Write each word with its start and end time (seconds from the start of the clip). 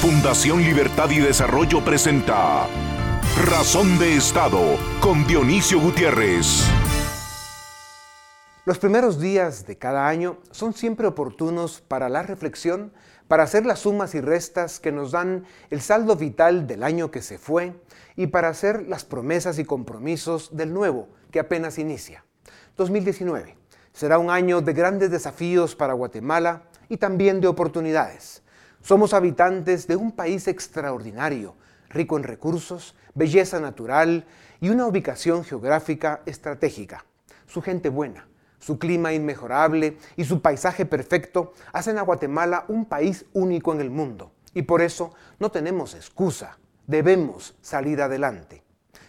Fundación 0.00 0.62
Libertad 0.62 1.10
y 1.10 1.18
Desarrollo 1.18 1.84
presenta 1.84 2.66
Razón 3.44 3.98
de 3.98 4.16
Estado 4.16 4.78
con 4.98 5.26
Dionisio 5.26 5.78
Gutiérrez. 5.78 6.64
Los 8.64 8.78
primeros 8.78 9.20
días 9.20 9.66
de 9.66 9.76
cada 9.76 10.08
año 10.08 10.38
son 10.52 10.72
siempre 10.72 11.06
oportunos 11.06 11.82
para 11.82 12.08
la 12.08 12.22
reflexión, 12.22 12.94
para 13.28 13.42
hacer 13.42 13.66
las 13.66 13.80
sumas 13.80 14.14
y 14.14 14.22
restas 14.22 14.80
que 14.80 14.90
nos 14.90 15.12
dan 15.12 15.44
el 15.68 15.82
saldo 15.82 16.16
vital 16.16 16.66
del 16.66 16.82
año 16.82 17.10
que 17.10 17.20
se 17.20 17.36
fue 17.36 17.74
y 18.16 18.28
para 18.28 18.48
hacer 18.48 18.88
las 18.88 19.04
promesas 19.04 19.58
y 19.58 19.66
compromisos 19.66 20.56
del 20.56 20.72
nuevo 20.72 21.10
que 21.30 21.40
apenas 21.40 21.78
inicia. 21.78 22.24
2019 22.78 23.54
será 23.92 24.16
un 24.16 24.30
año 24.30 24.62
de 24.62 24.72
grandes 24.72 25.10
desafíos 25.10 25.76
para 25.76 25.92
Guatemala 25.92 26.62
y 26.88 26.96
también 26.96 27.42
de 27.42 27.48
oportunidades. 27.48 28.39
Somos 28.82 29.12
habitantes 29.12 29.86
de 29.86 29.96
un 29.96 30.12
país 30.12 30.48
extraordinario, 30.48 31.54
rico 31.90 32.16
en 32.16 32.24
recursos, 32.24 32.94
belleza 33.14 33.60
natural 33.60 34.24
y 34.60 34.70
una 34.70 34.86
ubicación 34.86 35.44
geográfica 35.44 36.22
estratégica. 36.24 37.04
Su 37.46 37.60
gente 37.60 37.90
buena, 37.90 38.26
su 38.58 38.78
clima 38.78 39.12
inmejorable 39.12 39.98
y 40.16 40.24
su 40.24 40.40
paisaje 40.40 40.86
perfecto 40.86 41.52
hacen 41.72 41.98
a 41.98 42.02
Guatemala 42.02 42.64
un 42.68 42.86
país 42.86 43.26
único 43.32 43.72
en 43.72 43.80
el 43.80 43.90
mundo. 43.90 44.32
Y 44.54 44.62
por 44.62 44.80
eso 44.80 45.12
no 45.38 45.50
tenemos 45.50 45.94
excusa, 45.94 46.58
debemos 46.86 47.54
salir 47.60 48.00
adelante. 48.00 48.62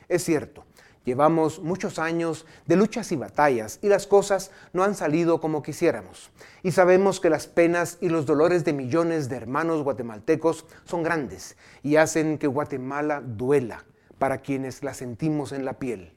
Es 0.09 0.26
cierto, 0.26 0.65
Llevamos 1.04 1.60
muchos 1.64 1.98
años 1.98 2.46
de 2.68 2.76
luchas 2.76 3.12
y 3.12 3.16
batallas 3.16 3.80
y 3.82 3.88
las 3.88 4.05
cosas 4.05 4.52
no 4.72 4.84
han 4.84 4.94
salido 4.94 5.41
como 5.41 5.64
quisiéramos. 5.64 6.30
Y 6.62 6.72
sabemos 6.72 7.20
que 7.20 7.32
las 7.32 7.48
penas 7.48 7.98
y 8.02 8.10
los 8.10 8.27
dolores 8.27 8.66
de 8.66 8.74
millones 8.74 9.27
de 9.27 9.38
hermanos 9.38 9.84
guatemaltecos 9.84 10.66
son 10.85 11.02
grandes 11.02 11.58
y 11.82 11.96
hacen 11.96 12.38
que 12.38 12.46
Guatemala 12.46 13.21
duela 13.26 13.84
para 14.20 14.40
quienes 14.43 14.84
la 14.84 14.93
sentimos 14.93 15.52
en 15.54 15.66
la 15.66 15.80
piel. 15.80 16.13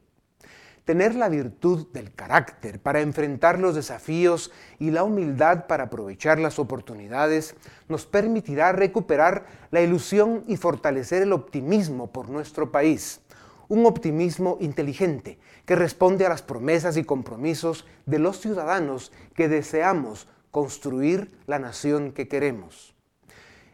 Tener 0.84 1.14
la 1.14 1.30
virtud 1.30 1.86
del 1.94 2.12
carácter 2.12 2.78
para 2.78 3.00
enfrentar 3.00 3.58
los 3.58 3.74
desafíos 3.74 4.52
y 4.78 4.90
la 4.90 5.02
humildad 5.02 5.66
para 5.66 5.84
aprovechar 5.84 6.38
las 6.38 6.58
oportunidades 6.58 7.54
nos 7.88 8.04
permitirá 8.04 8.72
recuperar 8.72 9.46
la 9.70 9.80
ilusión 9.80 10.44
y 10.46 10.58
fortalecer 10.58 11.22
el 11.22 11.32
optimismo 11.32 12.12
por 12.12 12.28
nuestro 12.28 12.70
país 12.70 13.22
un 13.68 13.86
optimismo 13.86 14.58
inteligente 14.60 15.38
que 15.64 15.76
responde 15.76 16.26
a 16.26 16.28
las 16.28 16.42
promesas 16.42 16.96
y 16.96 17.04
compromisos 17.04 17.86
de 18.06 18.18
los 18.18 18.40
ciudadanos 18.40 19.12
que 19.34 19.48
deseamos 19.48 20.28
construir 20.50 21.36
la 21.46 21.58
nación 21.58 22.12
que 22.12 22.28
queremos. 22.28 22.94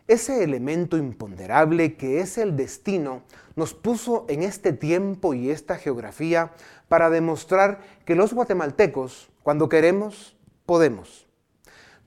Ese 0.06 0.42
elemento 0.42 0.96
imponderable 0.96 1.96
que 1.96 2.20
es 2.20 2.36
el 2.36 2.56
destino 2.56 3.22
nos 3.54 3.74
puso 3.74 4.26
en 4.28 4.42
este 4.42 4.72
tiempo 4.72 5.34
y 5.34 5.50
esta 5.50 5.76
geografía 5.76 6.52
para 6.88 7.10
demostrar 7.10 7.80
que 8.04 8.16
los 8.16 8.32
guatemaltecos, 8.32 9.30
cuando 9.42 9.68
queremos, 9.68 10.36
podemos. 10.66 11.28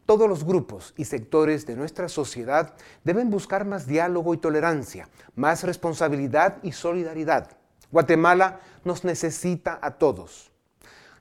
Todos 0.06 0.28
los 0.28 0.44
grupos 0.44 0.94
y 0.98 1.06
sectores 1.06 1.66
de 1.66 1.78
nuestra 1.78 2.09
sociedad 2.09 2.76
deben 3.06 3.30
buscar 3.30 3.64
más 3.64 3.88
diálogo 3.88 4.34
y 4.34 4.38
tolerancia, 4.38 5.08
más 5.36 5.64
responsabilidad 5.64 6.58
y 6.61 6.73
solidaridad 6.73 7.62
Guatemala 7.94 8.59
nos 8.83 9.03
necesita 9.03 9.77
a 9.80 9.91
todos. 9.91 10.52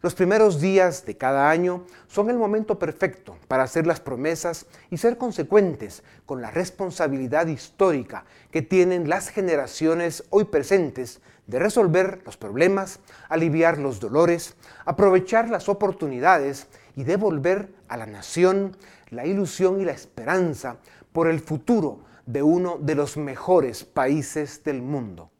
Los 0.00 0.14
primeros 0.14 0.58
días 0.58 1.04
de 1.04 1.18
cada 1.18 1.50
año 1.50 1.84
son 2.08 2.30
el 2.30 2.38
momento 2.38 2.78
perfecto 2.78 3.36
para 3.46 3.64
hacer 3.64 3.86
las 3.86 4.00
promesas 4.00 4.64
y 4.88 4.96
ser 4.96 5.18
consecuentes 5.18 6.02
con 6.24 6.40
la 6.40 6.50
responsabilidad 6.50 7.46
histórica 7.46 8.24
que 8.50 8.62
tienen 8.62 9.10
las 9.10 9.28
generaciones 9.28 10.24
hoy 10.30 10.44
presentes 10.44 11.20
de 11.46 11.58
resolver 11.58 12.22
los 12.24 12.38
problemas, 12.38 13.00
aliviar 13.28 13.76
los 13.76 14.00
dolores, 14.00 14.56
aprovechar 14.86 15.50
las 15.50 15.68
oportunidades 15.68 16.68
y 16.96 17.04
devolver 17.04 17.68
a 17.86 17.98
la 17.98 18.06
nación 18.06 18.78
la 19.10 19.26
ilusión 19.26 19.78
y 19.78 19.84
la 19.84 19.92
esperanza 19.92 20.78
por 21.12 21.28
el 21.28 21.40
futuro 21.40 22.00
de 22.24 22.42
uno 22.42 22.78
de 22.80 22.94
los 22.94 23.18
mejores 23.18 23.84
países 23.84 24.64
del 24.64 24.80
mundo. 24.80 25.32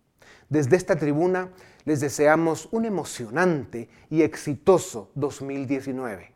Desde 0.53 0.77
esta 0.77 0.97
tribuna 0.97 1.49
les 1.87 2.01
deseamos 2.01 2.69
un 2.73 2.85
emocionante 2.85 3.89
y 4.11 4.21
exitoso 4.21 5.11
2019. 5.15 6.35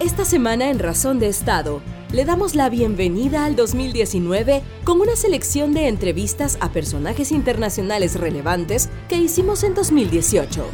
Esta 0.00 0.24
semana 0.24 0.70
en 0.70 0.78
Razón 0.78 1.18
de 1.18 1.28
Estado 1.28 1.82
le 2.14 2.24
damos 2.24 2.54
la 2.54 2.70
bienvenida 2.70 3.44
al 3.44 3.56
2019 3.56 4.62
con 4.84 5.02
una 5.02 5.16
selección 5.16 5.74
de 5.74 5.88
entrevistas 5.88 6.56
a 6.62 6.70
personajes 6.70 7.30
internacionales 7.30 8.18
relevantes 8.18 8.88
que 9.10 9.16
hicimos 9.16 9.64
en 9.64 9.74
2018. 9.74 10.64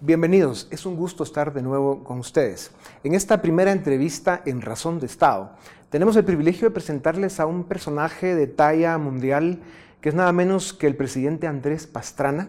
Bienvenidos, 0.00 0.66
es 0.72 0.84
un 0.84 0.96
gusto 0.96 1.22
estar 1.22 1.52
de 1.52 1.62
nuevo 1.62 2.02
con 2.02 2.18
ustedes. 2.18 2.72
En 3.04 3.14
esta 3.14 3.40
primera 3.40 3.70
entrevista 3.70 4.42
en 4.44 4.60
Razón 4.60 4.98
de 4.98 5.06
Estado, 5.06 5.52
tenemos 5.92 6.16
el 6.16 6.24
privilegio 6.24 6.68
de 6.68 6.72
presentarles 6.72 7.38
a 7.38 7.44
un 7.44 7.64
personaje 7.64 8.34
de 8.34 8.46
talla 8.46 8.96
mundial 8.96 9.60
que 10.00 10.08
es 10.08 10.14
nada 10.14 10.32
menos 10.32 10.72
que 10.72 10.86
el 10.86 10.96
presidente 10.96 11.46
Andrés 11.46 11.86
Pastrana. 11.86 12.48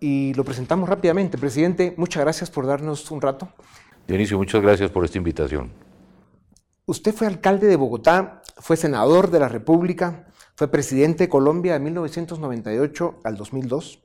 Y 0.00 0.34
lo 0.34 0.44
presentamos 0.44 0.88
rápidamente. 0.88 1.38
Presidente, 1.38 1.94
muchas 1.96 2.24
gracias 2.24 2.50
por 2.50 2.66
darnos 2.66 3.08
un 3.12 3.22
rato. 3.22 3.48
Dionisio, 4.08 4.36
muchas 4.36 4.60
gracias 4.60 4.90
por 4.90 5.04
esta 5.04 5.16
invitación. 5.16 5.70
Usted 6.84 7.14
fue 7.14 7.28
alcalde 7.28 7.68
de 7.68 7.76
Bogotá, 7.76 8.42
fue 8.56 8.76
senador 8.76 9.30
de 9.30 9.38
la 9.38 9.48
República, 9.48 10.26
fue 10.56 10.66
presidente 10.66 11.24
de 11.24 11.28
Colombia 11.28 11.74
de 11.74 11.78
1998 11.78 13.20
al 13.22 13.36
2002. 13.36 14.02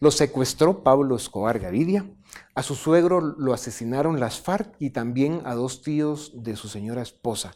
Lo 0.00 0.10
secuestró 0.10 0.82
Pablo 0.82 1.16
Escobar 1.16 1.58
Gaviria. 1.58 2.06
A 2.54 2.62
su 2.62 2.76
suegro 2.76 3.20
lo 3.20 3.52
asesinaron 3.52 4.18
las 4.18 4.40
FARC 4.40 4.74
y 4.78 4.90
también 4.90 5.42
a 5.44 5.54
dos 5.54 5.82
tíos 5.82 6.32
de 6.42 6.56
su 6.56 6.68
señora 6.68 7.02
esposa. 7.02 7.52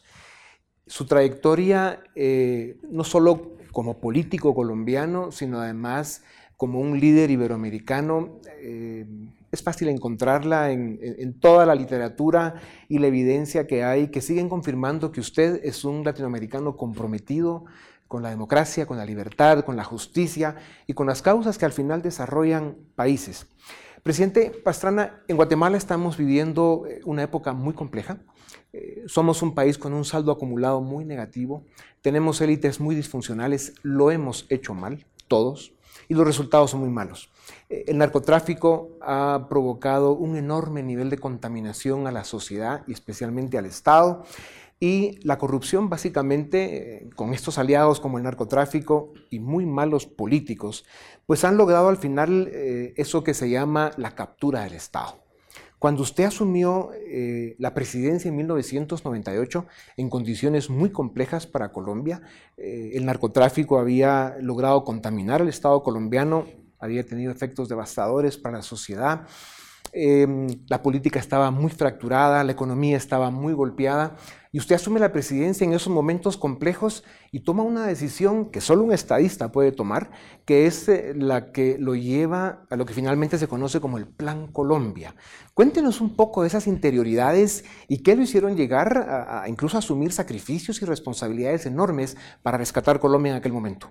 Su 0.91 1.07
trayectoria, 1.07 2.03
eh, 2.17 2.77
no 2.91 3.05
solo 3.05 3.53
como 3.71 4.01
político 4.01 4.57
colombiano, 4.57 5.31
sino 5.31 5.61
además 5.61 6.25
como 6.57 6.81
un 6.81 6.99
líder 6.99 7.31
iberoamericano, 7.31 8.41
eh, 8.61 9.07
es 9.53 9.63
fácil 9.63 9.89
encontrarla 9.89 10.73
en, 10.73 11.39
toda 11.39 11.65
la 11.65 11.77
literatura 11.77 12.57
y 12.89 12.99
la 12.99 13.07
evidencia 13.07 13.69
que 13.69 13.85
hay 13.85 14.09
que 14.09 14.21
siguen 14.21 14.49
confirmando 14.49 15.13
que 15.13 15.21
usted 15.21 15.61
es 15.63 15.85
un 15.85 16.03
latinoamericano 16.03 16.77
comprometido 16.77 17.67
con 18.09 18.25
la 18.25 18.31
democracia, 18.31 18.85
con 18.87 18.97
la 18.97 19.05
libertad, 19.05 19.65
con 19.65 19.77
la 19.77 19.85
justicia 19.85 20.57
y 20.89 20.95
con 20.95 21.07
las 21.07 21.23
causas 21.23 21.57
que 21.57 21.67
al 21.67 21.73
final 21.73 22.03
desarrollan 22.03 22.75
países. 22.97 23.47
Presidente 24.03 24.51
Pastrana, 24.51 25.23
en 25.29 25.37
Guatemala 25.37 25.77
estamos 25.77 26.17
viviendo 26.17 26.85
eh, 26.89 27.01
una 27.05 27.23
época 27.23 27.53
muy 27.53 27.75
compleja. 27.75 28.19
Eh, 28.73 29.05
somos 29.07 29.43
un 29.43 29.55
país 29.55 29.79
con 29.79 29.93
un 29.93 30.05
saldo 30.05 30.31
acumulado 30.31 30.81
muy 30.81 31.05
negativo, 31.05 31.65
tenemos 32.03 32.41
élites 32.41 32.81
muy 32.81 32.95
disfuncionales, 32.95 33.75
lo 33.83 34.11
hemos 34.11 34.47
hecho 34.49 34.75
mal, 34.75 35.07
todos, 35.27 35.73
y 36.09 36.15
los 36.15 36.27
resultados 36.27 36.71
son 36.71 36.81
muy 36.81 36.89
malos. 36.89 37.31
Eh, 37.69 37.85
el 37.89 37.99
narcotráfico 37.99 38.91
ha 39.01 39.47
provocado 39.49 40.13
un 40.13 40.37
enorme 40.37 40.83
nivel 40.83 41.11
de 41.11 41.19
contaminación 41.19 42.07
a 42.07 42.13
la 42.13 42.25
sociedad 42.25 42.83
y 42.87 42.93
especialmente 42.93 43.59
al 43.59 43.67
Estado. 43.67 44.25
Y 44.83 45.19
la 45.27 45.37
corrupción, 45.37 45.91
básicamente, 45.91 47.05
eh, 47.05 47.11
con 47.15 47.35
estos 47.35 47.59
aliados 47.59 48.01
como 48.01 48.17
el 48.17 48.25
narcotráfico 48.25 49.13
y 49.29 49.39
muy 49.39 49.67
malos 49.67 50.07
políticos, 50.07 50.87
pues 51.27 51.45
han 51.45 51.59
logrado 51.59 51.89
al 51.89 51.99
final 51.99 52.51
eso 52.97 53.23
que 53.23 53.35
se 53.35 53.51
llama 53.51 53.91
la 53.99 54.15
captura 54.15 54.63
del 54.63 54.73
Estado. 54.73 55.30
Cuando 55.81 56.03
usted 56.03 56.25
asumió 56.25 56.91
eh, 56.93 57.57
la 57.59 57.75
presidencia 57.75 58.29
en 58.29 58.37
1998 58.37 59.67
en 59.97 60.09
condiciones 60.09 60.71
muy 60.71 60.93
complejas 60.93 61.49
para 61.49 61.73
Colombia, 61.73 62.23
el 62.57 63.07
narcotráfico 63.07 63.79
había 63.79 64.37
logrado 64.41 64.85
contaminar 64.85 65.41
al 65.41 65.49
Estado 65.49 65.83
colombiano, 65.83 66.47
había 66.79 67.05
tenido 67.05 67.33
efectos 67.33 67.69
devastadores 67.69 68.37
para 68.37 68.59
la 68.59 68.63
sociedad, 68.63 69.27
Em, 69.93 70.47
la 70.69 70.83
política 70.83 71.19
estaba 71.19 71.51
muy 71.51 71.71
fracturada, 71.71 72.45
la 72.45 72.53
economía 72.53 72.97
estaba 72.97 73.31
muy 73.31 73.53
golpeada, 73.53 74.17
y 74.53 74.59
usted 74.59 74.75
asume 74.75 75.01
la 75.01 75.13
presidencia 75.13 75.65
en 75.65 75.73
esos 75.73 75.93
momentos 75.93 76.37
complejos 76.37 77.05
y 77.31 77.41
toma 77.41 77.63
una 77.63 77.87
decisión 77.87 78.51
que 78.51 78.61
solo 78.61 78.83
un 78.83 78.93
estadista 78.93 79.53
puede 79.53 79.73
tomar, 79.73 80.11
que 80.45 80.67
es 80.67 80.89
eh, 80.89 81.13
la 81.17 81.53
que 81.53 81.77
lo 81.79 81.95
lleva 81.95 82.67
a 82.69 82.77
lo 82.77 82.85
que 82.85 82.95
finalmente 82.95 83.39
se 83.39 83.49
conoce 83.49 83.81
como 83.81 83.99
el 83.99 84.07
Plan 84.07 84.49
Colombia. 84.49 85.15
Cuéntenos 85.55 86.01
un 86.01 86.17
poco 86.17 86.43
de 86.43 86.49
esas 86.49 86.67
interioridades 86.67 87.65
y 87.89 88.03
qué 88.03 88.17
lo 88.17 88.23
hicieron 88.23 88.57
llegar 88.57 88.99
a, 88.99 89.43
a 89.43 89.49
incluso 89.49 89.79
asumir 89.79 90.13
sacrificios 90.13 90.83
y 90.83 90.85
responsabilidades 90.85 91.67
enormes 91.67 92.17
para 92.43 92.59
rescatar 92.59 92.99
Colombia 92.99 93.33
en 93.33 93.39
aquel 93.39 93.53
momento. 93.53 93.91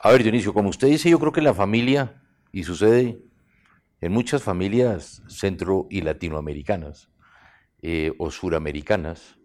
A 0.00 0.12
ver, 0.12 0.22
Dionisio, 0.22 0.54
como 0.54 0.68
usted 0.68 0.88
dice, 0.88 1.10
yo 1.10 1.18
creo 1.18 1.32
que 1.32 1.42
la 1.42 1.54
familia, 1.54 2.22
y 2.52 2.62
sucede 2.62 3.27
en 4.00 4.12
muchas 4.12 4.42
familias 4.42 5.22
centro 5.28 5.86
y 5.90 6.02
latinoamericanas 6.02 7.10
eh, 7.82 8.12
o 8.18 8.30
suramericanas 8.30 9.38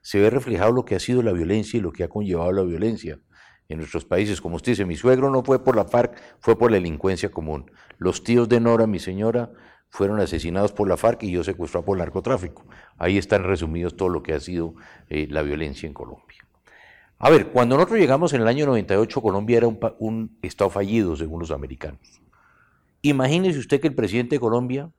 se 0.00 0.20
ve 0.20 0.30
reflejado 0.30 0.72
lo 0.72 0.84
que 0.84 0.94
ha 0.94 1.00
sido 1.00 1.22
la 1.22 1.32
violencia 1.32 1.78
y 1.78 1.80
lo 1.80 1.92
que 1.92 2.04
ha 2.04 2.08
conllevado 2.08 2.52
la 2.52 2.62
violencia 2.62 3.20
en 3.68 3.78
nuestros 3.78 4.04
países. 4.04 4.40
Como 4.40 4.56
usted 4.56 4.72
dice, 4.72 4.84
mi 4.84 4.96
suegro 4.96 5.30
no 5.30 5.42
fue 5.42 5.62
por 5.62 5.76
la 5.76 5.84
FARC, 5.84 6.16
fue 6.40 6.56
por 6.56 6.70
la 6.70 6.76
delincuencia 6.76 7.30
común. 7.30 7.70
Los 7.98 8.24
tíos 8.24 8.48
de 8.48 8.60
Nora, 8.60 8.86
mi 8.86 8.98
señora, 8.98 9.50
fueron 9.90 10.20
asesinados 10.20 10.72
por 10.72 10.88
la 10.88 10.96
FARC 10.96 11.24
y 11.24 11.32
yo 11.32 11.44
secuestrado 11.44 11.84
por 11.84 11.96
el 11.96 12.00
narcotráfico. 12.00 12.66
Ahí 12.96 13.18
están 13.18 13.44
resumidos 13.44 13.96
todo 13.96 14.08
lo 14.08 14.22
que 14.22 14.34
ha 14.34 14.40
sido 14.40 14.74
eh, 15.08 15.26
la 15.30 15.42
violencia 15.42 15.86
en 15.86 15.94
Colombia. 15.94 16.46
A 17.18 17.30
ver, 17.30 17.48
cuando 17.48 17.76
nosotros 17.76 17.98
llegamos 17.98 18.32
en 18.32 18.42
el 18.42 18.48
año 18.48 18.66
98, 18.66 19.20
Colombia 19.20 19.56
era 19.56 19.66
un, 19.66 19.78
un 19.98 20.38
estado 20.40 20.70
fallido, 20.70 21.16
según 21.16 21.40
los 21.40 21.50
americanos. 21.50 22.22
Imagínese 23.02 23.58
usted 23.58 23.80
que 23.80 23.88
el 23.88 23.94
presidente 23.94 24.36
de 24.36 24.40
Colombia, 24.40 24.90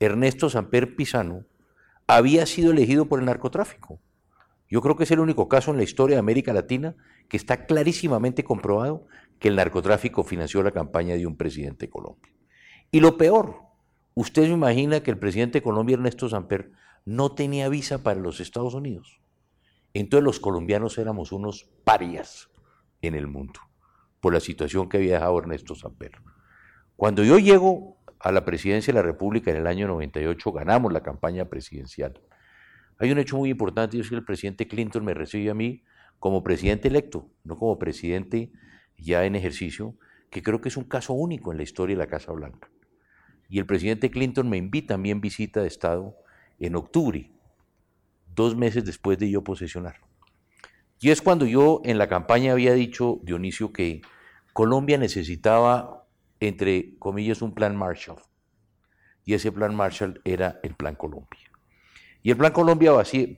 Ernesto 0.00 0.48
Samper 0.48 0.96
Pizano, 0.96 1.44
había 2.06 2.46
sido 2.46 2.72
elegido 2.72 3.06
por 3.06 3.20
el 3.20 3.26
narcotráfico. 3.26 4.00
Yo 4.70 4.80
creo 4.80 4.96
que 4.96 5.04
es 5.04 5.10
el 5.10 5.20
único 5.20 5.48
caso 5.48 5.70
en 5.70 5.76
la 5.76 5.82
historia 5.82 6.16
de 6.16 6.20
América 6.20 6.54
Latina 6.54 6.96
que 7.28 7.36
está 7.36 7.66
clarísimamente 7.66 8.42
comprobado 8.42 9.06
que 9.38 9.48
el 9.48 9.56
narcotráfico 9.56 10.24
financió 10.24 10.62
la 10.62 10.70
campaña 10.70 11.14
de 11.14 11.26
un 11.26 11.36
presidente 11.36 11.86
de 11.86 11.90
Colombia. 11.90 12.32
Y 12.90 13.00
lo 13.00 13.18
peor, 13.18 13.56
usted 14.14 14.44
se 14.44 14.50
imagina 14.50 15.02
que 15.02 15.10
el 15.10 15.18
presidente 15.18 15.58
de 15.58 15.62
Colombia, 15.62 15.94
Ernesto 15.94 16.28
Samper, 16.28 16.72
no 17.04 17.32
tenía 17.32 17.68
visa 17.68 18.02
para 18.02 18.20
los 18.20 18.40
Estados 18.40 18.74
Unidos. 18.74 19.20
Entonces 19.94 20.24
los 20.24 20.40
colombianos 20.40 20.96
éramos 20.96 21.32
unos 21.32 21.68
parias 21.84 22.48
en 23.02 23.14
el 23.14 23.26
mundo 23.26 23.60
por 24.20 24.32
la 24.32 24.40
situación 24.40 24.88
que 24.88 24.98
había 24.98 25.14
dejado 25.14 25.38
Ernesto 25.38 25.74
Samper. 25.74 26.12
Cuando 26.96 27.24
yo 27.24 27.38
llego 27.38 27.98
a 28.18 28.32
la 28.32 28.44
presidencia 28.44 28.92
de 28.92 29.00
la 29.00 29.02
República 29.02 29.50
en 29.50 29.56
el 29.56 29.66
año 29.66 29.88
98, 29.88 30.52
ganamos 30.52 30.92
la 30.92 31.02
campaña 31.02 31.46
presidencial 31.46 32.20
hay 33.02 33.10
un 33.10 33.18
hecho 33.18 33.36
muy 33.36 33.50
importante 33.50 33.96
y 33.96 34.00
es 34.00 34.08
que 34.08 34.14
el 34.14 34.24
presidente 34.24 34.68
Clinton 34.68 35.04
me 35.04 35.12
recibe 35.12 35.50
a 35.50 35.54
mí 35.54 35.82
como 36.20 36.44
presidente 36.44 36.86
electo, 36.86 37.28
no 37.42 37.56
como 37.56 37.76
presidente 37.76 38.52
ya 38.96 39.24
en 39.24 39.34
ejercicio, 39.34 39.96
que 40.30 40.40
creo 40.40 40.60
que 40.60 40.68
es 40.68 40.76
un 40.76 40.84
caso 40.84 41.12
único 41.12 41.50
en 41.50 41.56
la 41.56 41.64
historia 41.64 41.96
de 41.96 41.98
la 41.98 42.06
Casa 42.06 42.30
Blanca. 42.30 42.70
Y 43.48 43.58
el 43.58 43.66
presidente 43.66 44.12
Clinton 44.12 44.48
me 44.48 44.56
invita 44.56 44.94
a 44.94 44.98
mí 44.98 45.10
en 45.10 45.20
visita 45.20 45.62
de 45.62 45.66
Estado 45.66 46.16
en 46.60 46.76
octubre, 46.76 47.32
dos 48.36 48.56
meses 48.56 48.84
después 48.84 49.18
de 49.18 49.28
yo 49.28 49.42
posesionar. 49.42 49.96
Y 51.00 51.10
es 51.10 51.20
cuando 51.20 51.44
yo 51.44 51.80
en 51.84 51.98
la 51.98 52.08
campaña 52.08 52.52
había 52.52 52.72
dicho, 52.72 53.18
Dionisio, 53.24 53.72
que 53.72 54.02
Colombia 54.52 54.96
necesitaba, 54.96 56.01
entre 56.42 56.98
comillas, 56.98 57.40
un 57.40 57.54
plan 57.54 57.76
Marshall. 57.76 58.20
Y 59.24 59.34
ese 59.34 59.52
plan 59.52 59.76
Marshall 59.76 60.20
era 60.24 60.58
el 60.64 60.74
Plan 60.74 60.96
Colombia. 60.96 61.52
Y 62.24 62.32
el 62.32 62.36
Plan 62.36 62.52
Colombia 62.52 62.92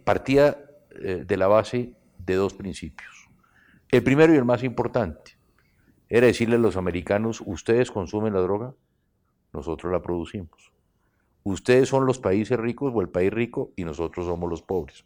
partía 0.04 0.58
eh, 0.90 1.24
de 1.26 1.36
la 1.36 1.46
base 1.46 1.92
de 2.16 2.34
dos 2.34 2.54
principios. 2.54 3.28
El 3.90 4.02
primero 4.02 4.32
y 4.32 4.38
el 4.38 4.46
más 4.46 4.62
importante 4.62 5.36
era 6.08 6.26
decirle 6.26 6.56
a 6.56 6.58
los 6.58 6.78
americanos, 6.78 7.42
ustedes 7.44 7.90
consumen 7.90 8.32
la 8.32 8.40
droga, 8.40 8.74
nosotros 9.52 9.92
la 9.92 10.00
producimos. 10.00 10.72
Ustedes 11.42 11.90
son 11.90 12.06
los 12.06 12.18
países 12.18 12.58
ricos 12.58 12.90
o 12.94 13.02
el 13.02 13.10
país 13.10 13.30
rico 13.30 13.72
y 13.76 13.84
nosotros 13.84 14.24
somos 14.24 14.48
los 14.48 14.62
pobres. 14.62 15.04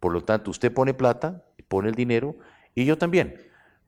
Por 0.00 0.14
lo 0.14 0.22
tanto, 0.22 0.50
usted 0.50 0.72
pone 0.72 0.94
plata, 0.94 1.44
pone 1.68 1.90
el 1.90 1.94
dinero 1.94 2.36
y 2.74 2.86
yo 2.86 2.96
también. 2.96 3.36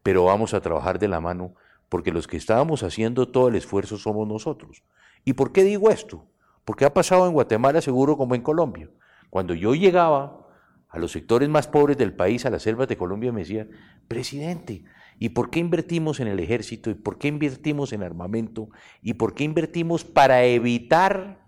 Pero 0.03 0.25
vamos 0.25 0.53
a 0.53 0.61
trabajar 0.61 0.99
de 0.99 1.09
la 1.09 1.21
mano 1.21 1.55
porque 1.89 2.13
los 2.13 2.27
que 2.27 2.37
estábamos 2.37 2.83
haciendo 2.83 3.29
todo 3.29 3.49
el 3.49 3.57
esfuerzo 3.57 3.97
somos 3.99 4.27
nosotros. 4.27 4.83
¿Y 5.25 5.35
por 5.35 5.53
qué 5.53 5.65
digo 5.65 5.91
esto? 5.91 6.27
Porque 6.65 6.85
ha 6.85 6.95
pasado 6.95 7.27
en 7.27 7.33
Guatemala 7.33 7.81
seguro 7.81 8.17
como 8.17 8.35
en 8.35 8.43
Colombia. 8.43 8.91
Cuando 9.31 9.55
yo 9.55 9.75
llegaba 9.75 10.47
a 10.89 10.99
los 10.99 11.13
sectores 11.13 11.49
más 11.49 11.69
pobres 11.69 11.97
del 11.97 12.15
país, 12.15 12.47
a 12.47 12.51
las 12.51 12.63
selvas 12.63 12.89
de 12.89 12.97
Colombia, 12.97 13.33
me 13.33 13.41
decía, 13.41 13.69
presidente, 14.09 14.85
¿y 15.19 15.31
por 15.31 15.51
qué 15.51 15.61
invertimos 15.61 16.21
en 16.21 16.29
el 16.29 16.41
ejército? 16.41 16.91
¿Y 16.91 16.95
por 16.95 17.19
qué 17.19 17.29
invertimos 17.29 17.93
en 17.93 18.03
armamento? 18.03 18.69
¿Y 19.03 19.15
por 19.15 19.35
qué 19.35 19.45
invertimos 19.45 20.05
para 20.05 20.45
evitar 20.45 21.45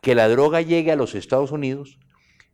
que 0.00 0.14
la 0.14 0.28
droga 0.28 0.60
llegue 0.62 0.92
a 0.92 0.96
los 0.96 1.14
Estados 1.14 1.52
Unidos 1.52 1.98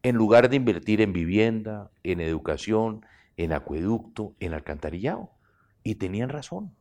en 0.03 0.17
lugar 0.17 0.49
de 0.49 0.57
invertir 0.57 1.01
en 1.01 1.13
vivienda, 1.13 1.91
en 2.03 2.21
educación, 2.21 3.05
en 3.37 3.53
acueducto, 3.53 4.35
en 4.39 4.55
alcantarillado? 4.55 5.31
Y 5.83 5.97
tenían 5.97 6.29
razón. 6.29 6.78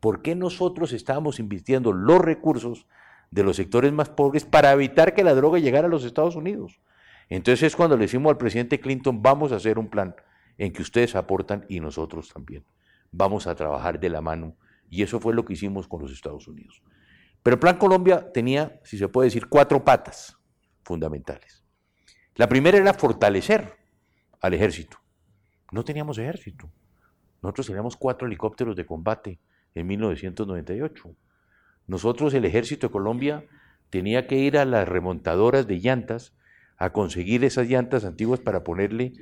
¿Por 0.00 0.22
qué 0.22 0.34
nosotros 0.34 0.92
estábamos 0.92 1.38
invirtiendo 1.38 1.92
los 1.92 2.20
recursos 2.20 2.86
de 3.30 3.44
los 3.44 3.56
sectores 3.56 3.92
más 3.92 4.08
pobres 4.08 4.44
para 4.44 4.72
evitar 4.72 5.14
que 5.14 5.22
la 5.22 5.34
droga 5.34 5.58
llegara 5.58 5.86
a 5.86 5.90
los 5.90 6.04
Estados 6.04 6.36
Unidos? 6.36 6.80
Entonces 7.28 7.62
es 7.62 7.76
cuando 7.76 7.96
le 7.96 8.02
decimos 8.02 8.30
al 8.30 8.38
presidente 8.38 8.80
Clinton, 8.80 9.22
vamos 9.22 9.52
a 9.52 9.56
hacer 9.56 9.78
un 9.78 9.88
plan 9.88 10.16
en 10.58 10.72
que 10.72 10.82
ustedes 10.82 11.14
aportan 11.14 11.64
y 11.68 11.80
nosotros 11.80 12.32
también. 12.32 12.64
Vamos 13.12 13.46
a 13.46 13.54
trabajar 13.54 14.00
de 14.00 14.08
la 14.08 14.20
mano. 14.20 14.56
Y 14.88 15.02
eso 15.02 15.20
fue 15.20 15.34
lo 15.34 15.44
que 15.44 15.52
hicimos 15.52 15.86
con 15.86 16.02
los 16.02 16.10
Estados 16.10 16.48
Unidos. 16.48 16.82
Pero 17.42 17.54
el 17.54 17.60
Plan 17.60 17.78
Colombia 17.78 18.32
tenía, 18.32 18.80
si 18.84 18.98
se 18.98 19.08
puede 19.08 19.28
decir, 19.28 19.48
cuatro 19.48 19.84
patas 19.84 20.36
fundamentales. 20.82 21.62
La 22.34 22.48
primera 22.48 22.78
era 22.78 22.92
fortalecer 22.92 23.76
al 24.40 24.54
ejército. 24.54 24.98
No 25.70 25.84
teníamos 25.84 26.18
ejército. 26.18 26.70
Nosotros 27.42 27.68
teníamos 27.68 27.96
cuatro 27.96 28.26
helicópteros 28.26 28.74
de 28.76 28.84
combate 28.84 29.38
en 29.74 29.86
1998. 29.86 31.14
Nosotros, 31.86 32.34
el 32.34 32.44
ejército 32.44 32.88
de 32.88 32.92
Colombia, 32.92 33.44
tenía 33.90 34.26
que 34.26 34.38
ir 34.38 34.56
a 34.56 34.64
las 34.64 34.88
remontadoras 34.88 35.66
de 35.66 35.78
llantas 35.80 36.34
a 36.76 36.92
conseguir 36.92 37.44
esas 37.44 37.68
llantas 37.68 38.04
antiguas 38.04 38.40
para 38.40 38.64
ponerle 38.64 39.12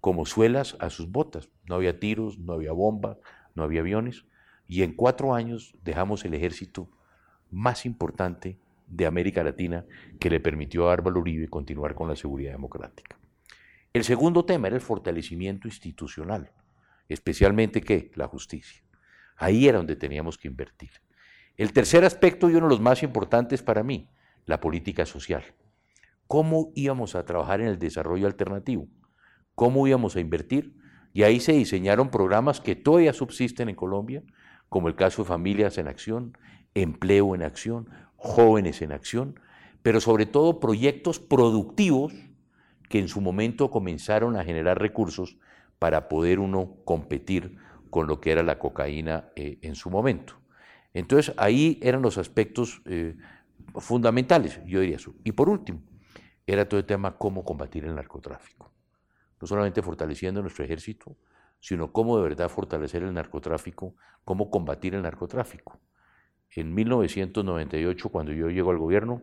como 0.00 0.26
suelas 0.26 0.76
a 0.80 0.90
sus 0.90 1.10
botas. 1.10 1.48
No 1.68 1.74
había 1.74 1.98
tiros, 1.98 2.38
no 2.38 2.52
había 2.52 2.72
bombas, 2.72 3.18
no 3.54 3.62
había 3.62 3.80
aviones. 3.80 4.24
Y 4.68 4.82
en 4.82 4.92
cuatro 4.92 5.34
años 5.34 5.74
dejamos 5.82 6.24
el 6.24 6.34
ejército 6.34 6.90
más 7.50 7.86
importante 7.86 8.58
de 8.86 9.06
América 9.06 9.42
Latina 9.42 9.84
que 10.20 10.30
le 10.30 10.40
permitió 10.40 10.88
a 10.88 10.94
Álvaro 10.94 11.20
Uribe 11.20 11.48
continuar 11.48 11.94
con 11.94 12.08
la 12.08 12.16
seguridad 12.16 12.52
democrática. 12.52 13.18
El 13.92 14.04
segundo 14.04 14.44
tema 14.44 14.68
era 14.68 14.76
el 14.76 14.82
fortalecimiento 14.82 15.66
institucional, 15.66 16.52
especialmente 17.08 17.80
¿qué? 17.80 18.10
la 18.14 18.28
justicia. 18.28 18.82
Ahí 19.38 19.66
era 19.66 19.78
donde 19.78 19.96
teníamos 19.96 20.36
que 20.36 20.48
invertir. 20.48 20.90
El 21.56 21.72
tercer 21.72 22.04
aspecto 22.04 22.50
y 22.50 22.54
uno 22.54 22.66
de 22.66 22.70
los 22.70 22.80
más 22.80 23.02
importantes 23.02 23.62
para 23.62 23.82
mí, 23.82 24.10
la 24.44 24.60
política 24.60 25.06
social 25.06 25.44
cómo 26.28 26.70
íbamos 26.74 27.16
a 27.16 27.24
trabajar 27.24 27.60
en 27.60 27.66
el 27.66 27.78
desarrollo 27.78 28.26
alternativo, 28.26 28.86
cómo 29.56 29.88
íbamos 29.88 30.14
a 30.14 30.20
invertir. 30.20 30.76
Y 31.14 31.22
ahí 31.24 31.40
se 31.40 31.52
diseñaron 31.52 32.10
programas 32.10 32.60
que 32.60 32.76
todavía 32.76 33.14
subsisten 33.14 33.70
en 33.70 33.74
Colombia, 33.74 34.22
como 34.68 34.86
el 34.86 34.94
caso 34.94 35.22
de 35.22 35.28
Familias 35.28 35.78
en 35.78 35.88
Acción, 35.88 36.36
Empleo 36.74 37.34
en 37.34 37.42
Acción, 37.42 37.88
Jóvenes 38.16 38.82
en 38.82 38.92
Acción, 38.92 39.40
pero 39.82 40.00
sobre 40.00 40.26
todo 40.26 40.60
proyectos 40.60 41.18
productivos 41.18 42.12
que 42.90 42.98
en 42.98 43.08
su 43.08 43.22
momento 43.22 43.70
comenzaron 43.70 44.36
a 44.36 44.44
generar 44.44 44.78
recursos 44.78 45.38
para 45.78 46.08
poder 46.08 46.40
uno 46.40 46.76
competir 46.84 47.56
con 47.90 48.06
lo 48.06 48.20
que 48.20 48.32
era 48.32 48.42
la 48.42 48.58
cocaína 48.58 49.30
eh, 49.36 49.58
en 49.62 49.74
su 49.74 49.90
momento. 49.90 50.34
Entonces 50.94 51.34
ahí 51.36 51.78
eran 51.82 52.02
los 52.02 52.18
aspectos 52.18 52.82
eh, 52.86 53.16
fundamentales, 53.76 54.60
yo 54.66 54.80
diría 54.80 54.96
eso. 54.96 55.14
Y 55.24 55.32
por 55.32 55.48
último, 55.48 55.82
era 56.46 56.68
todo 56.68 56.80
el 56.80 56.86
tema 56.86 57.16
cómo 57.16 57.44
combatir 57.44 57.84
el 57.84 57.94
narcotráfico. 57.94 58.72
No 59.40 59.46
solamente 59.46 59.82
fortaleciendo 59.82 60.40
nuestro 60.40 60.64
ejército, 60.64 61.16
sino 61.60 61.92
cómo 61.92 62.16
de 62.16 62.22
verdad 62.22 62.48
fortalecer 62.48 63.02
el 63.02 63.12
narcotráfico, 63.12 63.94
cómo 64.24 64.50
combatir 64.50 64.94
el 64.94 65.02
narcotráfico. 65.02 65.80
En 66.50 66.74
1998, 66.74 68.08
cuando 68.08 68.32
yo 68.32 68.48
llego 68.48 68.70
al 68.70 68.78
gobierno, 68.78 69.22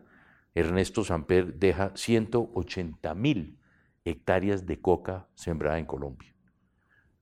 Ernesto 0.54 1.04
Samper 1.04 1.54
deja 1.54 1.92
180 1.94 3.14
mil 3.14 3.58
hectáreas 4.04 4.64
de 4.66 4.80
coca 4.80 5.28
sembrada 5.34 5.78
en 5.78 5.84
Colombia. 5.84 6.35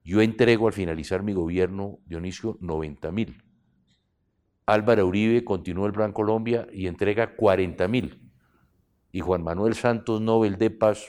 Yo 0.05 0.21
entrego 0.21 0.67
al 0.67 0.75
finalizar 0.75 1.23
mi 1.23 1.33
gobierno, 1.33 1.99
Dionisio, 2.05 2.59
90 2.61 3.11
mil. 3.11 3.43
Álvaro 4.67 5.07
Uribe 5.07 5.45
continúa 5.45 5.87
el 5.87 5.95
Plan 5.95 6.13
Colombia 6.13 6.67
y 6.73 6.87
entrega 6.87 7.37
40 7.37 7.89
mil 7.89 8.31
y 9.13 9.21
Juan 9.21 9.43
Manuel 9.43 9.75
Santos 9.75 10.21
Nobel 10.21 10.59
de 10.59 10.71
Paz 10.71 11.05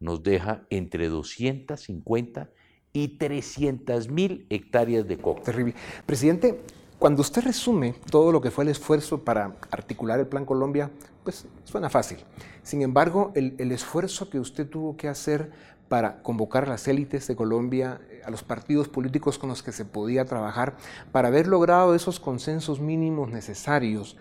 nos 0.00 0.22
deja 0.22 0.64
entre 0.70 1.08
250 1.08 2.50
y 2.92 3.18
300 3.18 4.08
mil 4.08 4.46
hectáreas 4.48 5.06
de 5.06 5.18
coca. 5.18 5.42
Terrible. 5.42 5.74
Presidente, 6.06 6.60
cuando 6.98 7.20
usted 7.20 7.42
resume 7.42 7.94
todo 8.10 8.32
lo 8.32 8.40
que 8.40 8.50
fue 8.50 8.64
el 8.64 8.70
esfuerzo 8.70 9.24
para 9.24 9.56
articular 9.70 10.20
el 10.20 10.26
Plan 10.26 10.44
Colombia, 10.44 10.90
pues 11.24 11.46
suena 11.64 11.90
fácil. 11.90 12.18
Sin 12.62 12.80
embargo, 12.80 13.32
el, 13.34 13.56
el 13.58 13.72
esfuerzo 13.72 14.30
que 14.30 14.38
usted 14.38 14.68
tuvo 14.68 14.96
que 14.96 15.08
hacer 15.08 15.50
para 15.88 16.22
convocar 16.22 16.64
a 16.64 16.68
las 16.68 16.88
élites 16.88 17.26
de 17.26 17.36
Colombia, 17.36 18.00
a 18.24 18.30
los 18.30 18.42
partidos 18.42 18.88
políticos 18.88 19.38
con 19.38 19.48
los 19.48 19.62
que 19.62 19.72
se 19.72 19.84
podía 19.84 20.24
trabajar, 20.24 20.76
para 21.10 21.28
haber 21.28 21.46
logrado 21.46 21.94
esos 21.94 22.20
consensos 22.20 22.80
mínimos 22.80 23.30
necesarios 23.30 24.16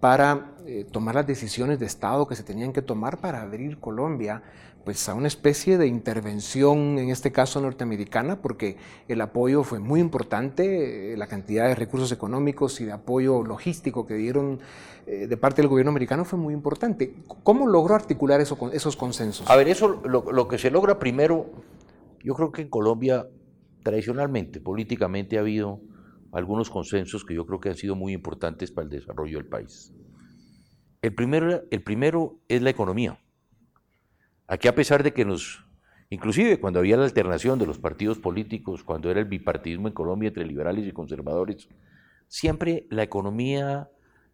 para 0.00 0.52
eh, 0.66 0.86
tomar 0.90 1.14
las 1.14 1.26
decisiones 1.26 1.78
de 1.78 1.86
Estado 1.86 2.26
que 2.26 2.36
se 2.36 2.42
tenían 2.42 2.72
que 2.72 2.82
tomar 2.82 3.18
para 3.18 3.42
abrir 3.42 3.78
Colombia 3.78 4.42
pues 4.86 5.08
a 5.08 5.14
una 5.14 5.26
especie 5.26 5.78
de 5.78 5.88
intervención, 5.88 7.00
en 7.00 7.10
este 7.10 7.32
caso 7.32 7.60
norteamericana, 7.60 8.40
porque 8.40 8.76
el 9.08 9.20
apoyo 9.20 9.64
fue 9.64 9.80
muy 9.80 9.98
importante, 9.98 11.12
eh, 11.12 11.16
la 11.16 11.26
cantidad 11.26 11.66
de 11.66 11.74
recursos 11.74 12.12
económicos 12.12 12.80
y 12.80 12.84
de 12.84 12.92
apoyo 12.92 13.42
logístico 13.42 14.06
que 14.06 14.14
dieron 14.14 14.60
eh, 15.08 15.26
de 15.26 15.36
parte 15.36 15.60
del 15.60 15.68
gobierno 15.68 15.90
americano 15.90 16.24
fue 16.24 16.38
muy 16.38 16.54
importante. 16.54 17.16
¿Cómo 17.42 17.66
logró 17.66 17.96
articular 17.96 18.40
eso, 18.40 18.56
esos 18.72 18.94
consensos? 18.94 19.50
A 19.50 19.56
ver, 19.56 19.66
eso 19.66 20.00
lo, 20.04 20.30
lo 20.30 20.46
que 20.46 20.56
se 20.56 20.70
logra 20.70 21.00
primero, 21.00 21.46
yo 22.22 22.36
creo 22.36 22.52
que 22.52 22.62
en 22.62 22.68
Colombia 22.68 23.26
tradicionalmente, 23.86 24.60
políticamente 24.60 25.36
ha 25.36 25.42
habido 25.42 25.80
algunos 26.32 26.70
consensos 26.70 27.24
que 27.24 27.36
yo 27.36 27.46
creo 27.46 27.60
que 27.60 27.68
han 27.68 27.76
sido 27.76 27.94
muy 27.94 28.14
importantes 28.14 28.72
para 28.72 28.86
el 28.86 28.90
desarrollo 28.90 29.38
del 29.38 29.46
país. 29.46 29.94
El 31.02 31.14
primero, 31.14 31.62
el 31.70 31.84
primero 31.84 32.40
es 32.48 32.62
la 32.62 32.70
economía. 32.70 33.20
Aquí 34.48 34.66
a 34.66 34.74
pesar 34.74 35.04
de 35.04 35.12
que 35.12 35.24
nos, 35.24 35.64
inclusive 36.10 36.58
cuando 36.58 36.80
había 36.80 36.96
la 36.96 37.04
alternación 37.04 37.60
de 37.60 37.66
los 37.66 37.78
partidos 37.78 38.18
políticos, 38.18 38.82
cuando 38.82 39.08
era 39.08 39.20
el 39.20 39.26
bipartidismo 39.26 39.86
en 39.86 39.94
Colombia 39.94 40.26
entre 40.30 40.44
liberales 40.44 40.84
y 40.84 40.90
conservadores, 40.90 41.68
siempre 42.26 42.88
la 42.90 43.04
economía 43.04 43.88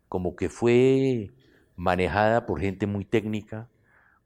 como 0.09 0.35
que 0.35 0.49
fue 0.49 1.30
manejada 1.76 2.47
por 2.47 2.59
gente 2.59 2.87
muy 2.87 3.04
técnica, 3.04 3.68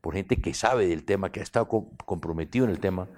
por 0.01 0.15
gente 0.15 0.37
que 0.37 0.55
sabe 0.55 0.87
del 0.87 1.05
tema, 1.05 1.33
que 1.33 1.41
ha 1.41 1.43
estado 1.43 1.67
comprometido 1.67 2.65
en 2.65 2.71
el 2.71 2.79
tema, 2.79 3.09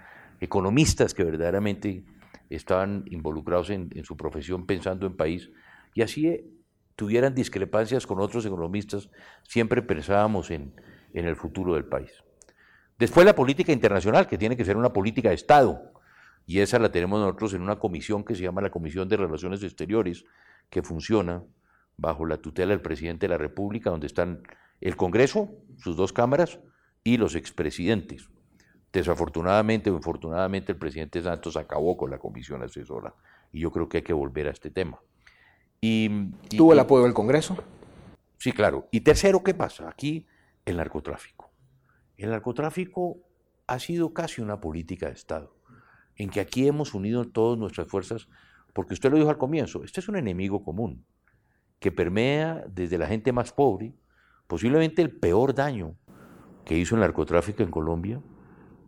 economistas 0.40 1.14
que 1.14 1.25
verdaderamente 1.25 2.04
estaban 2.50 3.04
involucrados 3.07 3.71
en, 3.71 3.90
su 4.04 4.16
profesión 4.16 4.66
pensando 4.66 5.07
en 5.07 5.16
país, 5.16 5.50
y 5.95 6.02
así 6.02 6.61
tuvieran 6.97 7.35
discrepancias 7.35 8.07
con 8.07 8.21
otros 8.21 8.45
economistas, 8.47 9.11
siempre 9.42 9.83
pensábamos 9.83 10.50
en, 10.50 10.75
en 11.12 11.26
el 11.26 11.37
futuro 11.37 11.75
del 11.75 11.85
país. 11.85 12.11
Después 12.99 13.25
la 13.26 13.35
política 13.35 13.73
internacional, 13.73 14.26
que 14.26 14.38
tiene 14.38 14.57
que 14.57 14.64
ser 14.64 14.76
una 14.76 14.92
política 14.92 15.28
de 15.28 15.37
Estado, 15.37 15.92
y 16.47 16.61
esa 16.61 16.78
la 16.78 16.90
tenemos 16.90 17.21
nosotros 17.21 17.54
en 17.54 17.62
una 17.62 17.78
comisión 17.78 18.25
que 18.25 18.35
se 18.35 18.42
llama 18.42 18.62
la 18.62 18.71
Comisión 18.71 19.09
de 19.09 19.18
Relaciones 19.18 19.62
Exteriores, 19.62 20.25
que 20.71 20.83
funciona 20.83 21.45
bajo 21.97 22.25
la 22.25 22.38
tutela 22.38 22.71
del 22.71 22.80
presidente 22.80 23.26
de 23.26 23.30
la 23.30 23.38
República, 23.38 23.90
donde 23.90 24.07
están 24.07 24.42
el 24.80 24.97
Congreso, 24.97 25.50
sus 25.76 25.97
dos 25.97 26.12
cámaras, 26.12 26.59
y 27.04 27.16
los 27.16 27.35
expresidentes. 27.35 28.30
Desafortunadamente 28.92 29.90
o 29.90 29.95
infortunadamente 29.95 30.73
el 30.73 30.78
presidente 30.78 31.23
Santos 31.23 31.57
acabó 31.57 31.97
con 31.97 32.11
la 32.11 32.18
comisión 32.18 32.62
asesora, 32.62 33.14
y 33.52 33.61
yo 33.61 33.71
creo 33.71 33.88
que 33.88 33.99
hay 33.99 34.02
que 34.02 34.12
volver 34.12 34.49
a 34.49 34.50
este 34.50 34.71
tema. 34.71 34.99
Y, 35.80 36.30
¿Tuvo 36.57 36.73
el 36.73 36.78
apoyo 36.78 37.04
del 37.04 37.14
Congreso? 37.14 37.57
Sí, 38.38 38.52
claro. 38.52 38.88
Y 38.90 39.00
tercero, 39.00 39.42
¿qué 39.42 39.54
pasa? 39.54 39.88
Aquí 39.88 40.26
el 40.64 40.76
narcotráfico. 40.76 41.50
El 42.16 42.30
narcotráfico 42.30 43.18
ha 43.66 43.78
sido 43.78 44.12
casi 44.12 44.40
una 44.40 44.61
política 44.61 45.07
de 45.07 45.12
Estado, 45.12 45.54
en 46.16 46.30
que 46.30 46.40
aquí 46.40 46.66
hemos 46.66 46.95
unido 46.95 47.28
todas 47.28 47.59
nuestras 47.59 47.87
fuerzas, 47.87 48.28
porque 48.73 48.95
usted 48.95 49.11
lo 49.11 49.18
dijo 49.18 49.30
al 49.30 49.38
comienzo, 49.38 49.85
este 49.85 50.00
es 50.00 50.09
un 50.09 50.16
enemigo 50.16 50.64
común, 50.64 51.04
que 51.78 51.92
permea 51.92 52.64
desde 52.68 52.99
la 52.99 53.07
gente 53.07 53.33
más 53.33 53.52
pobre, 53.52 53.95
posiblemente 54.47 55.02
el 55.02 55.16
peor 55.16 55.54
daño 55.54 55.95
que 56.64 56.76
hizo 56.76 56.95
el 56.95 57.02
narcotráfico 57.02 57.62
en 57.62 57.71
Colombia 57.71 58.21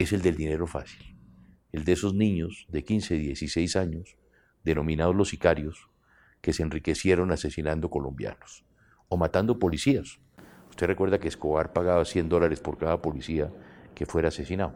es 0.02 0.12
el 0.12 0.22
del 0.22 0.36
dinero 0.36 0.66
fácil, 0.66 1.16
el 1.72 1.84
de 1.84 1.92
esos 1.92 2.14
niños 2.14 2.66
de 2.68 2.84
15, 2.84 3.14
16 3.14 3.76
años, 3.76 4.16
denominados 4.64 5.14
los 5.14 5.28
sicarios, 5.28 5.88
que 6.40 6.52
se 6.52 6.62
enriquecieron 6.62 7.32
asesinando 7.32 7.90
colombianos 7.90 8.64
o 9.08 9.16
matando 9.16 9.58
policías 9.58 10.20
Usted 10.70 10.86
recuerda 10.86 11.18
que 11.18 11.28
Escobar 11.28 11.72
pagaba 11.74 12.04
100 12.04 12.28
dólares 12.28 12.60
por 12.60 12.78
cada 12.78 13.02
policía 13.02 13.50
que 13.94 14.06
fuera 14.06 14.28
asesinado. 14.28 14.74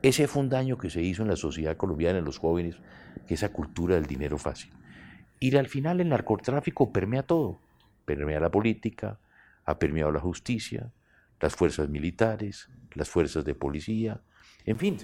Ese 0.00 0.26
fue 0.26 0.40
un 0.40 0.48
daño 0.48 0.78
que 0.78 0.88
se 0.88 1.02
hizo 1.02 1.22
en 1.22 1.28
la 1.28 1.36
sociedad 1.36 1.76
colombiana, 1.76 2.20
en 2.20 2.24
los 2.24 2.38
jóvenes, 2.38 2.76
esa 3.28 3.52
cultura 3.52 3.96
del 3.96 4.06
dinero 4.06 4.38
fácil. 4.38 4.72
Y 5.40 5.54
al 5.56 5.68
final 5.68 6.00
el 6.00 6.08
narcotráfico 6.08 6.92
permea 6.92 7.24
todo. 7.24 7.60
Permea 8.06 8.40
la 8.40 8.50
política, 8.50 9.18
ha 9.64 9.78
permeado 9.78 10.10
la 10.10 10.20
justicia, 10.20 10.90
las 11.40 11.54
fuerzas 11.54 11.88
militares, 11.88 12.70
las 12.94 13.10
fuerzas 13.10 13.44
de 13.44 13.54
policía, 13.54 14.22
en 14.66 14.76
fin, 14.76 14.96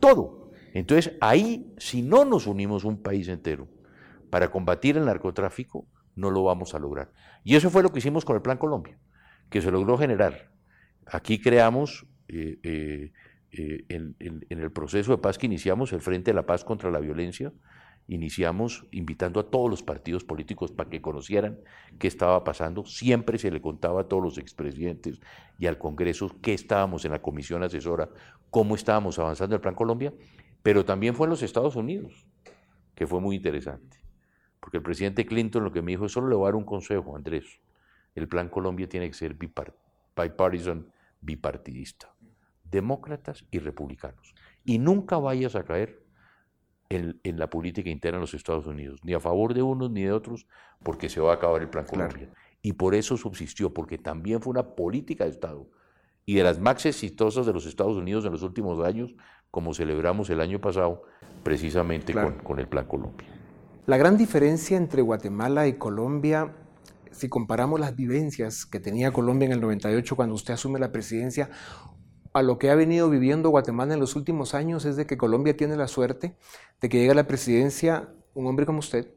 todo. 0.00 0.50
Entonces 0.72 1.14
ahí, 1.20 1.72
si 1.78 2.02
no 2.02 2.24
nos 2.24 2.46
unimos 2.46 2.84
un 2.84 3.02
país 3.02 3.28
entero 3.28 3.68
para 4.30 4.50
combatir 4.50 4.96
el 4.96 5.06
narcotráfico, 5.06 5.86
no 6.14 6.30
lo 6.30 6.44
vamos 6.44 6.74
a 6.74 6.78
lograr. 6.78 7.12
Y 7.44 7.56
eso 7.56 7.70
fue 7.70 7.82
lo 7.82 7.92
que 7.92 7.98
hicimos 7.98 8.24
con 8.24 8.36
el 8.36 8.42
Plan 8.42 8.58
Colombia 8.58 8.98
que 9.50 9.60
se 9.60 9.70
logró 9.70 9.96
generar. 9.98 10.50
Aquí 11.06 11.40
creamos, 11.40 12.06
eh, 12.28 12.58
eh, 12.62 13.12
eh, 13.52 13.84
en, 13.88 14.44
el 14.48 14.72
proceso 14.72 15.12
de 15.12 15.18
paz 15.18 15.38
que 15.38 15.46
iniciamos, 15.46 15.92
el 15.92 16.00
Frente 16.00 16.30
de 16.30 16.34
la 16.34 16.46
Paz 16.46 16.64
contra 16.64 16.90
la 16.90 16.98
Violencia, 16.98 17.52
iniciamos 18.08 18.86
invitando 18.90 19.40
a 19.40 19.50
todos 19.50 19.68
los 19.68 19.82
partidos 19.82 20.24
políticos 20.24 20.72
para 20.72 20.90
que 20.90 21.00
conocieran 21.00 21.58
qué 21.98 22.08
estaba 22.08 22.44
pasando. 22.44 22.84
Siempre 22.84 23.38
se 23.38 23.50
le 23.50 23.60
contaba 23.60 24.02
a 24.02 24.04
todos 24.04 24.22
los 24.22 24.38
expresidentes 24.38 25.20
y 25.58 25.66
al 25.66 25.78
Congreso 25.78 26.30
qué 26.40 26.54
estábamos 26.54 27.04
en 27.04 27.12
la 27.12 27.22
comisión 27.22 27.62
asesora, 27.62 28.08
cómo 28.50 28.74
estábamos 28.74 29.18
avanzando 29.18 29.56
el 29.56 29.60
Plan 29.60 29.74
Colombia, 29.74 30.12
pero 30.62 30.84
también 30.84 31.14
fue 31.14 31.26
en 31.26 31.30
los 31.30 31.42
Estados 31.42 31.76
Unidos, 31.76 32.26
que 32.94 33.06
fue 33.06 33.20
muy 33.20 33.36
interesante. 33.36 33.98
Porque 34.60 34.78
el 34.78 34.82
presidente 34.82 35.26
Clinton 35.26 35.64
lo 35.64 35.72
que 35.72 35.82
me 35.82 35.92
dijo 35.92 36.06
es, 36.06 36.12
solo 36.12 36.28
le 36.28 36.34
voy 36.34 36.44
a 36.44 36.48
dar 36.48 36.56
un 36.56 36.64
consejo, 36.64 37.16
Andrés 37.16 37.60
el 38.16 38.28
Plan 38.28 38.48
Colombia 38.48 38.88
tiene 38.88 39.06
que 39.08 39.14
ser 39.14 39.34
bipartisan, 39.34 40.90
bipartidista, 41.20 42.12
demócratas 42.64 43.44
y 43.50 43.58
republicanos. 43.58 44.34
Y 44.64 44.78
nunca 44.78 45.18
vayas 45.18 45.54
a 45.54 45.64
caer 45.64 46.02
en, 46.88 47.38
la 47.38 47.50
política 47.50 47.90
interna 47.90 48.18
de 48.18 48.22
los 48.22 48.34
Estados 48.34 48.66
Unidos, 48.66 49.00
ni 49.02 49.14
a 49.14 49.20
favor 49.20 49.54
de 49.54 49.62
unos 49.62 49.90
ni 49.90 50.02
de 50.02 50.12
otros, 50.12 50.46
porque 50.82 51.08
se 51.08 51.20
va 51.20 51.32
a 51.32 51.34
acabar 51.34 51.62
el 51.62 51.68
Plan 51.68 51.84
Colombia. 51.84 52.30
Y 52.62 52.72
por 52.72 52.94
eso 52.94 53.16
subsistió, 53.16 53.72
porque 53.72 53.98
también 53.98 54.40
fue 54.40 54.50
una 54.50 54.74
política 54.74 55.24
de 55.24 55.30
Estado. 55.30 55.68
Y 56.24 56.34
de 56.34 56.42
las 56.42 56.58
más 56.58 56.84
exitosas 56.86 57.46
de 57.46 57.52
los 57.52 57.66
Estados 57.66 57.96
Unidos 57.96 58.24
en 58.24 58.32
los 58.32 58.42
últimos 58.42 58.84
años, 58.84 59.14
como 59.50 59.74
celebramos 59.74 60.28
el 60.30 60.40
año 60.40 60.60
pasado, 60.60 61.02
precisamente 61.42 62.12
con, 62.12 62.34
con 62.38 62.58
el 62.58 62.68
Plan 62.68 62.86
Colombia. 62.86 63.28
La 63.86 63.96
gran 63.96 64.16
diferencia 64.16 64.76
entre 64.76 65.02
Guatemala 65.02 65.68
y 65.68 65.74
Colombia 65.74 66.52
si 67.16 67.28
comparamos 67.28 67.80
las 67.80 67.96
vivencias 67.96 68.66
que 68.66 68.78
tenía 68.78 69.10
Colombia 69.10 69.46
en 69.46 69.52
el 69.52 69.60
98 69.60 70.16
cuando 70.16 70.34
usted 70.34 70.54
asume 70.54 70.78
la 70.78 70.92
presidencia 70.92 71.48
a 72.36 72.42
lo 72.42 72.58
que 72.58 72.70
ha 72.70 72.74
venido 72.74 73.08
viviendo 73.08 73.48
Guatemala 73.48 73.94
en 73.94 74.00
los 74.00 74.14
últimos 74.14 74.52
años 74.52 74.84
es 74.84 74.96
de 74.96 75.06
que 75.06 75.16
Colombia 75.16 75.56
tiene 75.56 75.74
la 75.74 75.88
suerte 75.88 76.36
de 76.82 76.88
que 76.90 76.98
llega 76.98 77.12
a 77.12 77.16
la 77.16 77.26
presidencia 77.26 78.10
un 78.34 78.46
hombre 78.46 78.66
como 78.66 78.80
usted 78.80 79.10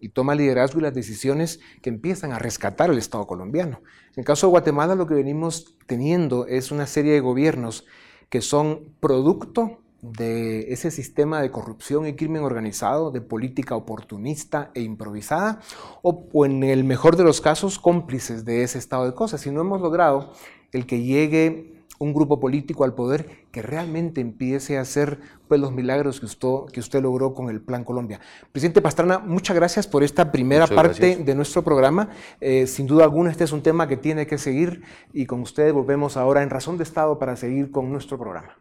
y 0.00 0.08
toma 0.08 0.34
liderazgo 0.34 0.80
y 0.80 0.82
las 0.82 0.94
decisiones 0.94 1.60
que 1.82 1.90
empiezan 1.90 2.32
a 2.32 2.38
rescatar 2.40 2.90
el 2.90 2.98
Estado 2.98 3.28
colombiano. 3.28 3.80
En 4.12 4.20
el 4.20 4.24
caso 4.24 4.48
de 4.48 4.50
Guatemala 4.50 4.96
lo 4.96 5.06
que 5.06 5.14
venimos 5.14 5.76
teniendo 5.86 6.46
es 6.46 6.72
una 6.72 6.88
serie 6.88 7.12
de 7.12 7.20
gobiernos 7.20 7.86
que 8.28 8.40
son 8.40 8.92
producto 8.98 9.78
de 10.02 10.72
ese 10.72 10.90
sistema 10.90 11.40
de 11.40 11.52
corrupción 11.52 12.08
y 12.08 12.14
crimen 12.14 12.42
organizado, 12.42 13.12
de 13.12 13.20
política 13.20 13.76
oportunista 13.76 14.72
e 14.74 14.82
improvisada, 14.82 15.60
o, 16.02 16.44
en 16.44 16.64
el 16.64 16.82
mejor 16.82 17.16
de 17.16 17.22
los 17.22 17.40
casos 17.40 17.78
cómplices 17.78 18.44
de 18.44 18.64
ese 18.64 18.78
estado 18.78 19.06
de 19.06 19.14
cosas. 19.14 19.40
Si 19.40 19.50
no 19.52 19.60
hemos 19.60 19.80
logrado 19.80 20.32
el 20.72 20.86
que 20.86 21.02
llegue 21.02 21.77
un 21.98 22.14
grupo 22.14 22.40
político 22.40 22.84
al 22.84 22.94
poder 22.94 23.28
que 23.50 23.62
realmente 23.62 24.20
empiece 24.20 24.78
a 24.78 24.82
hacer 24.82 25.18
pues, 25.48 25.60
los 25.60 25.72
milagros 25.72 26.20
que 26.20 26.26
usted, 26.26 26.72
que 26.72 26.80
usted 26.80 27.02
logró 27.02 27.34
con 27.34 27.50
el 27.50 27.60
Plan 27.60 27.84
Colombia. 27.84 28.20
Presidente 28.52 28.80
Pastrana, 28.80 29.18
muchas 29.18 29.56
gracias 29.56 29.86
por 29.86 30.02
esta 30.02 30.30
primera 30.30 30.66
parte 30.66 31.16
de 31.16 31.34
nuestro 31.34 31.62
programa. 31.62 32.10
Eh, 32.40 32.66
sin 32.66 32.86
duda 32.86 33.04
alguna, 33.04 33.30
este 33.30 33.44
es 33.44 33.52
un 33.52 33.62
tema 33.62 33.88
que 33.88 33.96
tiene 33.96 34.26
que 34.26 34.38
seguir 34.38 34.82
y 35.12 35.26
con 35.26 35.40
ustedes 35.40 35.72
volvemos 35.72 36.16
ahora 36.16 36.42
en 36.42 36.50
Razón 36.50 36.76
de 36.78 36.84
Estado 36.84 37.18
para 37.18 37.36
seguir 37.36 37.70
con 37.70 37.90
nuestro 37.90 38.18
programa. 38.18 38.56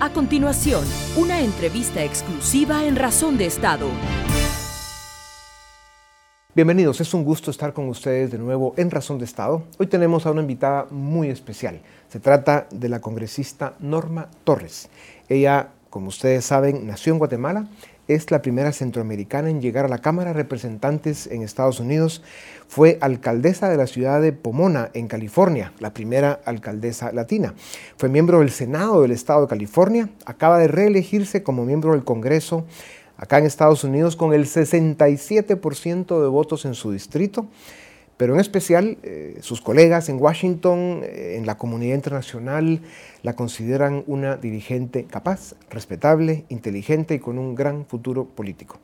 A 0.00 0.12
continuación, 0.12 0.84
una 1.16 1.40
entrevista 1.40 2.04
exclusiva 2.04 2.84
en 2.84 2.94
Razón 2.94 3.36
de 3.36 3.46
Estado. 3.46 3.88
Bienvenidos, 6.58 7.00
es 7.00 7.14
un 7.14 7.22
gusto 7.22 7.52
estar 7.52 7.72
con 7.72 7.88
ustedes 7.88 8.32
de 8.32 8.38
nuevo 8.38 8.74
en 8.76 8.90
Razón 8.90 9.20
de 9.20 9.24
Estado. 9.24 9.62
Hoy 9.78 9.86
tenemos 9.86 10.26
a 10.26 10.32
una 10.32 10.40
invitada 10.40 10.88
muy 10.90 11.28
especial. 11.28 11.80
Se 12.08 12.18
trata 12.18 12.66
de 12.72 12.88
la 12.88 13.00
congresista 13.00 13.74
Norma 13.78 14.28
Torres. 14.42 14.88
Ella, 15.28 15.68
como 15.88 16.08
ustedes 16.08 16.44
saben, 16.44 16.84
nació 16.84 17.12
en 17.12 17.20
Guatemala, 17.20 17.68
es 18.08 18.32
la 18.32 18.42
primera 18.42 18.72
centroamericana 18.72 19.50
en 19.50 19.60
llegar 19.60 19.84
a 19.84 19.88
la 19.88 19.98
Cámara 19.98 20.32
de 20.32 20.34
Representantes 20.34 21.28
en 21.28 21.42
Estados 21.42 21.78
Unidos. 21.78 22.22
Fue 22.66 22.98
alcaldesa 23.02 23.68
de 23.68 23.76
la 23.76 23.86
ciudad 23.86 24.20
de 24.20 24.32
Pomona, 24.32 24.90
en 24.94 25.06
California, 25.06 25.72
la 25.78 25.94
primera 25.94 26.40
alcaldesa 26.44 27.12
latina. 27.12 27.54
Fue 27.98 28.08
miembro 28.08 28.40
del 28.40 28.50
Senado 28.50 29.02
del 29.02 29.12
Estado 29.12 29.42
de 29.42 29.48
California. 29.48 30.08
Acaba 30.24 30.58
de 30.58 30.66
reelegirse 30.66 31.44
como 31.44 31.64
miembro 31.64 31.92
del 31.92 32.02
Congreso 32.02 32.64
acá 33.18 33.38
en 33.38 33.44
Estados 33.44 33.84
Unidos 33.84 34.16
con 34.16 34.32
el 34.32 34.46
67% 34.46 36.22
de 36.22 36.28
votos 36.28 36.64
en 36.64 36.74
su 36.74 36.92
distrito, 36.92 37.46
pero 38.16 38.34
en 38.34 38.40
especial 38.40 38.96
eh, 39.02 39.38
sus 39.42 39.60
colegas 39.60 40.08
en 40.08 40.20
Washington, 40.20 41.02
eh, 41.02 41.34
en 41.36 41.46
la 41.46 41.58
comunidad 41.58 41.94
internacional, 41.94 42.80
la 43.22 43.34
consideran 43.34 44.04
una 44.06 44.36
dirigente 44.36 45.04
capaz, 45.04 45.54
respetable, 45.68 46.44
inteligente 46.48 47.14
y 47.14 47.18
con 47.18 47.38
un 47.38 47.54
gran 47.54 47.84
futuro 47.84 48.24
político. 48.24 48.78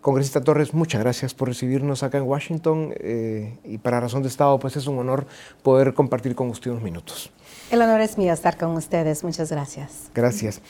Congresista 0.00 0.40
Torres, 0.40 0.72
muchas 0.72 1.00
gracias 1.00 1.34
por 1.34 1.48
recibirnos 1.48 2.04
acá 2.04 2.18
en 2.18 2.24
Washington 2.24 2.94
eh, 2.98 3.58
y 3.64 3.78
para 3.78 3.98
Razón 3.98 4.22
de 4.22 4.28
Estado, 4.28 4.56
pues 4.60 4.76
es 4.76 4.86
un 4.86 4.98
honor 4.98 5.26
poder 5.64 5.94
compartir 5.94 6.36
con 6.36 6.48
usted 6.48 6.70
unos 6.70 6.84
minutos. 6.84 7.32
El 7.72 7.82
honor 7.82 8.00
es 8.00 8.16
mío 8.16 8.32
estar 8.32 8.56
con 8.56 8.70
ustedes, 8.76 9.24
muchas 9.24 9.50
gracias. 9.50 10.10
Gracias. 10.14 10.60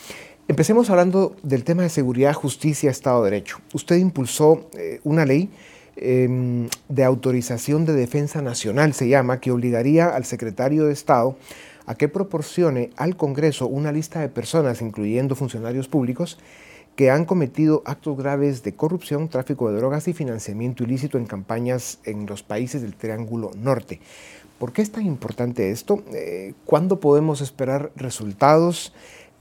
Empecemos 0.48 0.90
hablando 0.90 1.34
del 1.42 1.64
tema 1.64 1.82
de 1.82 1.88
seguridad, 1.88 2.32
justicia, 2.32 2.90
Estado 2.90 3.24
de 3.24 3.30
Derecho. 3.30 3.58
Usted 3.72 3.96
impulsó 3.96 4.70
una 5.04 5.24
ley 5.24 5.50
Em, 5.98 6.68
de 6.90 7.04
autorización 7.04 7.86
de 7.86 7.94
defensa 7.94 8.42
nacional, 8.42 8.92
se 8.92 9.08
llama, 9.08 9.40
que 9.40 9.50
obligaría 9.50 10.08
al 10.08 10.26
secretario 10.26 10.84
de 10.84 10.92
Estado 10.92 11.38
a 11.86 11.94
que 11.94 12.08
proporcione 12.08 12.90
al 12.96 13.16
Congreso 13.16 13.66
una 13.66 13.92
lista 13.92 14.20
de 14.20 14.28
personas, 14.28 14.82
incluyendo 14.82 15.34
funcionarios 15.34 15.88
públicos, 15.88 16.38
que 16.96 17.10
han 17.10 17.24
cometido 17.24 17.82
actos 17.86 18.18
graves 18.18 18.62
de 18.62 18.74
corrupción, 18.74 19.30
tráfico 19.30 19.70
de 19.70 19.78
drogas 19.78 20.06
y 20.06 20.12
financiamiento 20.12 20.84
ilícito 20.84 21.16
en 21.16 21.24
campañas 21.24 21.98
en 22.04 22.26
los 22.26 22.42
países 22.42 22.82
del 22.82 22.94
Triángulo 22.94 23.52
Norte. 23.56 24.00
¿Por 24.58 24.74
qué 24.74 24.82
es 24.82 24.92
tan 24.92 25.06
importante 25.06 25.70
esto? 25.70 26.02
Eh, 26.12 26.52
¿Cuándo 26.66 27.00
podemos 27.00 27.40
esperar 27.40 27.90
resultados? 27.96 28.92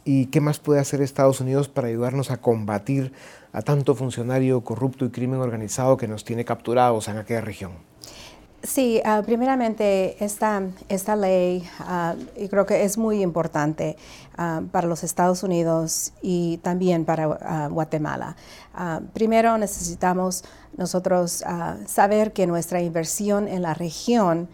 ¿Y 0.07 0.27
qué 0.27 0.39
más 0.39 0.59
puede 0.59 0.79
hacer 0.79 1.01
Estados 1.01 1.41
Unidos 1.41 1.67
para 1.67 1.87
ayudarnos 1.87 2.29
a 2.29 2.37
combatir 2.37 3.11
a 3.51 3.63
tanto 3.63 3.95
funcionario 3.95 4.61
corrupto 4.63 5.03
y 5.05 5.09
crimen 5.09 5.39
organizado 5.39 5.97
que 5.97 6.07
nos 6.07 6.23
tiene 6.23 6.45
capturados 6.45 7.07
en 7.07 7.17
aquella 7.17 7.41
región? 7.41 7.71
Sí, 8.61 9.01
ah, 9.03 9.23
primeramente 9.25 10.23
esta, 10.23 10.61
esta 10.89 11.15
ley 11.15 11.67
uh, 11.79 12.47
creo 12.49 12.65
que 12.67 12.83
es 12.83 12.97
muy 12.97 13.21
importante 13.23 13.95
ah, 14.37 14.61
para 14.71 14.87
los 14.87 15.03
Estados 15.03 15.41
Unidos 15.41 16.13
y 16.21 16.57
también 16.57 17.05
para 17.05 17.67
Guatemala. 17.67 18.35
primero 19.13 19.57
necesitamos 19.57 20.43
nosotros 20.77 21.43
saber 21.87 22.33
que 22.33 22.47
nuestra 22.47 22.81
inversión 22.81 23.47
en 23.47 23.61
la 23.61 23.73
región 23.73 24.49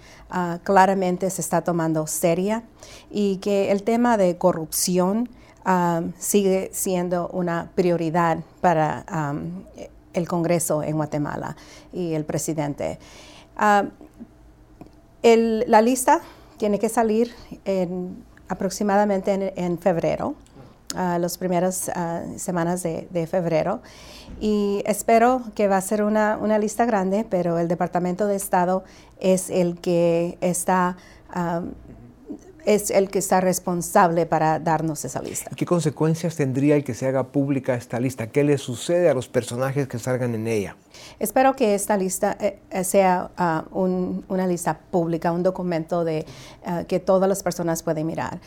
claramente 0.64 1.30
se 1.30 1.42
está 1.42 1.64
tomando 1.64 2.06
seria 2.06 2.64
y 3.10 3.38
que 3.38 3.72
el 3.72 3.84
tema 3.84 4.18
de 4.18 4.38
corrupción 4.38 5.30
Um, 5.64 6.14
sigue 6.18 6.72
siendo 6.74 7.28
una 7.28 7.70
prioridad 7.76 8.40
para 8.62 9.06
um, 9.14 9.64
el 10.12 10.28
Congreso 10.28 10.82
en 10.82 10.96
Guatemala 10.96 11.56
y 11.94 12.14
el 12.14 12.26
presidente. 12.26 12.98
Um, 13.60 13.92
la 15.22 15.82
lista 15.82 16.22
tiene 16.58 16.80
que 16.80 16.90
salir 16.90 17.32
aproximadamente 18.48 19.54
en, 19.56 19.78
febrero, 19.78 20.34
uh, 20.96 21.20
las 21.20 21.38
primeras 21.38 21.92
uh, 21.96 22.40
semanas 22.40 22.82
de, 22.82 23.28
febrero. 23.30 23.82
Y 24.40 24.82
espero 24.88 25.44
que 25.54 25.68
va 25.68 25.78
a 25.78 25.82
ser 25.82 26.02
una, 26.02 26.40
una, 26.42 26.58
lista 26.58 26.86
grande, 26.86 27.24
pero 27.30 27.60
el 27.60 27.68
Departamento 27.68 28.26
de 28.26 28.36
Estado 28.36 28.84
es 29.20 29.52
el 29.52 29.80
que 29.80 30.40
está 30.42 30.98
es 32.66 32.92
el 32.92 33.10
que 33.10 33.20
está 33.20 33.42
responsable 33.42 34.26
para 34.26 34.60
darnos 34.60 35.04
esa 35.06 35.22
lista. 35.22 35.52
¿Qué 35.56 35.66
consecuencias 35.66 36.36
tendría 36.36 36.76
el 36.76 36.84
que 36.84 36.94
se 36.94 37.08
haga 37.08 37.24
pública 37.28 37.76
esta 37.76 38.00
lista? 38.00 38.28
¿Qué 38.28 38.44
le 38.44 38.58
sucede 38.58 39.10
a 39.10 39.14
los 39.14 39.28
personajes 39.28 39.88
que 39.88 40.00
salgan 40.00 40.36
en 40.36 40.48
ella? 40.48 40.76
Espero 41.20 41.56
que 41.56 41.76
esta 41.76 41.98
lista 41.98 42.38
eh, 42.40 42.60
eh, 42.70 42.84
sea 42.84 43.32
ah, 43.38 43.66
una 43.72 44.48
lista 44.48 44.78
pública, 44.78 45.32
un 45.32 45.44
documento 45.44 46.04
de, 46.04 46.26
ah, 46.66 46.84
que 46.88 47.00
todas 47.00 47.28
las 47.28 47.44
personas 47.44 47.84
pueden 47.84 48.08
mirar. 48.08 48.40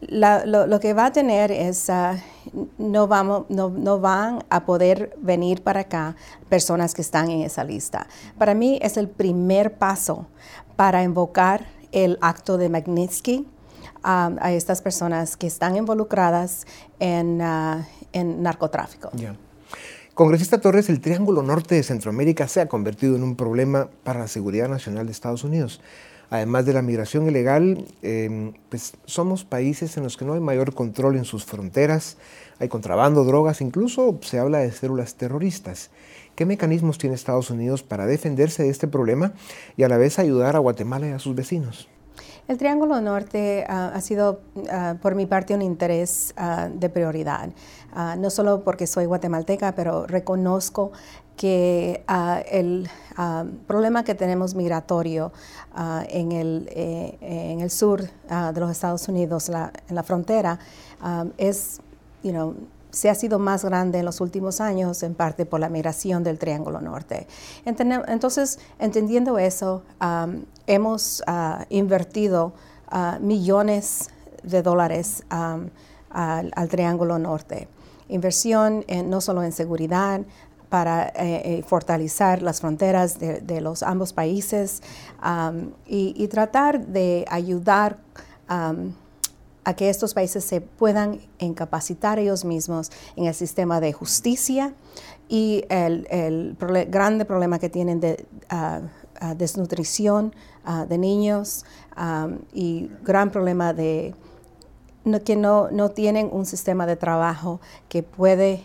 lo, 0.00 0.80
que 0.80 0.94
va 0.94 1.06
a 1.06 1.12
tener 1.12 1.50
es, 1.50 1.88
uh, 1.88 2.66
no, 2.78 3.08
vamos, 3.08 3.46
no, 3.48 3.70
no, 3.70 3.98
van 3.98 4.44
a 4.48 4.64
poder 4.64 5.16
venir 5.20 5.62
para 5.62 5.80
acá 5.80 6.14
personas 6.48 6.94
que 6.94 7.02
están 7.02 7.30
en 7.30 7.42
esa 7.42 7.64
lista. 7.64 8.06
Para 8.38 8.54
mí 8.54 8.78
es 8.82 8.96
el 8.96 9.08
primer 9.08 9.74
paso 9.74 10.26
para 10.76 11.02
invocar 11.02 11.66
el 11.92 12.18
acto 12.20 12.58
de 12.58 12.68
Magnitsky 12.68 13.46
um, 14.04 14.36
a 14.40 14.52
estas 14.52 14.82
personas 14.82 15.36
que 15.36 15.46
están 15.46 15.76
involucradas 15.76 16.66
en, 17.00 17.40
uh, 17.40 17.84
narcotráfico. 18.14 19.10
Congresista 20.14 20.60
Torres, 20.60 20.88
el 20.88 21.00
Triángulo 21.00 21.42
Norte 21.42 21.76
de 21.76 21.84
Centroamérica 21.84 22.48
se 22.48 22.60
ha 22.60 22.66
convertido 22.66 23.14
en 23.14 23.22
un 23.22 23.36
problema 23.36 23.88
para 24.02 24.18
la 24.18 24.26
seguridad 24.26 24.68
nacional 24.68 25.06
de 25.06 25.12
Estados 25.12 25.44
Unidos. 25.44 25.80
Además 26.30 26.66
de 26.66 26.72
la 26.74 26.82
migración 26.82 27.26
ilegal, 27.28 27.86
em, 28.02 28.52
pues 28.68 28.94
somos 29.06 29.44
países 29.44 29.96
en 29.96 30.02
los 30.02 30.16
que 30.16 30.24
no 30.24 30.34
hay 30.34 30.40
mayor 30.40 30.74
control 30.74 31.16
en 31.16 31.24
sus 31.24 31.44
fronteras, 31.44 32.18
hay 32.58 32.68
contrabando, 32.68 33.24
drogas, 33.24 33.60
incluso 33.60 34.18
se 34.20 34.38
habla 34.38 34.58
de 34.58 34.72
células 34.72 35.14
terroristas. 35.14 35.90
¿Qué 36.38 36.46
mecanismos 36.46 36.98
tiene 36.98 37.16
Estados 37.16 37.50
Unidos 37.50 37.82
para 37.82 38.06
defenderse 38.06 38.62
de 38.62 38.68
este 38.68 38.86
problema 38.86 39.32
y 39.76 39.82
a 39.82 39.88
la 39.88 39.96
vez 39.96 40.20
ayudar 40.20 40.54
a 40.54 40.60
Guatemala 40.60 41.08
y 41.08 41.10
a 41.10 41.18
sus 41.18 41.34
vecinos? 41.34 41.88
El 42.46 42.58
Triángulo 42.58 43.00
Norte 43.00 43.64
ah, 43.68 43.90
ha 43.92 44.00
sido, 44.00 44.42
ah, 44.70 44.94
por 45.02 45.16
mi 45.16 45.26
parte, 45.26 45.52
un 45.52 45.62
interés 45.62 46.32
ah, 46.36 46.68
de 46.72 46.88
prioridad. 46.90 47.50
no 48.18 48.30
solo 48.30 48.62
porque 48.62 48.86
soy 48.86 49.06
guatemalteca, 49.06 49.74
pero 49.74 50.06
reconozco 50.06 50.92
que 51.36 52.04
el 52.48 52.88
problema 53.66 54.04
que 54.04 54.14
tenemos 54.14 54.54
migratorio 54.54 55.32
en, 56.08 56.30
el, 56.30 56.68
eh, 56.70 57.18
en 57.20 57.62
el 57.62 57.70
sur 57.70 58.02
de 58.02 58.60
los 58.60 58.70
Estados 58.70 59.08
Unidos, 59.08 59.48
en 59.48 59.94
la 59.96 60.02
frontera, 60.04 60.60
es, 61.36 61.80
you 62.22 62.30
know, 62.30 62.54
se 62.90 63.10
ha 63.10 63.14
sido 63.14 63.38
más 63.38 63.64
grande 63.64 63.98
en 63.98 64.04
los 64.04 64.20
últimos 64.20 64.60
años, 64.60 65.02
en 65.02 65.14
parte 65.14 65.46
por 65.46 65.60
la 65.60 65.68
migración 65.68 66.24
del 66.24 66.38
Triángulo 66.38 66.80
Norte. 66.80 67.26
Entonces, 67.64 68.58
entendiendo 68.78 69.38
eso, 69.38 69.82
hemos 70.66 71.22
ah, 71.26 71.66
invertido 71.68 72.52
ah, 72.88 73.18
millones 73.20 74.10
de 74.42 74.62
dólares 74.62 75.24
al, 75.28 76.68
Triángulo 76.70 77.18
Norte. 77.18 77.68
Inversión 78.08 78.84
no 79.04 79.20
solo 79.20 79.42
en 79.42 79.52
seguridad, 79.52 80.22
para 80.68 81.08
eh, 81.08 81.12
eh, 81.16 81.64
fortalecer 81.66 82.42
las 82.42 82.60
fronteras 82.60 83.18
de, 83.18 83.60
los 83.62 83.82
ambos 83.82 84.12
países 84.12 84.82
y, 85.86 86.28
tratar 86.28 86.86
de 86.86 87.24
ayudar 87.30 87.98
que 89.74 89.90
estos 89.90 90.14
países 90.14 90.44
se 90.44 90.60
puedan 90.60 91.20
incapacitar 91.38 92.18
ellos 92.18 92.44
mismos 92.44 92.90
en 93.16 93.26
el 93.26 93.34
sistema 93.34 93.80
de 93.80 93.92
justicia 93.92 94.74
y 95.28 95.64
el, 95.68 96.56
grande 96.88 97.24
problema 97.24 97.58
que 97.58 97.68
tienen 97.68 98.00
de 98.00 98.26
ah, 98.48 98.80
ah, 99.20 99.34
desnutrición 99.34 100.34
ah, 100.64 100.86
de 100.86 100.98
niños 100.98 101.64
y 102.52 102.90
gran 103.02 103.30
problema 103.30 103.72
de 103.72 104.14
que 105.24 105.36
no, 105.36 105.70
no, 105.70 105.90
tienen 105.90 106.28
un 106.30 106.44
sistema 106.44 106.86
de 106.86 106.94
trabajo 106.96 107.60
que 107.88 108.02
puede 108.02 108.62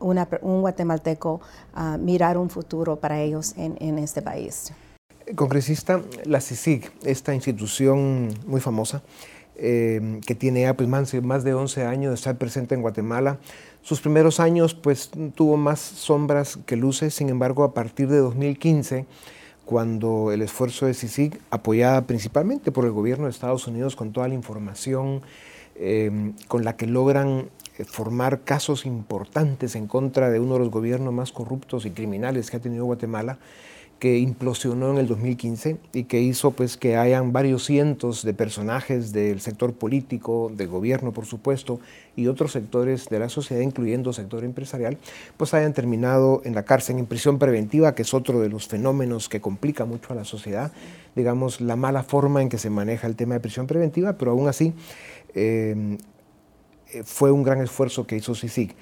un 0.00 0.60
guatemalteco 0.60 1.40
mirar 1.98 2.36
un 2.36 2.50
futuro 2.50 2.96
para 2.96 3.20
ellos 3.20 3.54
en, 3.56 3.76
en 3.80 3.98
este 3.98 4.20
país. 4.20 4.72
Congresista, 5.34 6.02
la 6.24 6.40
CICIG, 6.40 6.90
esta 7.04 7.34
institución 7.34 8.28
muy 8.46 8.60
famosa, 8.60 9.02
Em, 9.60 10.20
que 10.20 10.36
tiene 10.36 10.60
ya 10.62 10.74
pues, 10.74 10.88
más, 10.88 11.10
de 11.42 11.52
11 11.52 11.84
años 11.84 12.10
de 12.10 12.14
estar 12.14 12.38
presente 12.38 12.76
en 12.76 12.80
Guatemala. 12.82 13.38
Sus 13.82 14.00
primeros 14.00 14.38
años 14.38 14.74
pues 14.74 15.10
tuvo 15.34 15.56
más 15.56 15.80
sombras 15.80 16.60
que 16.64 16.76
luces, 16.76 17.14
sin 17.14 17.28
embargo 17.28 17.64
a 17.64 17.74
partir 17.74 18.06
de 18.06 18.18
2015, 18.18 19.04
cuando 19.64 20.30
el 20.30 20.42
esfuerzo 20.42 20.86
de 20.86 20.94
CICIG, 20.94 21.40
apoyada 21.50 22.06
principalmente 22.06 22.70
por 22.70 22.84
el 22.84 22.92
gobierno 22.92 23.24
de 23.24 23.30
Estados 23.30 23.66
Unidos 23.66 23.96
con 23.96 24.12
toda 24.12 24.28
la 24.28 24.34
información 24.34 25.22
em, 25.74 26.34
con 26.46 26.64
la 26.64 26.76
que 26.76 26.86
logran 26.86 27.48
eh, 27.78 27.84
formar 27.84 28.42
casos 28.42 28.86
importantes 28.86 29.74
en 29.74 29.88
contra 29.88 30.30
de 30.30 30.38
uno 30.38 30.54
de 30.54 30.60
los 30.60 30.70
gobiernos 30.70 31.12
más 31.12 31.32
corruptos 31.32 31.84
y 31.84 31.90
criminales 31.90 32.48
que 32.48 32.58
ha 32.58 32.60
tenido 32.60 32.84
Guatemala, 32.84 33.38
que 33.98 34.18
implosionó 34.18 34.90
en 34.90 34.98
el 34.98 35.08
2015 35.08 35.76
y 35.92 36.04
que 36.04 36.20
hizo 36.20 36.52
pues 36.52 36.76
que 36.76 36.96
hayan 36.96 37.32
varios 37.32 37.64
cientos 37.64 38.22
de 38.22 38.32
personajes 38.32 39.12
del 39.12 39.40
sector 39.40 39.72
político, 39.72 40.52
de 40.54 40.66
gobierno 40.66 41.12
por 41.12 41.26
supuesto, 41.26 41.80
y 42.14 42.28
otros 42.28 42.52
sectores 42.52 43.08
de 43.08 43.18
la 43.18 43.28
sociedad, 43.28 43.62
incluyendo 43.62 44.12
sector 44.12 44.44
empresarial, 44.44 44.98
pues 45.36 45.52
hayan 45.54 45.72
terminado 45.72 46.42
en 46.44 46.54
la 46.54 46.64
cárcel, 46.64 46.98
en 46.98 47.06
prisión 47.06 47.38
preventiva, 47.38 47.94
que 47.94 48.02
es 48.02 48.14
otro 48.14 48.40
de 48.40 48.48
los 48.48 48.68
fenómenos 48.68 49.28
que 49.28 49.40
complica 49.40 49.84
mucho 49.84 50.12
a 50.12 50.16
la 50.16 50.24
sociedad, 50.24 50.72
digamos, 51.16 51.60
la 51.60 51.76
mala 51.76 52.04
forma 52.04 52.40
en 52.42 52.48
que 52.48 52.58
se 52.58 52.70
maneja 52.70 53.06
el 53.06 53.16
tema 53.16 53.34
de 53.34 53.40
prisión 53.40 53.66
preventiva, 53.66 54.14
pero 54.14 54.30
aún 54.30 54.48
así 54.48 54.74
eh, 55.34 55.98
fue 57.04 57.30
un 57.30 57.42
gran 57.42 57.60
esfuerzo 57.60 58.06
que 58.06 58.16
hizo 58.16 58.34
CICIG. 58.34 58.74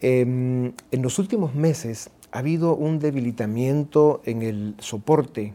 Em, 0.00 0.72
en 0.90 1.02
los 1.02 1.18
últimos 1.18 1.54
meses 1.54 2.10
ha 2.30 2.38
habido 2.38 2.74
un 2.76 2.98
debilitamiento 2.98 4.20
en 4.24 4.42
el 4.42 4.74
soporte 4.78 5.54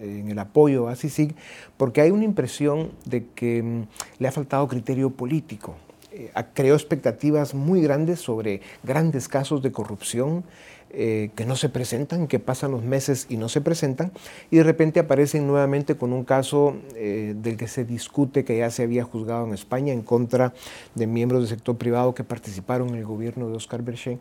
en 0.00 0.30
el 0.30 0.38
apoyo 0.38 0.88
a 0.88 0.96
CICIG, 0.96 1.34
porque 1.76 2.00
hay 2.00 2.10
una 2.10 2.24
impresión 2.24 2.92
de 3.04 3.26
que 3.34 3.62
mm, 3.62 3.82
le 4.18 4.28
ha 4.28 4.32
faltado 4.32 4.66
criterio 4.68 5.10
político. 5.10 5.76
Eh, 6.16 6.30
creó 6.54 6.74
expectativas 6.74 7.54
muy 7.54 7.82
grandes 7.82 8.20
sobre 8.20 8.60
grandes 8.84 9.26
casos 9.26 9.62
de 9.62 9.72
corrupción 9.72 10.44
eh, 10.90 11.30
que 11.34 11.44
no 11.44 11.56
se 11.56 11.68
presentan, 11.68 12.28
que 12.28 12.38
pasan 12.38 12.70
los 12.70 12.84
meses 12.84 13.26
y 13.28 13.36
no 13.36 13.48
se 13.48 13.60
presentan, 13.60 14.12
y 14.48 14.58
de 14.58 14.62
repente 14.62 15.00
aparecen 15.00 15.44
nuevamente 15.48 15.96
con 15.96 16.12
un 16.12 16.22
caso 16.22 16.76
eh, 16.94 17.34
del 17.36 17.56
que 17.56 17.66
se 17.66 17.84
discute 17.84 18.44
que 18.44 18.58
ya 18.58 18.70
se 18.70 18.84
había 18.84 19.02
juzgado 19.02 19.44
en 19.44 19.54
España 19.54 19.92
en 19.92 20.02
contra 20.02 20.54
de 20.94 21.08
miembros 21.08 21.40
del 21.40 21.48
sector 21.48 21.76
privado 21.76 22.14
que 22.14 22.22
participaron 22.22 22.90
en 22.90 22.94
el 22.94 23.06
gobierno 23.06 23.48
de 23.48 23.56
Oscar 23.56 23.82
Berger 23.82 24.18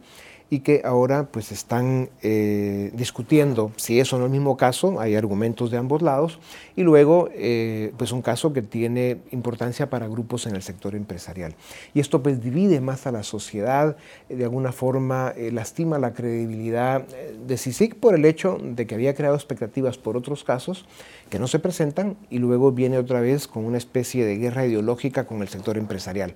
y 0.53 0.59
que 0.59 0.83
ahora 0.85 1.29
pues 1.31 1.51
están 1.51 2.11
eh, 2.21 2.91
discutiendo 2.93 3.71
si 3.75 3.99
eso 3.99 4.19
no 4.19 4.25
el 4.25 4.31
mismo 4.31 4.55
caso, 4.55 4.99
hay 4.99 5.15
argumentos 5.15 5.71
de 5.71 5.77
ambos 5.77 6.03
lados, 6.03 6.37
y 6.75 6.83
luego 6.83 7.27
eh, 7.33 7.91
pues 7.97 8.11
un 8.11 8.21
caso 8.21 8.53
que 8.53 8.61
tiene 8.61 9.17
importancia 9.31 9.89
para 9.89 10.07
grupos 10.07 10.45
en 10.45 10.55
el 10.55 10.61
sector 10.61 10.93
empresarial. 10.93 11.55
Y 11.95 12.01
esto 12.01 12.21
pues 12.21 12.39
divide 12.43 12.81
más 12.81 13.07
a 13.07 13.11
la 13.11 13.23
sociedad, 13.23 13.97
de 14.29 14.43
alguna 14.43 14.71
forma 14.71 15.33
eh, 15.35 15.51
lastima 15.51 15.97
la 15.97 16.13
credibilidad 16.13 17.01
de 17.01 17.57
CICIC 17.57 17.95
por 17.95 18.13
el 18.13 18.23
hecho 18.23 18.59
de 18.61 18.85
que 18.85 18.93
había 18.93 19.15
creado 19.15 19.33
expectativas 19.33 19.97
por 19.97 20.17
otros 20.17 20.43
casos 20.43 20.85
que 21.31 21.39
no 21.39 21.47
se 21.47 21.57
presentan 21.57 22.15
y 22.29 22.37
luego 22.37 22.71
viene 22.73 22.99
otra 22.99 23.19
vez 23.19 23.47
con 23.47 23.65
una 23.65 23.79
especie 23.79 24.23
de 24.23 24.37
guerra 24.37 24.67
ideológica 24.67 25.25
con 25.25 25.41
el 25.41 25.47
sector 25.47 25.79
empresarial. 25.79 26.35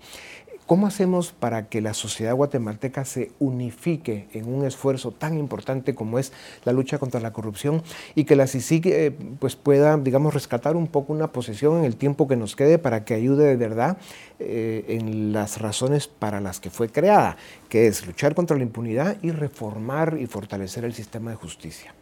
¿Cómo 0.68 0.86
hacemos 0.86 1.32
para 1.32 1.70
que 1.70 1.80
la 1.80 1.94
sociedad 1.94 2.36
guatemalteca 2.36 3.06
se 3.06 3.32
unifique 3.40 4.28
en 4.34 4.54
un 4.54 4.66
esfuerzo 4.66 5.14
tan 5.14 5.38
importante 5.38 5.96
como 5.96 6.20
es 6.20 6.34
la 6.66 6.74
lucha 6.74 6.98
contra 6.98 7.22
la 7.22 7.32
corrupción 7.32 7.84
y 8.16 8.26
que 8.26 8.36
la 8.36 8.48
CICIG 8.48 8.88
eh, 8.88 9.16
pues 9.40 9.56
pueda, 9.56 9.96
digamos, 9.96 10.34
rescatar 10.34 10.76
un 10.76 10.88
poco 10.88 11.14
una 11.14 11.32
posición 11.32 11.78
en 11.78 11.86
el 11.86 11.96
tiempo 11.96 12.28
que 12.28 12.36
nos 12.36 12.58
quede 12.58 12.80
para 12.80 13.06
que 13.06 13.14
ayude 13.14 13.46
de 13.46 13.56
verdad 13.56 13.98
eh, 14.40 14.84
en 14.90 15.32
las 15.32 15.62
razones 15.62 16.10
para 16.10 16.42
las 16.42 16.60
que 16.60 16.70
fue 16.70 16.90
creada, 16.90 17.38
que 17.70 17.88
es 17.88 18.06
luchar 18.06 18.36
contra 18.36 18.58
la 18.58 18.64
impunidad 18.64 19.16
y 19.22 19.32
reformar 19.32 20.18
y 20.20 20.28
fortalecer 20.28 20.84
el 20.84 20.94
sistema 20.94 21.32
de 21.32 21.38
justicia? 21.38 21.96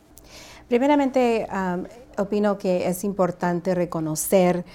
Primeramente, 0.68 1.46
opino 2.18 2.58
que 2.58 2.88
es 2.88 3.04
importante 3.04 3.76
reconocer 3.76 4.66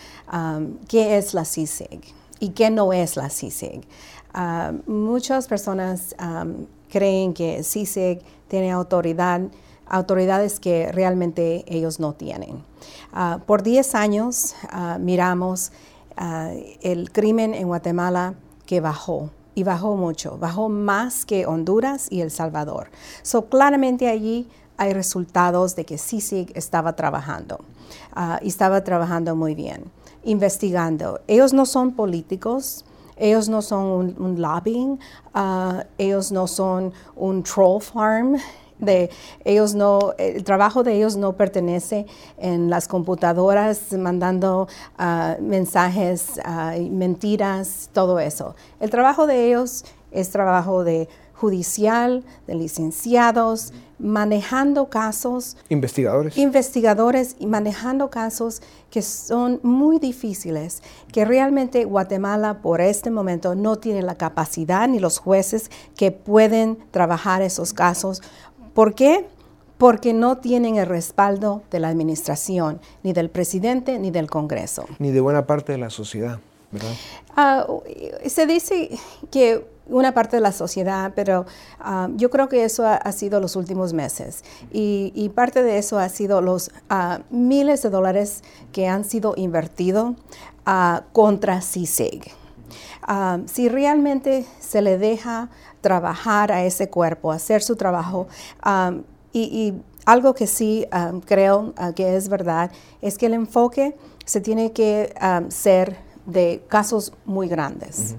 qué 0.87 1.18
es 1.18 1.35
la 1.35 1.44
CICIG 1.44 2.19
y 2.40 2.50
qué 2.50 2.70
no 2.70 2.92
es 2.92 3.16
la 3.16 3.31
CICIG. 3.31 3.87
Ah, 4.33 4.72
muchas 4.87 5.46
personas 5.46 6.14
creen 6.88 7.35
que 7.35 7.62
CICIG 7.62 8.22
tiene 8.48 8.72
autoridad, 8.72 9.42
autoridades 9.87 10.59
que 10.59 10.90
realmente 10.90 11.64
ellos 11.68 12.00
no 12.00 12.14
tienen. 12.14 12.64
Ah, 13.12 13.40
por 13.46 13.62
10 13.62 13.94
años 13.94 14.55
ah, 14.70 14.98
miramos 14.98 15.70
el 16.83 17.12
crimen 17.12 17.55
en 17.55 17.66
Guatemala 17.68 18.35
que 18.66 18.81
bajó 18.81 19.31
y 19.55 19.62
bajó 19.62 19.96
mucho, 19.96 20.37
bajó 20.37 20.68
más 20.68 21.24
que 21.24 21.46
Honduras 21.46 22.09
y 22.11 22.20
El 22.20 22.31
Salvador. 22.31 22.90
So, 23.22 23.46
claramente 23.46 24.07
allí 24.07 24.46
hay 24.76 24.92
resultados 24.92 25.76
de 25.76 25.87
que 25.87 25.96
CICIG 25.96 26.53
estaba 26.55 26.94
trabajando 26.94 27.61
y 28.42 28.48
estaba 28.48 28.85
trabajando 28.85 29.35
muy 29.35 29.55
bien 29.55 29.90
investigando. 30.24 31.20
Ellos 31.26 31.52
no 31.52 31.66
son 31.66 31.92
políticos, 31.92 32.85
ellos 33.16 33.48
no 33.48 33.61
son 33.62 34.14
un, 34.18 34.40
lobbying, 34.40 34.98
uh, 35.35 35.83
ellos 35.98 36.33
no 36.33 36.46
son 36.46 36.92
un 37.16 37.42
troll 37.42 37.80
farm. 37.80 38.37
De, 38.78 39.11
ellos 39.44 39.74
no, 39.74 40.14
el 40.16 40.42
trabajo 40.42 40.83
de 40.83 40.96
ellos 40.96 41.14
no 41.14 41.37
pertenece 41.37 42.06
en 42.38 42.70
las 42.70 42.88
computadoras 42.88 43.92
mandando 43.92 44.68
uh, 44.98 45.42
mensajes, 45.42 46.40
uh, 46.46 46.80
mentiras, 46.90 47.90
todo 47.92 48.18
eso. 48.18 48.54
El 48.80 48.88
trabajo 48.88 49.26
de 49.26 49.48
ellos 49.48 49.85
es 50.11 50.30
trabajo 50.30 50.83
de 50.83 51.11
judicial, 51.40 52.22
de 52.46 52.55
licenciados, 52.55 53.72
manejando 53.98 54.90
casos. 54.90 55.57
Investigadores. 55.70 56.37
Investigadores 56.37 57.37
y 57.38 57.46
manejando 57.46 58.11
casos 58.11 58.61
que 58.90 59.00
son 59.00 59.59
muy 59.62 59.98
difíciles, 59.98 60.83
que 61.12 61.24
realmente 61.24 61.85
Guatemala 61.87 62.61
por 62.61 62.83
este 62.83 63.11
momento 63.11 63.55
no 63.55 63.76
tiene 63.76 64.03
la 64.03 64.16
capacidad 64.16 64.87
ni 64.87 64.98
los 64.98 65.18
jueces 65.18 65.70
que 65.96 66.12
pueden 66.12 66.76
trabajar 66.90 67.40
esos 67.40 67.72
casos. 67.72 68.20
¿Por 68.74 68.94
qué? 68.94 69.26
Porque 69.79 70.12
no 70.12 70.37
tienen 70.38 70.76
el 70.76 70.87
respaldo 70.87 71.62
de 71.70 71.81
la 71.81 71.88
administración, 71.88 72.81
ni 73.03 73.14
del 73.14 73.31
presidente, 73.31 73.98
ni 73.98 74.11
del 74.11 74.29
Congreso. 74.29 74.85
Ni 74.98 75.11
de 75.11 75.22
buena 75.22 75.46
parte 75.46 75.72
de 75.72 75.79
la 75.79 75.88
sociedad, 75.88 76.38
¿verdad? 76.70 76.92
Ah, 77.35 77.66
se 78.26 78.46
dice 78.46 78.90
que 79.31 79.64
una 79.90 80.12
parte 80.12 80.37
de 80.37 80.42
la 80.42 80.53
sociedad, 80.53 81.12
pero 81.14 81.46
ah, 81.79 82.09
yo 82.14 82.31
creo 82.31 82.48
que 82.48 82.64
eso 82.64 82.87
ha, 82.87 83.12
sido 83.12 83.40
los 83.40 83.57
últimos 83.57 83.92
meses. 83.92 84.44
Y, 84.72 85.31
parte 85.35 85.62
de 85.62 85.79
eso 85.79 85.98
ha 85.98 86.09
sido 86.09 86.40
los 86.40 86.70
ah, 86.88 87.20
miles 87.31 87.83
de 87.83 87.90
dólares 87.90 88.42
que 88.72 88.88
han 88.88 89.05
sido 89.05 89.35
invertidos 89.37 90.14
uh, 90.66 91.00
contra 91.12 91.61
CISIG. 91.61 92.33
si 93.46 93.68
realmente 93.68 94.46
se 94.61 94.83
le 94.83 94.98
deja 94.98 95.48
trabajar 95.81 96.53
a 96.53 96.64
ese 96.64 96.88
cuerpo, 96.88 97.33
hacer 97.33 97.62
su 97.62 97.76
trabajo, 97.76 98.29
y, 99.33 99.74
algo 100.07 100.35
que 100.35 100.46
sí 100.46 100.87
creo 101.26 101.74
que 101.94 102.16
es 102.16 102.29
verdad, 102.29 102.72
es 103.03 103.18
que 103.18 103.26
el 103.26 103.35
enfoque 103.35 103.96
se 104.24 104.40
tiene 104.40 104.72
que 104.72 105.14
ser 105.50 105.98
de 106.26 106.64
casos 106.68 107.12
muy 107.26 107.48
grandes 107.48 108.16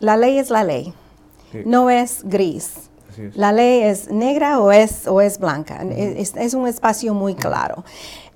la 0.00 0.16
ley 0.16 0.38
es 0.38 0.50
la 0.50 0.64
ley, 0.64 0.92
no 1.64 1.90
es 1.90 2.22
gris. 2.24 2.90
La 3.34 3.50
ley 3.50 3.82
es 3.82 4.12
negra 4.12 4.60
o 4.60 4.70
es, 4.70 5.08
o 5.08 5.20
es 5.20 5.40
blanca, 5.40 5.82
es, 5.82 6.54
un 6.54 6.68
espacio 6.68 7.14
muy 7.14 7.34
claro. 7.34 7.84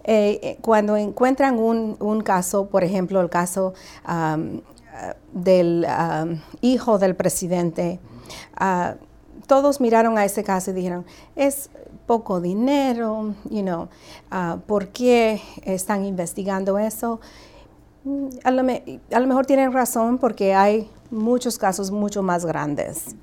Eh, 0.05 0.41
eh, 0.43 0.59
cuando 0.61 0.97
encuentran 0.97 1.57
un, 1.59 2.21
caso, 2.23 2.67
por 2.67 2.83
ejemplo, 2.83 3.21
el 3.21 3.31
caso 3.31 3.75
del 5.33 5.87
hijo 6.61 6.99
del 6.99 7.15
presidente, 7.15 8.01
ah, 8.57 8.95
todos 9.47 9.81
miraron 9.81 10.19
a 10.19 10.25
ese 10.25 10.43
caso 10.43 10.71
y 10.71 10.75
dijeron, 10.75 11.05
es 11.37 11.71
poco 12.07 12.41
dinero, 12.41 13.35
you 13.49 13.63
know, 13.63 13.89
uh, 14.33 14.59
¿por 14.61 14.89
qué 14.89 15.41
están 15.65 16.05
investigando 16.05 16.79
eso? 16.79 17.21
Mm, 18.05 18.29
a 18.45 18.51
lo, 18.51 19.27
mejor 19.27 19.47
tienen 19.47 19.73
razón 19.73 20.19
porque 20.19 20.55
hay 20.55 20.91
muchos 21.13 21.59
casos 21.59 21.91
mucho 21.91 22.23
más 22.23 22.45
grandes. 22.45 23.15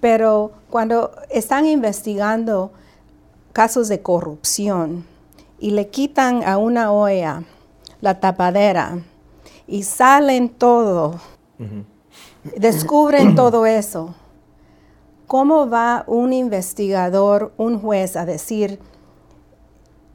Pero 0.00 0.52
cuando 0.70 1.12
están 1.30 1.66
investigando 1.66 2.72
casos 3.52 3.88
de 3.88 4.02
corrupción 4.02 5.04
y 5.58 5.70
le 5.70 5.88
quitan 5.88 6.42
a 6.42 6.58
una 6.58 6.90
olla 6.90 7.44
la 8.00 8.18
tapadera 8.18 8.98
y 9.66 9.84
salen 9.84 10.48
todo, 10.48 11.20
descubren 12.56 13.34
todo 13.36 13.64
eso, 13.64 14.14
¿cómo 15.26 15.68
va 15.70 16.04
un 16.06 16.32
investigador, 16.32 17.52
un 17.56 17.80
juez 17.80 18.16
a 18.16 18.26
decir, 18.26 18.78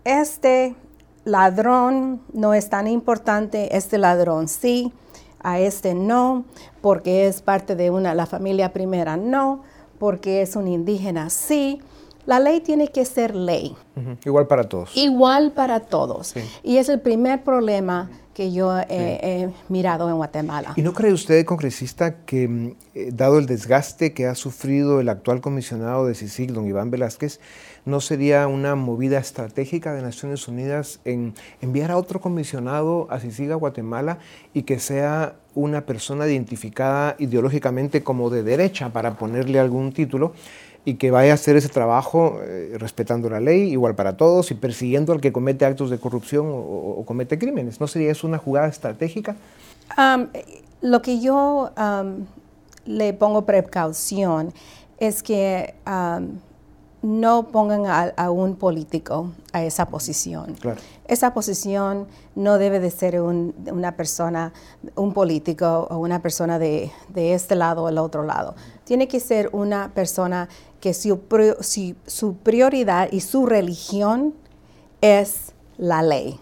este 0.04 0.76
ladrón 1.24 2.22
no 2.34 2.54
es 2.54 2.70
tan 2.70 2.88
importante, 2.88 3.76
este 3.76 3.98
ladrón 3.98 4.48
sí, 4.48 4.94
a 5.42 5.60
este 5.60 5.94
no, 5.94 6.46
porque 6.82 7.28
es 7.28 7.42
parte 7.42 7.76
de 7.76 7.90
una, 7.90 8.14
la 8.14 8.26
familia 8.26 8.74
primera 8.74 9.18
no, 9.18 9.62
porque 9.98 10.42
es 10.42 10.56
un 10.56 10.68
indígena 10.68 11.30
sí. 11.30 11.82
La 12.26 12.40
ley 12.40 12.60
tiene 12.60 12.90
que 12.90 13.06
ser 13.06 13.36
ley. 13.36 13.76
Igual 14.24 14.48
para 14.48 14.70
todos. 14.70 14.96
Igual 14.96 15.52
para 15.52 15.80
todos. 15.80 16.36
Y 16.64 16.78
es 16.78 16.90
el 16.90 17.02
primer 17.02 17.44
problema 17.44 18.10
que 18.40 18.54
yo 18.54 18.74
he, 18.80 19.50
mirado 19.68 20.08
en 20.08 20.16
Guatemala. 20.16 20.72
¿Y 20.78 20.82
no 20.82 20.94
cree 20.94 21.12
usted, 21.12 21.44
congresista, 21.44 22.24
que 22.24 22.48
mm, 22.48 22.72
eh, 22.96 23.10
dado 23.12 23.38
el 23.38 23.46
desgaste 23.46 24.14
que 24.14 24.28
ha 24.28 24.36
sufrido 24.36 25.02
el 25.02 25.10
actual 25.10 25.42
comisionado 25.42 26.06
de 26.06 26.16
CICIG, 26.16 26.54
don 26.54 26.66
Iván 26.66 26.90
Velázquez, 26.90 27.42
no 27.84 28.00
sería 28.00 28.48
una 28.48 28.76
movida 28.76 29.20
estratégica 29.20 29.92
de 29.92 30.02
Naciones 30.02 30.48
Unidas 30.48 31.02
en 31.04 31.34
enviar 31.60 31.92
a 31.92 31.98
otro 31.98 32.22
comisionado 32.22 33.08
a 33.10 33.20
CICIG 33.20 33.52
a 33.52 33.56
Guatemala 33.56 34.20
y 34.54 34.64
que 34.64 34.80
sea 34.80 35.36
una 35.54 35.82
persona 35.86 36.26
identificada 36.26 37.18
ideológicamente 37.20 38.04
como 38.04 38.30
de 38.30 38.44
derecha 38.44 38.88
para 38.94 39.18
ponerle 39.18 39.60
algún 39.60 39.92
título? 39.92 40.32
Y 40.90 40.96
que 40.96 41.12
vaya 41.12 41.32
a 41.32 41.36
hacer 41.36 41.56
ese 41.56 41.70
trabajo 41.70 42.40
eh, 42.42 42.76
respetando 42.80 43.30
la 43.30 43.40
ley, 43.40 43.72
igual 43.72 43.94
para 43.94 44.18
todos, 44.18 44.50
y 44.50 44.56
persiguiendo 44.56 45.14
al 45.14 45.22
que 45.22 45.32
comete 45.32 45.64
actos 45.66 45.92
de 45.92 46.00
corrupción 46.00 46.48
o, 46.50 47.04
comete 47.06 47.38
crímenes. 47.38 47.80
¿No 47.80 47.88
sería 47.88 48.12
eso 48.12 48.28
una 48.28 48.38
jugada 48.38 48.68
estratégica? 48.68 49.36
lo 50.82 51.02
que 51.02 51.20
yo 51.20 51.72
le 52.86 53.14
pongo 53.14 53.46
precaución 53.46 54.54
es 54.98 55.24
que 55.24 55.76
no 57.02 57.48
pongan 57.48 58.14
a, 58.16 58.32
un 58.32 58.56
político 58.56 59.32
a 59.54 59.64
esa 59.64 59.88
posición. 59.88 60.56
Esa 61.08 61.34
posición 61.34 62.08
no 62.36 62.58
debe 62.58 62.80
de 62.80 62.92
ser 62.92 63.20
una 63.22 63.96
persona, 63.96 64.54
un 64.96 65.14
político 65.14 65.88
o 65.90 65.98
una 65.98 66.22
persona 66.22 66.60
de, 66.60 66.92
este 67.16 67.56
lado 67.56 67.84
o 67.84 67.90
el 67.90 67.98
otro 67.98 68.24
lado. 68.24 68.56
Tiene 68.84 69.08
que 69.08 69.20
ser 69.20 69.50
una 69.54 69.92
persona 69.94 70.50
que 70.82 70.94
su, 70.94 71.20
su 72.06 72.36
prioridad 72.36 73.10
y 73.12 73.22
su 73.22 73.46
religión 73.46 74.34
es 75.02 75.54
la 75.78 76.02
ley. 76.02 76.40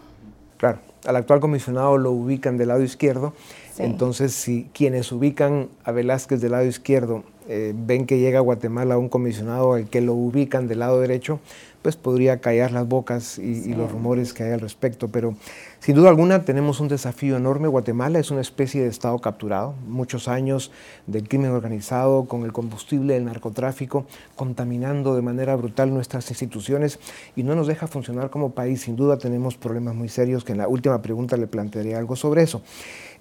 Claro, 0.58 0.80
al 1.06 1.16
actual 1.16 1.40
comisionado 1.40 1.98
lo 1.98 2.12
ubican 2.12 2.58
del 2.58 2.70
lado 2.70 2.82
izquierdo, 2.82 3.34
entonces 3.78 4.34
si 4.34 4.70
quienes 4.74 5.12
ubican 5.12 5.70
a 5.84 5.92
Velázquez 5.92 6.42
del 6.42 6.54
lado 6.54 6.66
izquierdo 6.66 7.24
eh, 7.50 7.74
ven 7.76 8.06
que 8.06 8.20
llega 8.20 8.40
a 8.40 8.42
Guatemala 8.42 8.98
un 8.98 9.10
comisionado 9.10 9.74
al 9.74 9.88
que 9.88 10.02
lo 10.02 10.14
ubican 10.14 10.68
del 10.68 10.80
lado 10.80 11.00
derecho, 11.00 11.40
pues 11.82 11.96
podría 11.96 12.40
callar 12.42 12.72
las 12.72 12.86
bocas 12.86 13.38
y, 13.38 13.74
los 13.74 13.90
rumores 13.90 14.34
que 14.34 14.44
hay 14.44 14.52
al 14.52 14.60
respecto. 14.60 15.08
Pero 15.08 15.36
sin 15.80 15.96
duda 15.96 16.10
alguna 16.10 16.44
tenemos 16.44 16.82
un 16.82 16.90
desafío 16.90 17.38
enorme. 17.38 17.70
Guatemala 17.70 18.20
es 18.20 18.30
una 18.30 18.42
especie 18.42 18.82
de 18.82 18.90
Estado 18.90 19.18
capturado, 19.20 19.74
muchos 19.88 20.28
años 20.28 20.72
del 21.06 21.30
crimen 21.30 21.52
organizado 21.52 22.26
con 22.26 22.44
el 22.44 22.52
combustible 22.52 23.14
del 23.14 23.24
narcotráfico, 23.24 24.06
contaminando 24.36 25.16
de 25.16 25.22
manera 25.22 25.56
brutal 25.56 25.94
nuestras 25.94 26.30
instituciones 26.30 27.00
y 27.38 27.44
no 27.44 27.56
nos 27.56 27.68
deja 27.68 27.88
funcionar 27.88 28.30
como 28.30 28.52
país. 28.52 28.82
Sin 28.82 28.98
duda 28.98 29.18
tenemos 29.18 29.56
problemas 29.56 29.96
muy 29.96 30.10
serios 30.10 30.44
que 30.44 30.52
en 30.52 30.58
la 30.58 30.68
última 30.68 31.02
pregunta 31.02 31.38
le 31.38 31.48
plantearé 31.48 31.96
algo 31.96 32.18
sobre 32.18 32.44
eso. 32.44 32.62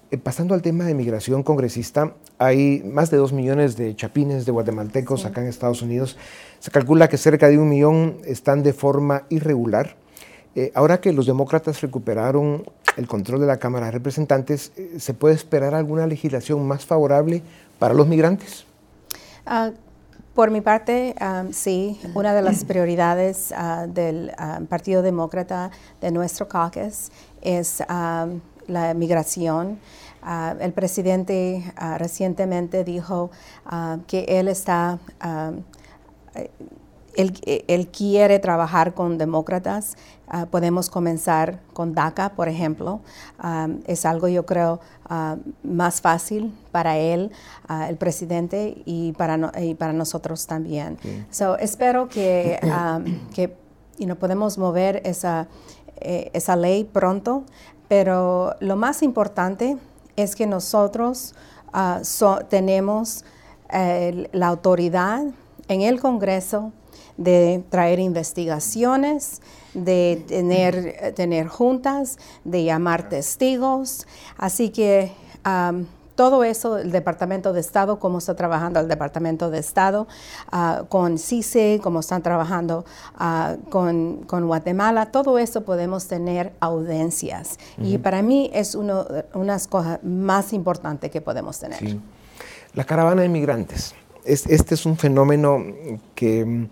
Eh, 0.09 0.17
pasando 0.17 0.53
al 0.53 0.61
tema 0.61 0.85
de 0.85 0.93
migración 0.93 1.43
congresista, 1.43 2.13
hay 2.37 2.81
más 2.85 3.11
de 3.11 3.17
dos 3.17 3.33
millones 3.33 3.75
de 3.75 3.93
chapines 3.93 4.45
de 4.45 4.53
guatemaltecos 4.53 5.25
acá 5.25 5.41
en 5.41 5.47
Estados 5.47 5.81
Unidos. 5.81 6.17
Se 6.59 6.71
calcula 6.71 7.09
que 7.09 7.17
cerca 7.17 7.49
de 7.49 7.57
un 7.57 7.67
millón 7.67 8.17
están 8.25 8.63
de 8.63 8.71
forma 8.71 9.23
irregular. 9.27 9.97
Eh, 10.55 10.71
ahora 10.75 11.01
que 11.01 11.11
los 11.11 11.25
demócratas 11.25 11.81
recuperaron 11.81 12.63
el 12.95 13.05
control 13.05 13.41
de 13.41 13.47
la 13.47 13.57
Cámara 13.57 13.87
de 13.87 13.91
Representantes, 13.91 14.71
eh, 14.77 14.95
¿se 14.97 15.13
puede 15.13 15.35
esperar 15.35 15.75
alguna 15.75 16.07
legislación 16.07 16.65
más 16.65 16.85
favorable 16.85 17.43
para 17.77 17.93
los 17.93 18.07
migrantes? 18.07 18.65
Ah, 19.45 19.71
por 20.33 20.51
mi 20.51 20.61
parte, 20.61 21.15
ah, 21.19 21.43
sí. 21.51 21.99
Una 22.15 22.33
de 22.33 22.43
las 22.43 22.63
prioridades 22.65 23.51
ah, 23.51 23.87
del 23.89 24.31
Partido 24.69 25.01
Demócrata 25.01 25.69
de 25.99 26.11
nuestro 26.11 26.47
caucus 26.47 27.11
es 27.41 27.83
la 28.67 28.93
migración. 28.93 29.79
Ah, 30.21 30.55
el 30.59 30.73
presidente 30.73 31.73
ah, 31.77 31.97
recientemente 31.97 32.83
dijo 32.83 33.31
ah, 33.65 33.97
que 34.07 34.25
él 34.27 34.47
está, 34.47 34.99
él, 37.15 37.87
quiere 37.87 38.39
trabajar 38.39 38.93
con 38.93 39.17
demócratas. 39.17 39.95
podemos 40.51 40.89
comenzar 40.89 41.61
con 41.73 41.93
DACA, 41.93 42.35
por 42.35 42.47
ejemplo. 42.49 42.99
es 43.87 44.05
algo, 44.05 44.27
yo 44.27 44.45
creo, 44.45 44.81
más 45.63 46.01
fácil 46.01 46.53
para 46.71 46.97
él, 46.97 47.31
el 47.87 47.95
presidente, 47.97 48.83
y 48.85 49.13
para, 49.13 49.51
y 49.59 49.73
para 49.73 49.93
nosotros 49.93 50.45
también. 50.45 50.97
So, 51.31 51.57
espero 51.57 52.07
que, 52.07 52.59
que 53.33 53.55
podemos 54.19 54.57
mover 54.57 55.01
esa, 55.05 55.47
eh, 55.99 56.29
esa 56.33 56.55
ley 56.55 56.83
pronto. 56.83 57.43
Pero 57.87 58.55
lo 58.59 58.75
más 58.75 59.01
importante 59.01 59.77
es 60.15 60.35
que 60.35 60.45
nosotros 60.45 61.35
ah, 61.73 62.01
tenemos 62.49 63.23
la 63.69 64.47
autoridad 64.47 65.25
en 65.67 65.81
el 65.81 65.99
Congreso 65.99 66.71
de 67.17 67.63
traer 67.69 67.99
investigaciones, 67.99 69.41
de 69.73 70.23
tener, 70.27 71.13
tener 71.15 71.47
juntas, 71.47 72.17
de 72.43 72.63
llamar 72.63 73.09
testigos. 73.09 74.07
Así 74.37 74.69
que 74.69 75.11
todo 76.17 76.43
eso, 76.43 76.79
el 76.79 76.91
Departamento 76.91 77.53
de 77.53 77.61
Estado, 77.61 77.99
cómo 77.99 78.17
está 78.17 78.35
trabajando 78.35 78.79
el 78.79 78.87
Departamento 78.87 79.51
de 79.51 79.59
Estado 79.59 80.07
ah, 80.51 80.83
con 80.89 81.19
CICE, 81.19 81.79
cómo 81.81 81.99
están 81.99 82.23
trabajando 82.23 82.85
ah, 83.15 83.55
con, 83.69 84.25
Guatemala, 84.27 85.11
todo 85.11 85.37
eso 85.37 85.63
podemos 85.63 86.07
tener 86.07 86.53
audiencias. 86.59 87.59
Y 87.77 87.99
para 87.99 88.23
mí 88.23 88.49
es 88.51 88.73
una 88.73 89.03
de 89.03 89.25
las 89.45 89.67
cosas 89.67 90.03
más 90.03 90.53
importantes 90.53 91.11
que 91.11 91.21
podemos 91.21 91.59
tener. 91.59 91.97
La 92.73 92.83
caravana 92.83 93.21
de 93.21 93.29
migrantes. 93.29 93.93
este 94.25 94.73
es 94.73 94.85
un 94.87 94.97
fenómeno 94.97 95.63
que 96.15 96.43
mm, 96.43 96.69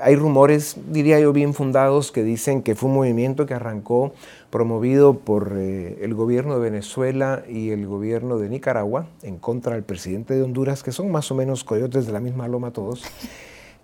hay 0.00 0.16
rumores, 0.16 0.76
diría 0.88 1.20
yo, 1.20 1.32
bien 1.32 1.52
fundados 1.52 2.12
que 2.12 2.22
dicen 2.22 2.62
que 2.62 2.74
fue 2.74 2.88
un 2.88 2.96
movimiento 2.96 3.44
que 3.44 3.54
arrancó 3.54 4.12
promovido 4.50 5.18
por 5.18 5.54
eh, 5.56 5.98
el 6.02 6.14
gobierno 6.14 6.54
de 6.54 6.60
Venezuela 6.60 7.44
y 7.48 7.70
el 7.70 7.86
gobierno 7.86 8.38
de 8.38 8.48
Nicaragua 8.48 9.06
en 9.22 9.38
contra 9.38 9.74
del 9.74 9.84
presidente 9.84 10.34
de 10.34 10.42
Honduras, 10.42 10.82
que 10.82 10.92
son 10.92 11.10
más 11.10 11.30
o 11.30 11.34
menos 11.34 11.64
coyotes 11.64 12.06
de 12.06 12.12
la 12.12 12.20
misma 12.20 12.48
loma 12.48 12.72
todos, 12.72 13.04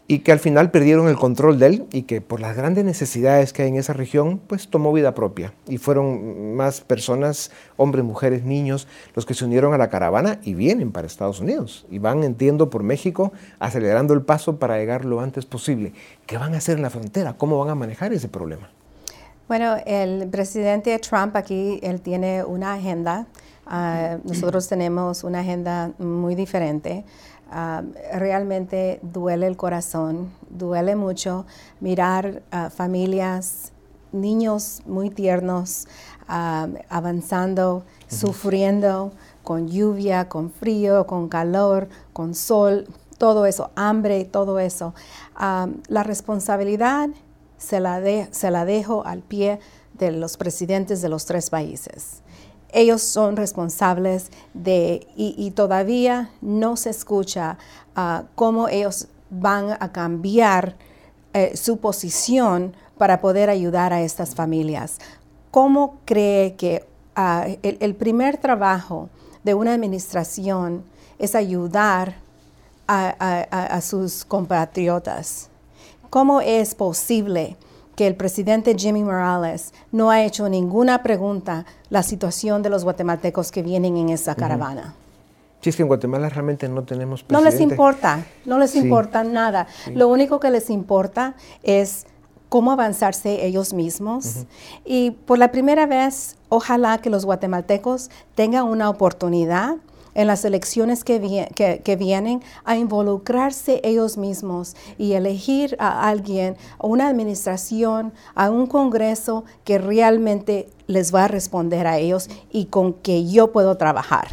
y 0.09 0.21
que 0.21 0.33
al 0.33 0.39
final 0.39 0.71
perdieron 0.71 1.09
el 1.09 1.17
control 1.17 1.59
de 1.59 1.67
él 1.67 1.85
y 1.93 2.03
que 2.03 2.21
por 2.21 2.41
las 2.41 2.57
grandes 2.57 2.85
necesidades 2.85 3.53
que 3.53 3.63
hay 3.63 3.69
en 3.69 3.77
esa 3.77 3.93
región, 3.93 4.39
pues 4.39 4.69
tomó 4.69 4.93
vida 4.93 5.15
propia. 5.15 5.53
Y 5.67 5.79
fueron 5.79 6.55
más 6.55 6.81
personas, 6.81 7.51
hombres, 7.77 8.05
mujeres, 8.05 8.45
niños, 8.45 8.87
los 9.15 9.27
que 9.27 9.35
se 9.35 9.45
unieron 9.45 9.75
a 9.75 9.79
la 9.79 9.89
caravana 9.89 10.41
y 10.45 10.55
vienen 10.55 10.93
para 10.93 11.07
Estados 11.07 11.41
Unidos. 11.41 11.87
Y 11.91 11.99
van, 11.99 12.23
entiendo, 12.23 12.71
por 12.71 12.83
México, 12.83 13.33
acelerando 13.59 14.15
el 14.15 14.23
paso 14.23 14.59
para 14.59 14.79
llegar 14.79 15.05
lo 15.05 15.21
antes 15.21 15.45
posible. 15.45 15.93
¿Qué 16.27 16.39
van 16.39 16.55
a 16.55 16.59
hacer 16.59 16.77
en 16.77 16.83
la 16.83 16.91
frontera? 16.91 17.37
¿Cómo 17.37 17.59
van 17.59 17.71
a 17.71 17.75
manejar 17.75 18.13
ese 18.13 18.29
problema? 18.29 18.71
Bueno, 19.49 19.77
el 19.87 20.29
presidente 20.29 20.99
Trump 20.99 21.37
aquí, 21.37 21.79
él 21.81 22.01
tiene 22.01 22.43
una 22.43 22.73
agenda. 22.73 23.27
Ah, 23.65 24.19
nosotros 24.25 24.67
tenemos 24.67 25.23
una 25.23 25.39
agenda 25.39 25.93
muy 26.01 26.35
diferente. 26.35 27.05
Ah, 27.49 27.85
realmente 28.13 28.99
duele 29.03 29.47
el 29.47 29.57
corazón, 29.57 30.33
duele 30.51 30.97
mucho 30.97 31.47
mirar 31.79 32.43
a 32.51 32.71
familias, 32.71 33.73
niños 34.11 34.83
muy 34.85 35.11
tiernos, 35.11 35.87
ah, 36.27 36.67
avanzando, 36.89 37.85
sufriendo 38.09 39.13
con 39.45 39.69
lluvia, 39.69 40.29
con 40.29 40.51
frío, 40.51 41.07
con 41.07 41.29
calor, 41.29 41.89
con 42.13 42.35
sol, 42.35 42.89
todo 43.17 43.47
eso, 43.47 43.71
hambre, 43.77 44.25
todo 44.25 44.59
eso. 44.59 44.93
la 45.37 46.03
responsabilidad 46.03 47.11
se 47.59 47.81
la, 47.81 48.01
se 48.31 48.51
la 48.51 48.65
dejo 48.65 49.05
al 49.07 49.23
pie 49.23 49.61
de 49.95 50.13
los 50.13 50.37
presidentes 50.37 51.03
de 51.03 51.09
los 51.09 51.27
tres 51.27 51.51
países. 51.51 52.23
Ellos 52.73 53.03
son 53.03 53.37
responsables 53.37 54.31
de, 54.53 55.07
y, 55.17 55.51
todavía 55.53 56.31
no 56.41 56.77
se 56.77 56.91
escucha 56.91 57.59
ah, 57.95 58.25
cómo 58.35 58.69
ellos 58.69 59.09
van 59.31 59.77
a 59.81 59.93
cambiar 59.93 60.77
eh, 61.33 61.57
su 61.57 61.79
posición 61.79 62.75
para 62.99 63.21
poder 63.21 63.51
ayudar 63.51 63.93
a 63.93 64.03
estas 64.03 64.35
familias. 64.35 64.99
¿Cómo 65.51 66.01
cree 66.05 66.57
que 66.57 66.87
ah, 67.15 67.47
el, 67.63 67.95
primer 67.95 68.37
trabajo 68.37 69.09
de 69.43 69.55
una 69.55 69.73
administración 69.73 70.85
es 71.19 71.35
ayudar 71.35 72.17
a 72.89 73.81
sus 73.81 74.25
compatriotas? 74.25 75.51
¿Cómo 76.17 76.41
es 76.41 76.75
posible 76.75 77.59
que 77.95 78.07
el 78.07 78.15
presidente 78.15 78.75
Jimmy 78.75 79.05
Morales 79.05 79.75
no 79.93 80.09
ha 80.09 80.25
hecho 80.25 80.49
ninguna 80.49 81.03
pregunta 81.03 81.67
la 81.91 82.03
situación 82.03 82.63
de 82.63 82.71
los 82.71 82.85
guatemaltecos 82.85 83.53
que 83.53 83.63
vienen 83.63 83.99
en 83.99 84.09
esa 84.09 84.35
caravana? 84.35 84.95
Si 85.61 85.69
es 85.69 85.77
que 85.77 85.83
en 85.83 85.89
Guatemala 85.89 86.31
realmente 86.31 86.71
no 86.71 86.85
tenemos 86.85 87.23
presidente. 87.23 87.45
No 87.45 87.51
les 87.51 87.61
importa, 87.61 88.25
no 88.47 88.59
les 88.59 88.75
importa 88.77 89.25
nada. 89.25 89.67
Lo 89.93 90.09
único 90.09 90.41
que 90.41 90.51
les 90.51 90.71
importa 90.71 91.35
es 91.63 92.07
cómo 92.49 92.73
avanzarse 92.73 93.45
ellos 93.45 93.75
mismos. 93.75 94.47
Y 94.87 95.11
por 95.11 95.37
la 95.37 95.53
primera 95.53 95.85
vez, 95.85 96.39
ojalá 96.49 96.97
que 96.97 97.11
los 97.11 97.27
guatemaltecos 97.27 98.09
tengan 98.35 98.65
una 98.65 98.89
oportunidad 98.89 99.77
en 100.17 100.27
las 100.27 100.45
elecciones 100.45 101.05
que, 101.05 101.21
que, 101.85 101.97
vienen 101.97 102.43
a 102.65 102.77
involucrarse 102.77 103.81
ellos 103.85 104.17
mismos 104.17 104.75
y 104.99 105.13
elegir 105.13 105.77
a 105.79 106.09
alguien, 106.09 106.57
a 106.79 106.87
una 106.87 107.09
administración, 107.09 108.13
a 108.35 108.51
un 108.51 108.67
Congreso 108.67 109.45
que 109.65 109.79
realmente 109.79 110.69
les 110.87 111.15
va 111.15 111.25
a 111.25 111.29
responder 111.29 111.87
a 111.87 111.99
ellos 111.99 112.29
y 112.51 112.67
con 112.67 112.95
que 112.95 113.27
yo 113.27 113.53
puedo 113.53 113.77
trabajar. 113.77 114.29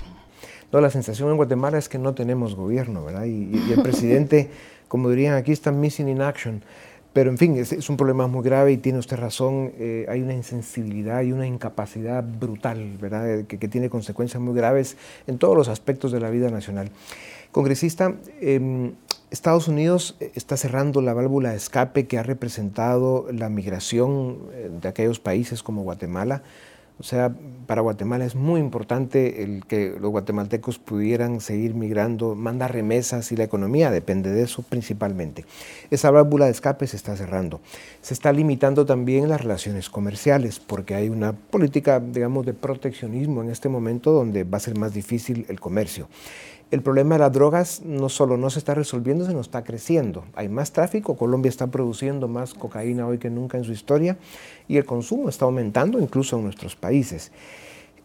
No, 0.72 0.80
la 0.80 0.90
sensación 0.90 1.30
en 1.30 1.36
Guatemala 1.36 1.78
es 1.78 1.90
que 1.90 2.00
no 2.00 2.14
tenemos 2.16 2.56
gobierno, 2.56 3.04
¿verdad? 3.04 3.26
Y, 3.26 3.52
y 3.52 3.74
el 3.74 3.82
presidente, 3.84 4.50
como 4.88 5.10
dirían 5.10 5.36
aquí, 5.36 5.52
está 5.52 5.72
missing 5.72 6.08
in 6.08 6.22
action. 6.22 6.64
Pero 7.14 7.30
en 7.30 7.38
fin, 7.38 7.56
es, 7.58 7.90
un 7.90 7.96
problema 7.96 8.26
muy 8.26 8.44
grave 8.44 8.72
y 8.72 8.78
tiene 8.78 8.98
usted 8.98 9.18
razón, 9.18 9.72
eh, 9.78 10.08
hay 10.10 10.22
una 10.22 10.34
insensibilidad 10.34 11.22
y 11.22 11.32
una 11.32 11.46
incapacidad 11.46 12.24
brutal, 12.24 12.98
¿verdad? 13.00 13.46
Que, 13.46 13.68
tiene 13.68 13.90
consecuencias 13.90 14.42
muy 14.42 14.56
graves 14.56 14.98
en 15.28 15.38
todos 15.38 15.56
los 15.56 15.68
aspectos 15.68 16.12
de 16.12 16.20
la 16.20 16.32
vida 16.32 16.50
nacional. 16.50 16.90
Congresista, 17.52 18.16
em, 18.42 18.94
Estados 19.30 19.68
Unidos 19.68 20.16
está 20.36 20.58
cerrando 20.58 21.02
la 21.02 21.14
válvula 21.14 21.52
de 21.52 21.58
escape 21.58 22.08
que 22.08 22.18
ha 22.18 22.24
representado 22.24 23.28
la 23.32 23.50
migración 23.50 24.40
eh, 24.52 24.72
de 24.82 24.88
aquellos 24.88 25.20
países 25.20 25.62
como 25.62 25.84
Guatemala 25.84 26.42
o 27.00 27.04
sea, 27.04 27.34
para 27.66 27.82
Guatemala 27.82 28.24
es 28.24 28.36
muy 28.36 28.60
importante 28.60 29.44
el 29.44 29.66
que 29.66 29.96
los 30.00 30.12
guatemaltecos 30.12 30.80
pudieran 30.80 31.42
seguir 31.42 31.74
migrando, 31.74 32.36
manda 32.36 32.68
remesas 32.68 33.32
y 33.32 33.36
la 33.36 33.44
economía 33.44 33.90
depende 33.90 34.32
de 34.32 34.44
eso 34.44 34.62
principalmente. 34.62 35.46
Esa 35.90 36.12
válvula 36.12 36.46
de 36.46 36.52
escape 36.52 36.86
se 36.86 36.96
está 36.96 37.16
cerrando. 37.18 37.62
Se 38.02 38.14
está 38.14 38.32
limitando 38.32 38.86
también 38.86 39.28
las 39.28 39.42
relaciones 39.42 39.90
comerciales 39.90 40.60
porque 40.60 40.96
hay 40.96 41.10
una 41.10 41.34
política, 41.34 42.00
digamos, 42.00 42.46
de 42.46 42.54
proteccionismo 42.54 43.42
en 43.42 43.50
este 43.50 43.70
momento 43.70 44.12
donde 44.12 44.44
va 44.44 44.58
a 44.58 44.62
ser 44.62 44.78
más 44.78 44.94
difícil 44.94 45.46
el 45.50 45.60
comercio 45.60 46.08
el 46.74 46.82
problema 46.82 47.14
de 47.16 47.20
las 47.20 47.32
drogas 47.32 47.84
no 47.86 48.10
solo 48.10 48.36
no 48.36 48.50
se 48.50 48.58
está 48.58 48.74
resolviendo, 48.74 49.28
sino 49.28 49.42
está 49.42 49.64
creciendo. 49.64 50.26
Hay 50.34 50.50
más 50.50 50.72
tráfico, 50.72 51.16
Colombia 51.16 51.48
está 51.48 51.68
produciendo 51.68 52.28
más 52.28 52.56
cocaína 52.56 53.06
hoy 53.06 53.20
que 53.20 53.30
nunca 53.30 53.60
en 53.60 53.64
su 53.64 53.72
historia 53.72 54.18
y 54.68 54.78
el 54.78 54.86
consumo 54.86 55.30
está 55.30 55.46
aumentando 55.46 56.00
incluso 56.00 56.36
en 56.36 56.46
nuestros 56.46 56.76
países. 56.76 57.32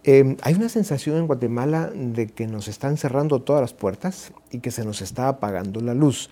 Em, 0.04 0.37
hay 0.42 0.52
una 0.52 0.68
sensación 0.68 1.16
en 1.16 1.26
Guatemala 1.26 1.90
de 1.94 2.26
que 2.26 2.46
nos 2.46 2.68
están 2.68 2.98
cerrando 2.98 3.40
todas 3.40 3.62
las 3.62 3.72
puertas 3.72 4.33
y 4.50 4.59
que 4.59 4.70
se 4.70 4.85
nos 4.85 5.00
está 5.00 5.28
apagando 5.28 5.81
la 5.81 5.94
luz. 5.94 6.28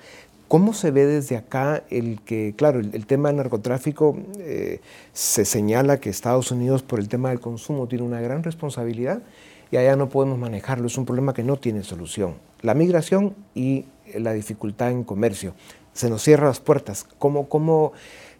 ¿Cómo 0.46 0.74
se 0.74 0.90
ve 0.90 1.06
desde 1.06 1.38
acá 1.38 1.84
el 1.88 2.20
que, 2.20 2.52
claro, 2.54 2.80
el, 2.80 3.06
tema 3.06 3.30
del 3.30 3.38
narcotráfico 3.38 4.14
eh, 4.40 4.80
se 5.14 5.46
señala 5.46 6.00
que 6.00 6.10
Estados 6.10 6.50
Unidos 6.50 6.82
por 6.82 7.00
el 7.00 7.08
tema 7.08 7.30
del 7.30 7.40
consumo 7.40 7.88
tiene 7.88 8.04
una 8.04 8.20
gran 8.20 8.42
responsabilidad? 8.42 9.22
Y 9.70 9.76
allá 9.76 9.96
no 9.96 10.08
podemos 10.08 10.38
manejarlo. 10.38 10.86
Es 10.86 10.98
un 10.98 11.06
problema 11.06 11.34
que 11.34 11.42
no 11.42 11.56
tiene 11.56 11.82
solución. 11.82 12.34
La 12.62 12.74
migración 12.74 13.34
y 13.54 13.86
la 14.14 14.32
dificultad 14.32 14.90
en 14.90 15.04
comercio. 15.04 15.54
Se 15.92 16.10
nos 16.10 16.22
cierran 16.22 16.48
las 16.48 16.60
puertas. 16.60 17.04
¿Cómo, 17.18 17.48
cómo 17.48 17.92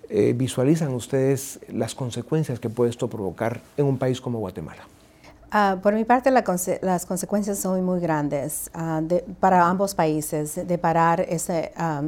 eh, 0.09 0.35
visualizan 0.37 0.93
ustedes 0.95 1.61
las 1.69 1.95
consecuencias 1.95 2.61
que 2.61 2.71
puede 2.71 2.91
esto 2.91 3.09
provocar 3.09 3.61
en 3.77 3.87
un 3.87 3.99
país 3.99 4.21
como 4.21 4.39
Guatemala? 4.39 4.83
Ah, 5.51 5.79
por 5.83 5.95
mi 5.95 6.05
parte, 6.05 6.31
las 6.31 7.07
consecuencias 7.07 7.59
son 7.59 7.83
muy 7.85 8.01
grandes 8.01 8.71
ah, 8.75 9.01
para 9.41 9.67
ambos 9.67 9.95
países 9.95 10.67
de 10.67 10.79
parar 10.79 11.21
ese, 11.21 11.73
ah, 11.77 12.03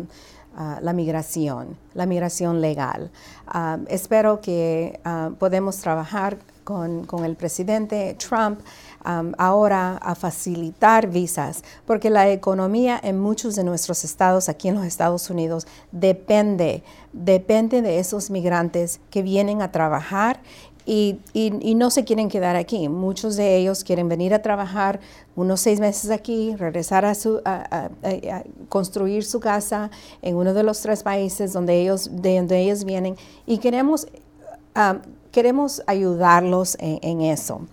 la 0.80 0.92
migración, 0.92 1.76
la 1.94 2.04
migración 2.06 2.60
legal. 2.60 3.10
espero 3.88 4.40
que 4.40 4.98
podamos 5.38 5.76
trabajar 5.76 6.36
con, 6.64 7.04
con 7.04 7.24
el 7.24 7.36
presidente 7.36 8.16
Trump 8.18 8.58
ahora 9.04 9.96
a 9.96 10.14
facilitar 10.14 11.08
visas, 11.08 11.62
porque 11.86 12.10
la 12.10 12.28
economía 12.30 13.00
en 13.02 13.18
muchos 13.18 13.56
de 13.56 13.64
nuestros 13.64 14.04
estados 14.04 14.48
aquí 14.48 14.68
en 14.68 14.74
los 14.74 14.84
Estados 14.84 15.30
Unidos 15.30 15.66
depende, 15.92 16.82
depende 17.12 17.82
de 17.82 17.98
esos 17.98 18.30
migrantes 18.30 19.00
que 19.10 19.22
vienen 19.22 19.62
a 19.62 19.72
trabajar 19.72 20.40
y, 20.90 21.20
y, 21.34 21.74
no 21.74 21.90
se 21.90 22.04
quieren 22.04 22.30
quedar 22.30 22.56
aquí. 22.56 22.88
Muchos 22.88 23.36
de 23.36 23.56
ellos 23.56 23.84
quieren 23.84 24.08
venir 24.08 24.32
a 24.32 24.40
trabajar 24.40 25.00
unos 25.36 25.60
seis 25.60 25.80
meses 25.80 26.10
aquí, 26.10 26.56
regresar 26.56 27.04
a, 27.04 27.14
su, 27.14 27.42
a, 27.44 27.90
construir 28.70 29.22
su 29.24 29.38
casa 29.38 29.90
en 30.22 30.36
uno 30.36 30.54
de 30.54 30.62
los 30.62 30.80
tres 30.80 31.02
países 31.02 31.52
donde 31.52 31.78
ellos, 31.78 32.08
de 32.10 32.36
donde 32.38 32.60
ellos 32.60 32.84
vienen 32.84 33.16
y 33.44 33.58
queremos, 33.58 34.06
queremos 35.30 35.82
ayudarlos 35.86 36.78
en 36.80 37.20
eso 37.20 37.66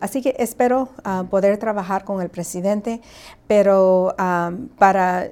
así 0.00 0.22
que 0.22 0.34
espero 0.38 0.88
ah, 1.04 1.24
poder 1.30 1.58
trabajar 1.58 2.04
con 2.04 2.22
el 2.22 2.30
presidente, 2.30 3.00
pero 3.46 4.14
para 4.78 5.30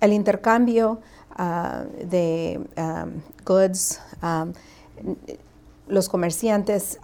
el 0.00 0.12
intercambio 0.12 1.00
ah, 1.36 1.84
de 2.04 2.60
goods, 3.44 4.00
los 5.86 6.08
comerciantes, 6.08 6.98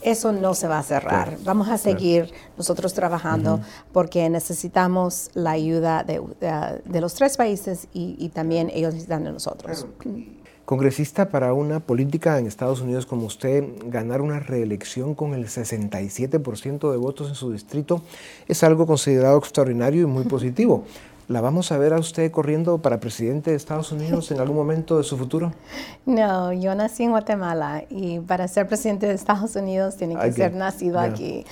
eso 0.00 0.32
no 0.32 0.54
se 0.54 0.66
va 0.66 0.78
a 0.78 0.82
cerrar. 0.82 1.36
Vamos 1.44 1.68
a 1.68 1.76
seguir 1.76 2.32
nosotros 2.56 2.94
trabajando 2.94 3.60
porque 3.92 4.30
necesitamos 4.30 5.30
la 5.34 5.50
ayuda 5.50 6.04
de, 6.04 7.00
los 7.00 7.14
tres 7.14 7.36
países 7.36 7.88
y, 7.92 8.16
y, 8.18 8.30
también 8.30 8.70
ellos 8.72 8.94
necesitan 8.94 9.24
de 9.24 9.32
nosotros. 9.32 9.86
Congresista 10.64 11.28
para 11.28 11.52
una 11.52 11.80
política 11.80 12.38
en 12.38 12.46
Estados 12.46 12.80
Unidos 12.80 13.04
como 13.04 13.26
usted, 13.26 13.64
ganar 13.86 14.22
una 14.22 14.40
reelección 14.40 15.14
con 15.14 15.34
el 15.34 15.46
67% 15.46 16.90
de 16.90 16.96
votos 16.96 17.28
en 17.28 17.34
su 17.34 17.52
distrito 17.52 18.00
es 18.48 18.64
algo 18.64 18.86
considerado 18.86 19.36
extraordinario 19.36 20.02
y 20.02 20.06
muy 20.06 20.24
positivo. 20.34 20.84
¿La 21.26 21.40
vamos 21.40 21.72
a 21.72 21.78
ver 21.78 21.94
a 21.94 21.98
usted 21.98 22.30
corriendo 22.30 22.78
para 22.78 23.00
presidente 23.00 23.50
de 23.50 23.56
Estados 23.56 23.92
Unidos 23.92 24.30
en 24.30 24.40
algún 24.40 24.56
momento 24.56 24.98
de 24.98 25.04
su 25.04 25.16
futuro? 25.16 25.52
No, 26.06 26.52
yo 26.52 26.74
nací 26.74 27.02
en 27.04 27.10
Guatemala 27.10 27.84
y 27.88 28.20
para 28.20 28.46
ser 28.46 28.68
presidente 28.68 29.06
de 29.06 29.14
Estados 29.14 29.56
Unidos 29.56 29.96
tiene 29.96 30.16
que 30.16 30.32
ser 30.32 30.54
nacido 30.54 31.00
aquí. 31.00 31.46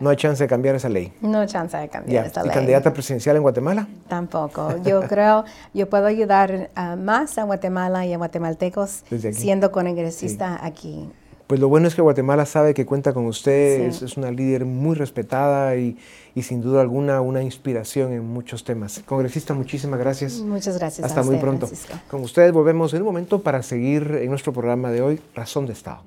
No 0.00 0.10
hay 0.10 0.16
chance 0.16 0.42
de 0.42 0.48
cambiar 0.48 0.74
esa 0.74 0.88
ley. 0.88 1.12
No 1.20 1.38
hay 1.38 1.46
chance 1.46 1.76
de 1.76 1.88
cambiar 1.88 2.26
esa 2.26 2.42
ley. 2.42 2.50
¿Y 2.50 2.54
candidata 2.54 2.92
presidencial 2.92 3.36
en 3.36 3.42
Guatemala? 3.42 3.86
Tampoco. 4.08 4.76
Yo 4.84 5.02
creo, 5.02 5.44
yo 5.72 5.88
puedo 5.88 6.06
ayudar 6.06 6.70
más 6.98 7.38
a 7.38 7.44
Guatemala 7.44 8.04
y 8.06 8.12
a 8.12 8.18
guatemaltecos 8.18 9.04
siendo 9.32 9.70
congresista 9.70 10.58
aquí. 10.64 11.08
Pues 11.46 11.60
lo 11.60 11.68
bueno 11.68 11.88
es 11.88 11.94
que 11.94 12.02
Guatemala 12.02 12.46
sabe 12.46 12.74
que 12.74 12.86
cuenta 12.86 13.12
con 13.12 13.26
usted, 13.26 13.82
es, 13.82 14.16
una 14.16 14.30
líder 14.30 14.64
muy 14.64 14.94
respetada 14.94 15.76
y, 15.76 15.98
y, 16.34 16.42
sin 16.42 16.62
duda 16.62 16.80
alguna 16.80 17.20
una 17.20 17.42
inspiración 17.42 18.12
en 18.12 18.24
muchos 18.24 18.64
temas. 18.64 19.02
Congresista, 19.04 19.54
muchísimas 19.54 19.98
gracias. 19.98 20.34
Muchas 20.40 20.78
gracias. 20.78 21.06
Hasta 21.06 21.22
muy 21.22 21.36
pronto. 21.36 21.68
Con 22.10 22.22
ustedes 22.22 22.52
volvemos 22.52 22.94
en 22.94 23.02
un 23.02 23.06
momento 23.06 23.42
para 23.42 23.62
seguir 23.62 24.18
en 24.20 24.30
nuestro 24.30 24.52
programa 24.52 24.90
de 24.90 25.02
hoy, 25.02 25.20
Razón 25.34 25.66
de 25.66 25.72
Estado. 25.72 26.02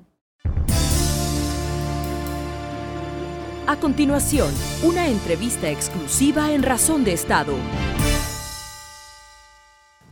A 3.68 3.76
continuación, 3.80 4.52
una 4.84 5.08
entrevista 5.08 5.68
exclusiva 5.68 6.52
en 6.52 6.62
Razón 6.62 7.02
de 7.02 7.12
Estado. 7.14 7.52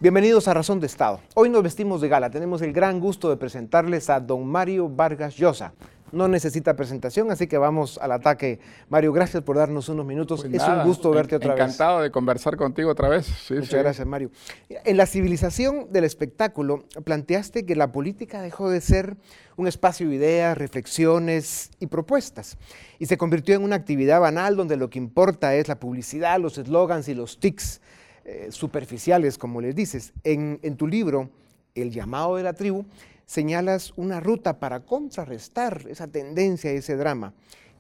Bienvenidos 0.01 0.49
a 0.49 0.55
Razón 0.55 0.81
de 0.81 0.87
Estado. 0.87 1.21
Hoy 1.35 1.49
nos 1.49 1.63
vestimos 1.63 2.01
de 2.01 2.09
gala. 2.09 2.29
Tenemos 2.29 2.61
el 2.63 2.73
gran 2.73 2.99
gusto 2.99 3.31
de 3.31 3.37
presentarles 3.37 4.11
a 4.11 4.19
don 4.19 4.45
Mario 4.45 4.89
Vargas 4.89 5.37
Llosa, 5.37 5.73
no 6.15 6.29
necesita 6.29 6.77
presentación, 6.77 7.31
así 7.31 7.47
que 7.47 7.59
vamos 7.59 7.99
al 7.99 8.13
ataque. 8.13 8.61
Mario, 8.89 9.13
gracias 9.13 9.43
por 9.43 9.57
darnos 9.57 9.89
unos 9.89 10.07
minutos. 10.07 10.43
Pues 10.43 10.55
es 10.55 10.69
un 10.69 10.85
gusto 10.85 11.11
verte 11.11 11.37
otra 11.37 11.55
vez. 11.55 11.63
Encantado 11.63 12.03
de 12.03 12.11
conversar 12.11 12.57
contigo 12.57 12.91
otra 12.91 13.09
vez. 13.09 13.29
Muchas 13.51 13.83
gracias, 13.83 14.07
Mario. 14.07 14.31
En 14.69 14.97
la 14.97 15.07
civilización 15.07 15.93
del 15.93 16.05
espectáculo, 16.05 16.85
planteaste 17.05 17.67
que 17.67 17.75
la 17.75 17.91
política 17.91 18.43
dejó 18.43 18.71
de 18.71 18.81
ser 18.81 19.17
un 19.57 19.67
espacio 19.67 20.09
de 20.09 20.15
ideas, 20.15 20.57
reflexiones 20.57 21.71
y 21.81 21.87
propuestas, 21.87 22.59
y 22.99 23.07
se 23.07 23.17
convirtió 23.17 23.55
en 23.55 23.63
una 23.63 23.77
actividad 23.77 24.21
banal 24.21 24.57
donde 24.57 24.77
lo 24.77 24.91
que 24.91 24.99
importa 24.99 25.55
es 25.55 25.69
la 25.69 25.79
publicidad, 25.79 26.39
los 26.41 26.59
eslogans 26.59 27.09
y 27.09 27.15
los 27.15 27.39
tics 27.39 27.81
eh, 28.25 28.49
superficiales, 28.51 29.37
como 29.37 29.61
les 29.61 29.75
dices. 29.75 30.15
En, 30.25 30.59
tu 30.77 30.87
libro, 30.87 31.31
El 31.75 31.91
llamado 31.91 32.37
de 32.37 32.43
la 32.43 32.55
tribu, 32.55 32.87
señalas 33.27 33.93
una 33.97 34.21
ruta 34.21 34.59
para 34.59 34.81
contrarrestar 34.81 35.85
esa 35.89 36.07
tendencia, 36.09 36.71
ese 36.71 36.97
drama. 36.97 37.35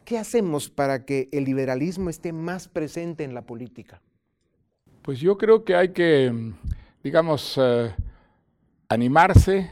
¿Qué 0.04 0.18
hacemos 0.18 0.68
para 0.68 1.06
que 1.06 1.28
el 1.32 1.44
liberalismo 1.44 2.10
esté 2.10 2.32
más 2.32 2.68
presente 2.68 3.24
en 3.24 3.32
la 3.32 3.42
política? 3.42 4.02
Pues 5.00 5.18
yo 5.18 5.38
creo 5.38 5.64
que 5.64 5.76
hay 5.76 5.92
que, 5.92 6.52
digamos, 7.02 7.58
eh, 7.58 7.94
animarse, 8.88 9.70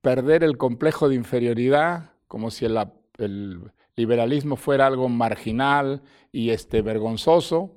perder 0.00 0.44
el 0.44 0.56
complejo 0.56 1.08
de 1.08 1.16
inferioridad, 1.16 2.12
como 2.28 2.50
si 2.50 2.64
el, 2.64 3.70
liberalismo 3.96 4.56
fuera 4.56 4.86
algo 4.86 5.08
marginal 5.08 6.02
y 6.30 6.50
este, 6.50 6.82
vergonzoso, 6.82 7.72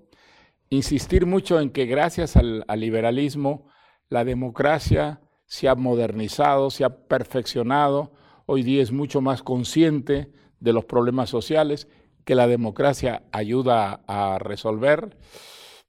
insistir 0.69 1.25
mucho 1.25 1.60
en 1.60 1.69
que 1.69 1.86
gracias 1.86 2.36
al 2.36 2.65
liberalismo 2.75 3.67
la 4.10 4.23
democracia 4.23 5.21
se 5.46 5.67
ha 5.69 5.75
modernizado, 5.75 6.69
se 6.69 6.83
ha 6.83 7.08
perfeccionado, 7.08 8.12
hoy 8.46 8.63
día 8.63 8.81
es 8.81 8.91
mucho 8.91 9.21
más 9.21 9.44
consciente 9.44 10.31
de 10.60 10.73
los 10.73 10.85
problemas 10.85 11.29
sociales 11.29 11.87
que 12.25 12.35
la 12.35 12.48
democracia 12.48 13.23
ayuda 13.31 14.02
a 14.08 14.37
resolver. 14.39 15.17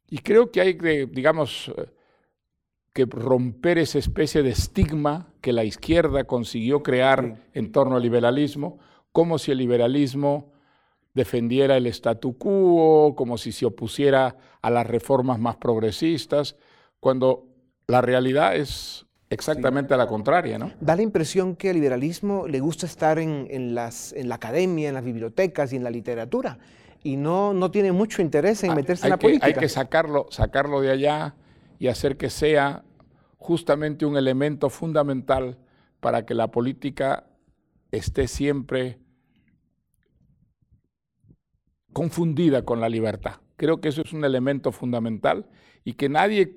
Y 0.08 0.18
creo 0.18 0.50
que 0.52 0.60
hay 0.60 0.78
que, 0.78 1.06
digamos, 1.06 1.72
que 2.94 3.04
romper 3.06 3.78
esa 3.78 3.98
especie 3.98 4.42
de 4.42 4.50
estigma 4.50 5.32
que 5.40 5.52
la 5.52 5.64
izquierda 5.64 6.24
consiguió 6.24 6.82
crear 6.82 7.48
en 7.52 7.72
torno 7.72 7.96
al 7.96 8.02
liberalismo, 8.02 8.78
como 9.12 9.38
si 9.38 9.50
el 9.50 9.58
liberalismo 9.58 10.52
defendiera 11.14 11.76
el 11.76 11.86
statu 11.86 12.36
quo, 12.38 13.14
como 13.16 13.38
si 13.38 13.52
se 13.52 13.66
opusiera 13.66 14.36
a 14.62 14.70
las 14.70 14.86
reformas 14.86 15.38
más 15.38 15.56
progresistas, 15.56 16.56
cuando 17.00 17.46
la 17.86 18.00
realidad 18.00 18.56
es 18.56 19.06
exactamente 19.30 19.94
a 19.94 19.96
la 19.96 20.06
contraria, 20.06 20.58
¿no? 20.58 20.72
Da 20.80 20.96
la 20.96 21.02
impresión 21.02 21.56
que 21.56 21.70
al 21.70 21.76
liberalismo 21.76 22.46
le 22.46 22.60
gusta 22.60 22.86
estar 22.86 23.18
en, 23.18 23.74
las, 23.74 24.12
en 24.12 24.28
la 24.28 24.36
academia, 24.36 24.88
en 24.88 24.94
las 24.94 25.04
bibliotecas 25.04 25.72
y 25.72 25.76
en 25.76 25.84
la 25.84 25.90
literatura, 25.90 26.58
y 27.02 27.16
no, 27.16 27.54
no 27.54 27.70
tiene 27.70 27.92
mucho 27.92 28.22
interés 28.22 28.62
en 28.64 28.74
meterse 28.74 29.06
en 29.06 29.10
la 29.10 29.18
política. 29.18 29.46
Hay 29.46 29.54
que 29.54 29.68
sacarlo, 29.68 30.26
sacarlo 30.30 30.80
de 30.80 30.90
allá 30.90 31.34
y 31.78 31.88
hacer 31.88 32.16
que 32.16 32.30
sea 32.30 32.84
justamente 33.36 34.04
un 34.04 34.16
elemento 34.16 34.68
fundamental 34.68 35.58
para 36.00 36.24
que 36.26 36.34
la 36.34 36.50
política 36.50 37.24
esté 37.90 38.28
siempre 38.28 38.98
confundida 41.98 42.64
con 42.64 42.80
la 42.80 42.88
libertad. 42.88 43.40
Creo 43.56 43.80
que 43.80 43.88
eso 43.88 44.02
es 44.02 44.12
un 44.12 44.24
elemento 44.24 44.70
fundamental 44.70 45.46
y 45.82 45.94
que 45.94 46.08
nadie 46.08 46.54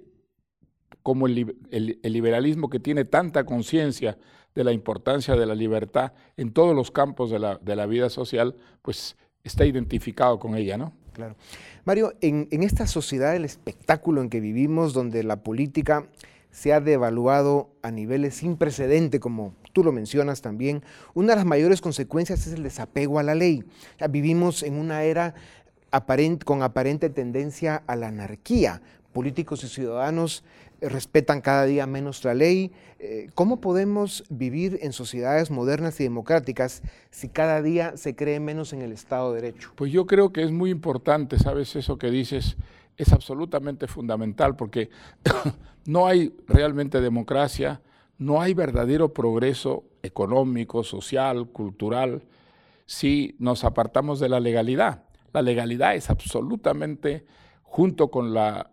como 1.02 1.26
el, 1.26 1.56
liberalismo 2.04 2.70
que 2.70 2.80
tiene 2.80 3.06
tanta 3.06 3.44
conciencia 3.44 4.20
de 4.54 4.64
la 4.64 4.72
importancia 4.72 5.36
de 5.36 5.48
la 5.48 5.56
libertad 5.56 6.14
en 6.38 6.54
todos 6.54 6.76
los 6.76 6.92
campos 6.92 7.32
de 7.32 7.40
la, 7.40 7.86
vida 7.88 8.12
social, 8.12 8.56
pues 8.84 9.18
está 9.44 9.66
identificado 9.66 10.38
con 10.38 10.56
ella, 10.56 10.78
¿no? 10.78 10.94
Claro. 11.14 11.36
Mario, 11.86 12.14
en, 12.22 12.48
en, 12.52 12.62
esta 12.62 12.86
sociedad 12.86 13.34
del 13.34 13.46
espectáculo 13.46 14.22
en 14.22 14.30
que 14.30 14.42
vivimos, 14.42 14.94
donde 14.94 15.24
la 15.24 15.42
política 15.42 16.08
se 16.52 16.74
ha 16.74 16.80
devaluado 16.80 17.70
a 17.82 17.92
niveles 17.92 18.36
sin 18.36 18.58
precedente, 18.58 19.20
como 19.20 19.56
tú 19.74 19.84
lo 19.84 19.92
mencionas 19.92 20.42
también, 20.42 20.84
una 21.14 21.34
de 21.34 21.38
las 21.38 21.46
mayores 21.46 21.82
consecuencias 21.82 22.46
es 22.46 22.54
el 22.54 22.64
desapego 22.64 23.20
a 23.20 23.24
la 23.24 23.36
ley. 23.36 23.64
vivimos 24.10 24.64
en 24.64 24.76
una 24.76 25.04
era 25.04 25.34
con 26.46 26.64
aparente 26.64 27.10
tendencia 27.10 27.84
a 27.88 27.96
la 27.96 28.08
anarquía. 28.08 28.82
Políticos 29.14 29.64
y 29.64 29.68
ciudadanos 29.68 30.44
respetan 30.80 31.42
cada 31.42 31.66
día 31.66 31.86
menos 31.86 32.24
la 32.24 32.34
ley. 32.34 32.72
Eh, 33.00 33.30
¿Cómo 33.36 33.60
podemos 33.60 34.24
vivir 34.30 34.80
en 34.82 34.94
sociedades 34.94 35.52
modernas 35.52 36.00
y 36.00 36.04
democráticas 36.04 36.82
si 37.10 37.28
cada 37.28 37.62
día 37.62 37.98
se 37.98 38.16
cree 38.16 38.40
menos 38.40 38.74
en 38.74 38.82
el 38.82 38.92
Estado 38.92 39.34
de 39.34 39.42
Derecho? 39.42 39.74
Pues 39.76 39.92
yo 39.92 40.06
creo 40.06 40.32
que 40.32 40.44
es 40.44 40.52
muy 40.52 40.70
importante, 40.70 41.38
¿sabes? 41.38 41.76
Eso 41.76 41.98
que 41.98 42.10
dices 42.10 42.56
es 42.98 43.14
absolutamente 43.14 43.88
fundamental 43.88 44.56
porque 44.56 44.90
no 45.86 46.08
hay 46.08 46.34
realmente 46.48 47.02
democracia, 47.02 47.82
no 48.18 48.42
hay 48.42 48.54
verdadero 48.54 49.14
progreso 49.14 49.86
económico, 50.04 50.84
social, 50.84 51.48
cultural, 51.50 52.24
si 52.86 53.36
nos 53.40 53.64
apartamos 53.64 54.20
de 54.20 54.30
la 54.30 54.40
legalidad. 54.40 55.04
La 55.34 55.42
legalidad 55.42 55.96
es 55.96 56.10
absolutamente, 56.10 57.26
junto 57.64 58.12
con 58.12 58.34
la, 58.34 58.70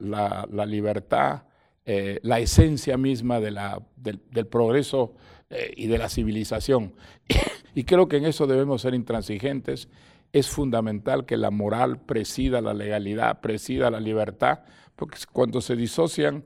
libertad, 0.67 1.45
eh, 1.87 2.19
la 2.23 2.41
esencia 2.41 2.97
misma 2.97 3.41
del, 3.41 4.47
progreso 4.51 5.15
eh, 5.51 5.73
y 5.77 5.87
de 5.87 5.99
la 5.99 6.09
civilización. 6.09 6.95
y 7.75 7.85
creo 7.85 8.09
que 8.09 8.17
en 8.17 8.27
eso 8.27 8.47
debemos 8.47 8.83
ser 8.83 8.95
intransigentes 8.95 9.89
es 10.33 10.49
fundamental 10.49 11.27
que 11.27 11.37
la 11.37 11.51
moral 11.51 12.01
presida 12.01 12.61
la 12.61 12.75
legalidad, 12.75 13.41
presida 13.41 13.91
la 13.91 14.01
libertad, 14.01 14.61
porque 14.97 15.19
cuando 15.33 15.61
se 15.61 15.77
disocian 15.77 16.45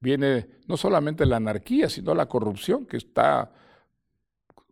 viene 0.00 0.46
no 0.66 0.76
solamente 0.76 1.26
la 1.26 1.36
anarquía, 1.36 1.88
sino 1.88 2.14
la 2.14 2.26
corrupción 2.26 2.86
que 2.86 2.96
está 2.96 3.52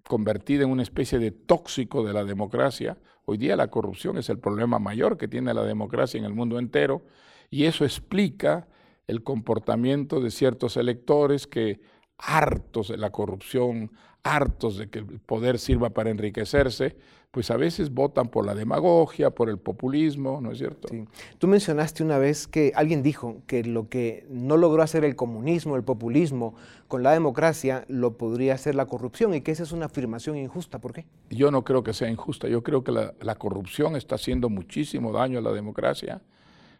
convertida 0.09 0.64
en 0.64 0.70
una 0.70 0.82
especie 0.82 1.18
de 1.18 1.30
tóxico 1.30 2.03
de 2.03 2.14
la 2.14 2.24
democracia. 2.24 2.96
Hoy 3.26 3.36
día 3.36 3.57
la 3.57 3.68
corrupción 3.68 4.16
es 4.16 4.30
el 4.30 4.38
problema 4.38 4.78
mayor 4.78 5.18
que 5.18 5.28
tiene 5.28 5.53
la 5.53 5.64
democracia 5.64 6.18
en 6.18 6.24
el 6.24 6.34
mundo 6.34 6.59
entero 6.59 7.03
y 7.51 7.64
eso 7.64 7.84
explica 7.84 8.68
el 9.07 9.22
comportamiento 9.22 10.20
de 10.20 10.30
ciertos 10.30 10.76
electores 10.76 11.46
que 11.46 11.80
hartos 12.16 12.88
de 12.88 12.96
la 12.96 13.11
corrupción, 13.11 13.92
hartos 14.22 14.78
de 14.78 14.88
que 14.90 15.01
el 15.01 15.20
poder 15.20 15.59
sirva 15.59 15.90
para 15.90 16.11
enriquecerse, 16.11 16.96
pues 17.31 17.51
a 17.51 17.57
veces 17.57 17.93
votan 17.93 18.29
por 18.29 18.47
la 18.47 18.55
demagogia, 18.55 19.31
por 19.31 19.51
el 19.51 19.59
populismo, 19.59 20.41
¿no 20.41 20.53
es 20.53 20.59
cierto? 20.59 20.89
Sí. 20.89 21.05
Tú 21.39 21.47
mencionaste 21.47 22.03
una 22.03 22.16
vez 22.16 22.47
que 22.47 22.72
alguien 22.74 23.03
dijo 23.03 23.43
que 23.47 23.64
lo 23.64 23.89
que 23.89 24.26
no 24.31 24.57
logró 24.57 24.83
hacer 24.83 25.05
el 25.05 25.14
comunismo, 25.14 25.76
el 25.76 25.85
populismo, 25.85 26.55
con 26.89 27.03
la 27.03 27.12
democracia, 27.12 27.85
lo 27.89 28.16
podría 28.16 28.55
hacer 28.55 28.74
la 28.74 28.87
corrupción 28.87 29.35
y 29.35 29.43
que 29.43 29.51
esa 29.51 29.62
es 29.62 29.72
una 29.72 29.87
afirmación 29.87 30.39
injusta. 30.39 30.79
¿Por 30.79 30.95
qué? 30.95 31.05
Yo 31.29 31.51
no 31.51 31.64
creo 31.64 31.83
que 31.83 31.93
sea 31.93 32.09
injusta, 32.09 32.49
yo 32.49 32.62
creo 32.62 32.83
que 32.83 32.93
la, 32.93 33.35
corrupción 33.35 33.95
está 33.95 34.14
haciendo 34.14 34.49
muchísimo 34.49 35.12
daño 35.12 35.39
a 35.39 35.43
la 35.43 35.53
democracia, 35.53 36.22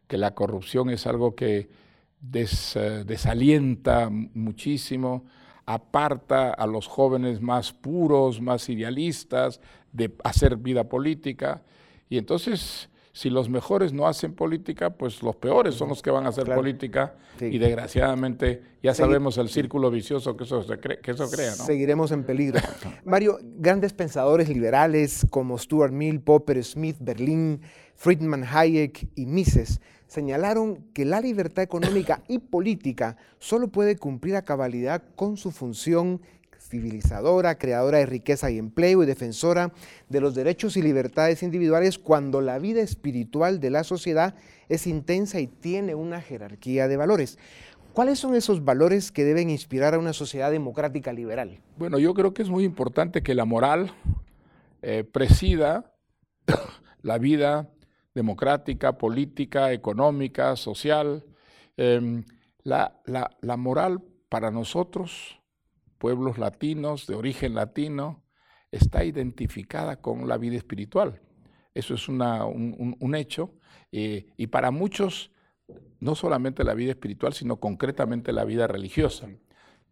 que 0.07 0.17
la 0.17 0.35
corrupción 0.35 0.89
es 0.89 1.07
algo 1.07 1.35
que 1.35 1.69
eh, 2.33 3.05
desalienta 3.07 4.09
muchísimo 4.11 5.25
aparta 5.69 6.55
a 6.55 6.67
los 6.67 6.87
jóvenes 6.87 7.43
más 7.43 7.75
puros, 7.75 8.41
más 8.41 8.71
idealistas, 8.71 9.61
de 9.93 10.15
hacer 10.25 10.57
vida 10.57 10.89
política. 10.89 11.63
Y 12.09 12.19
entonces, 12.19 12.89
si 13.13 13.31
los 13.31 13.49
mejores 13.49 13.93
no 13.93 14.07
hacen 14.07 14.35
política, 14.35 14.91
pues 14.91 15.23
los 15.23 15.37
peores 15.37 15.75
son 15.75 15.89
los 15.89 16.03
que 16.03 16.11
van 16.11 16.27
a 16.27 16.29
hacer 16.31 16.47
política. 16.55 17.17
Y 17.41 17.59
desgraciadamente 17.59 18.63
ya 18.83 18.95
sabemos 18.95 19.39
el 19.39 19.49
círculo 19.49 19.91
vicioso 19.91 20.37
que 20.37 20.45
eso, 20.45 20.65
que 20.67 21.11
eso 21.11 21.31
crea. 21.31 21.51
¿no? 21.51 21.65
Seguiremos 21.65 22.13
en 22.13 22.25
peligro. 22.25 22.61
Mario, 23.05 23.39
grandes 23.43 23.93
pensadores 23.93 24.49
liberales 24.49 25.27
como 25.31 25.59
Stuart 25.59 25.93
Mill, 25.93 26.21
Popper, 26.21 26.63
Smith, 26.65 26.97
Berlín, 27.01 27.61
Friedman 27.95 28.45
Hayek 28.45 29.09
y 29.15 29.27
Mises 29.27 29.81
señalaron 30.09 30.87
que 30.95 31.05
la 31.05 31.21
libertad 31.21 31.63
económica 31.63 32.23
y 32.29 32.39
política 32.39 33.17
solo 33.39 33.69
puede 33.69 33.97
cumplir 33.97 34.37
a 34.37 34.43
cabalidad 34.43 35.03
con 35.15 35.37
su 35.37 35.53
función 35.53 36.21
civilizadora, 36.69 37.59
creadora 37.59 37.99
de 37.99 38.07
riqueza 38.07 38.51
y 38.51 38.59
empleo 38.59 39.03
y 39.03 39.07
defensora 39.07 39.73
de 40.09 40.21
los 40.21 40.35
derechos 40.35 40.77
y 40.77 40.83
libertades 40.83 41.43
individuales 41.43 41.99
cuando 41.99 42.41
la 42.41 42.59
vida 42.59 42.81
espiritual 42.81 43.61
de 43.61 43.71
la 43.71 43.85
sociedad 43.85 44.35
es 44.69 44.87
intensa 44.87 45.41
y 45.41 45.47
tiene 45.47 45.95
una 45.95 46.21
jerarquía 46.21 46.89
de 46.89 46.97
valores. 46.97 47.39
¿Cuáles 47.93 48.19
son 48.19 48.35
esos 48.35 48.65
valores 48.65 49.11
que 49.11 49.25
deben 49.25 49.51
inspirar 49.51 49.95
a 49.95 49.99
una 49.99 50.13
sociedad 50.13 50.51
democrática 50.51 51.13
liberal? 51.13 51.59
Bueno, 51.77 51.99
yo 51.99 52.15
creo 52.15 52.33
que 52.33 52.43
es 52.43 52.49
muy 52.49 52.65
importante 52.65 53.23
que 53.23 53.35
la 53.35 53.45
moral 53.45 53.93
eh, 54.83 55.05
presida 55.05 55.93
la 57.03 57.19
vida 57.19 57.71
democrática, 58.15 58.99
política, 58.99 59.73
económica, 59.73 60.55
social. 60.57 61.25
Em, 61.77 62.25
la, 62.63 63.57
moral 63.57 64.03
para 64.29 64.51
nosotros, 64.51 65.38
pueblos 65.99 66.39
latinos, 66.39 67.07
de 67.07 67.15
origen 67.15 67.55
latino, 67.55 68.25
está 68.71 69.05
identificada 69.05 70.01
con 70.01 70.29
la 70.29 70.39
vida 70.39 70.57
espiritual. 70.57 71.21
Eso 71.75 71.95
es 71.95 72.09
un, 72.09 73.15
hecho. 73.15 73.55
Eh, 73.93 74.27
y 74.37 74.49
para 74.49 74.71
muchos, 74.71 75.31
no 76.01 76.15
solamente 76.15 76.65
la 76.65 76.75
vida 76.75 76.93
espiritual, 76.93 77.35
sino 77.35 77.57
concretamente 77.57 78.33
la 78.33 78.45
vida 78.45 78.67
religiosa. 78.67 79.29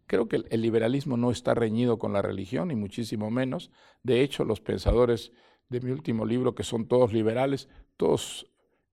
Creo 0.06 0.28
que 0.28 0.44
el 0.48 0.62
liberalismo 0.62 1.16
no 1.16 1.30
está 1.30 1.54
reñido 1.54 1.98
con 1.98 2.12
la 2.12 2.22
religión, 2.22 2.68
ni 2.68 2.76
muchísimo 2.76 3.30
menos. 3.30 3.70
De 4.02 4.22
hecho, 4.22 4.44
los 4.44 4.60
pensadores 4.60 5.32
de 5.68 5.80
mi 5.80 5.90
último 5.90 6.24
libro, 6.24 6.54
que 6.54 6.62
son 6.62 6.86
todos 6.86 7.12
liberales, 7.12 7.68
todos 7.96 8.46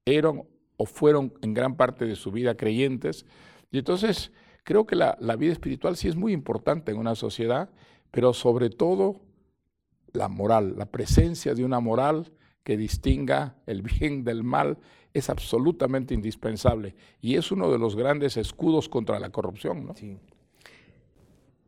eran 0.05 0.43
o 0.77 0.85
fueron 0.85 1.33
en 1.41 1.53
gran 1.53 1.77
parte 1.77 2.05
de 2.05 2.15
su 2.15 2.31
vida 2.31 2.55
creyentes. 2.55 3.25
Y 3.71 3.79
entonces 3.79 4.31
creo 4.63 4.85
que 4.85 4.95
la, 4.95 5.15
vida 5.37 5.51
espiritual 5.51 5.95
sí 5.95 6.07
es 6.07 6.15
muy 6.15 6.33
importante 6.33 6.91
en 6.91 6.97
una 6.97 7.15
sociedad, 7.15 7.69
pero 8.11 8.33
sobre 8.33 8.69
todo 8.69 9.21
la 10.11 10.29
moral, 10.29 10.75
la 10.77 10.85
presencia 10.85 11.53
de 11.53 11.65
una 11.65 11.79
moral 11.79 12.31
que 12.63 12.77
distinga 12.77 13.55
el 13.65 13.81
bien 13.81 14.23
del 14.23 14.43
mal 14.43 14.77
es 15.13 15.29
absolutamente 15.29 16.13
indispensable 16.13 16.95
y 17.21 17.35
es 17.35 17.51
uno 17.51 17.71
de 17.71 17.77
los 17.77 17.95
grandes 17.95 18.37
escudos 18.37 18.89
contra 18.89 19.19
la 19.19 19.29
corrupción. 19.29 19.85
¿no? 19.85 19.95
Sí. 19.95 20.17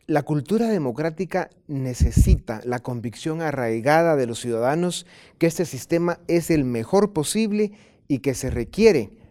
La 0.08 0.24
cultura 0.24 0.68
democrática 0.68 1.50
necesita 1.68 2.62
la 2.64 2.80
convicción 2.80 3.42
arraigada 3.42 4.16
de 4.16 4.28
los 4.28 4.40
ciudadanos 4.40 5.06
que 5.38 5.48
este 5.48 5.66
sistema 5.66 6.20
es 6.28 6.52
el 6.52 6.64
mejor 6.64 7.12
posible 7.12 7.72
y 8.08 8.20
que 8.20 8.36
se 8.36 8.52
requiere 8.52 9.25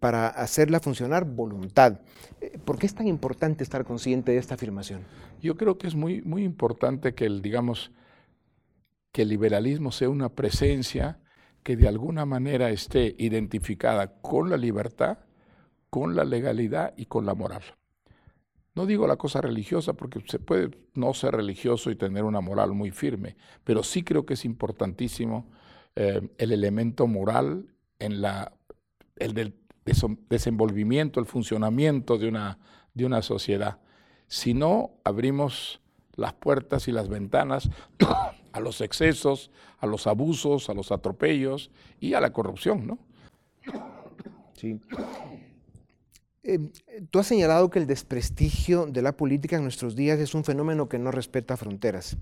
para 0.00 0.28
hacerla 0.28 0.80
funcionar 0.80 1.24
voluntad. 1.24 2.00
Eh, 2.40 2.58
¿Por 2.64 2.78
qué 2.78 2.86
es 2.86 2.94
tan 2.94 3.06
importante 3.06 3.64
estar 3.64 3.84
consciente 3.84 4.32
de 4.32 4.38
esta 4.38 4.54
afirmación? 4.54 5.02
Yo 5.40 5.56
creo 5.56 5.78
que 5.78 5.86
es 5.86 5.94
muy, 5.94 6.22
muy 6.22 6.44
importante 6.44 7.14
que 7.14 7.26
el, 7.26 7.42
digamos, 7.42 7.92
que 9.12 9.24
liberalismo 9.24 9.90
sea 9.90 10.08
una 10.08 10.28
presencia 10.28 11.20
que 11.62 11.76
de 11.76 11.88
alguna 11.88 12.24
manera 12.24 12.70
esté 12.70 13.14
identificada 13.18 14.20
con 14.20 14.50
la 14.50 14.56
libertad, 14.56 15.18
con 15.90 16.14
la 16.14 16.24
legalidad 16.24 16.94
y 16.96 17.06
con 17.06 17.26
la 17.26 17.34
moral. 17.34 17.62
No 18.74 18.86
digo 18.86 19.08
la 19.08 19.16
cosa 19.16 19.40
religiosa 19.40 19.94
porque 19.94 20.22
se 20.28 20.38
puede 20.38 20.70
no 20.94 21.12
ser 21.12 21.34
religioso 21.34 21.90
y 21.90 21.96
tener 21.96 22.22
una 22.22 22.40
moral 22.40 22.72
muy 22.74 22.92
firme, 22.92 23.36
pero 23.64 23.82
sí 23.82 24.04
creo 24.04 24.24
que 24.24 24.34
es 24.34 24.44
importantísimo 24.44 25.50
eh, 25.96 26.20
el 26.38 26.52
elemento 26.52 27.08
moral 27.08 27.74
en 27.98 28.22
la, 28.22 28.52
el 29.16 29.34
del 29.34 29.52
desenvolvimiento, 30.28 31.20
el 31.20 31.26
funcionamiento 31.26 32.18
de 32.18 32.28
una, 32.28 32.58
de 32.94 33.06
una 33.06 33.22
sociedad. 33.22 33.78
si 34.26 34.54
no 34.54 34.90
abrimos 35.04 35.80
las 36.16 36.34
puertas 36.34 36.88
y 36.88 36.92
las 36.92 37.08
ventanas 37.08 37.70
a 38.52 38.60
los 38.60 38.80
excesos, 38.80 39.50
a 39.78 39.86
los 39.86 40.06
abusos, 40.06 40.68
a 40.68 40.74
los 40.74 40.90
atropellos 40.92 41.70
y 42.00 42.14
a 42.14 42.20
la 42.20 42.32
corrupción, 42.32 42.86
¿no? 42.86 42.98
Sí. 44.54 44.80
Eh, 46.42 46.58
tú 47.10 47.18
has 47.20 47.26
señalado 47.26 47.70
que 47.70 47.78
el 47.78 47.86
desprestigio 47.86 48.86
de 48.86 49.02
la 49.02 49.16
política 49.16 49.56
en 49.56 49.62
nuestros 49.62 49.94
días 49.94 50.18
es 50.18 50.34
un 50.34 50.44
fenómeno 50.44 50.88
que 50.88 50.98
no 50.98 51.10
respeta 51.12 51.56
fronteras. 51.56 52.16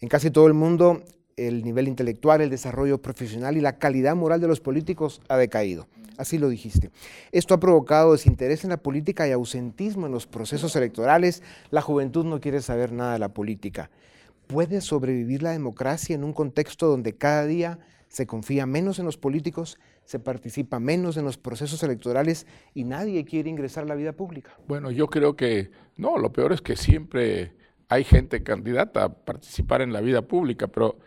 En 0.00 0.08
casi 0.08 0.30
todo 0.30 0.46
el 0.46 0.54
mundo, 0.54 1.02
el 1.48 1.62
nivel 1.64 1.88
intelectual, 1.88 2.40
el 2.40 2.50
desarrollo 2.50 3.00
profesional 3.00 3.56
y 3.56 3.60
la 3.60 3.78
calidad 3.78 4.16
moral 4.16 4.40
de 4.40 4.48
los 4.48 4.60
políticos 4.60 5.20
ha 5.28 5.36
decaído. 5.36 5.88
Así 6.16 6.38
lo 6.38 6.50
dijiste. 6.50 6.90
Esto 7.32 7.54
ha 7.54 7.60
provocado 7.60 8.12
desinterés 8.12 8.64
en 8.64 8.70
la 8.70 8.76
política 8.76 9.26
y 9.26 9.32
ausentismo 9.32 10.06
en 10.06 10.12
los 10.12 10.26
procesos 10.26 10.76
electorales. 10.76 11.42
La 11.70 11.80
juventud 11.80 12.26
no 12.26 12.40
quiere 12.40 12.60
saber 12.60 12.92
nada 12.92 13.14
de 13.14 13.18
la 13.18 13.30
política. 13.30 13.90
¿Puede 14.46 14.82
sobrevivir 14.82 15.42
la 15.42 15.52
democracia 15.52 16.14
en 16.14 16.24
un 16.24 16.34
contexto 16.34 16.88
donde 16.88 17.14
cada 17.14 17.46
día 17.46 17.78
se 18.08 18.26
confía 18.26 18.66
menos 18.66 18.98
en 18.98 19.06
los 19.06 19.16
políticos, 19.16 19.78
se 20.04 20.18
participa 20.18 20.80
menos 20.80 21.16
en 21.16 21.24
los 21.24 21.38
procesos 21.38 21.82
electorales 21.84 22.46
y 22.74 22.84
nadie 22.84 23.24
quiere 23.24 23.48
ingresar 23.48 23.84
a 23.84 23.86
la 23.86 23.94
vida 23.94 24.12
pública? 24.12 24.50
Bueno, 24.66 24.90
yo 24.90 25.06
creo 25.06 25.36
que 25.36 25.70
no, 25.96 26.18
lo 26.18 26.32
peor 26.32 26.52
es 26.52 26.60
que 26.60 26.76
siempre 26.76 27.54
hay 27.88 28.04
gente 28.04 28.42
candidata 28.42 29.04
a 29.04 29.08
participar 29.14 29.80
en 29.80 29.92
la 29.92 30.00
vida 30.00 30.22
pública, 30.22 30.66
pero 30.66 30.98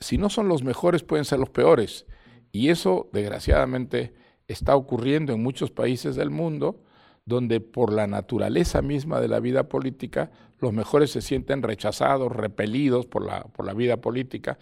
si 0.00 0.18
no 0.18 0.30
son 0.30 0.48
los 0.48 0.64
mejores 0.64 1.02
pueden 1.02 1.24
ser 1.24 1.38
los 1.38 1.50
peores. 1.50 2.06
Y 2.52 2.70
eso, 2.70 3.08
desgraciadamente, 3.12 4.14
está 4.48 4.74
ocurriendo 4.74 5.32
en 5.32 5.42
muchos 5.42 5.70
países 5.70 6.16
del 6.16 6.30
mundo, 6.30 6.82
donde 7.26 7.60
por 7.60 7.92
la 7.92 8.06
naturaleza 8.06 8.82
misma 8.82 9.20
de 9.20 9.28
la 9.28 9.38
vida 9.38 9.68
política, 9.68 10.32
los 10.58 10.72
mejores 10.72 11.10
se 11.10 11.20
sienten 11.20 11.62
rechazados, 11.62 12.32
repelidos 12.32 13.06
por 13.06 13.24
la, 13.24 13.44
por 13.44 13.66
la 13.66 13.74
vida 13.74 13.98
política. 13.98 14.58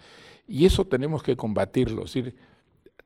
Y 0.47 0.65
eso 0.65 0.85
tenemos 0.85 1.23
que 1.23 1.35
combatirlo. 1.35 2.03
Es 2.03 2.13
decir, 2.13 2.35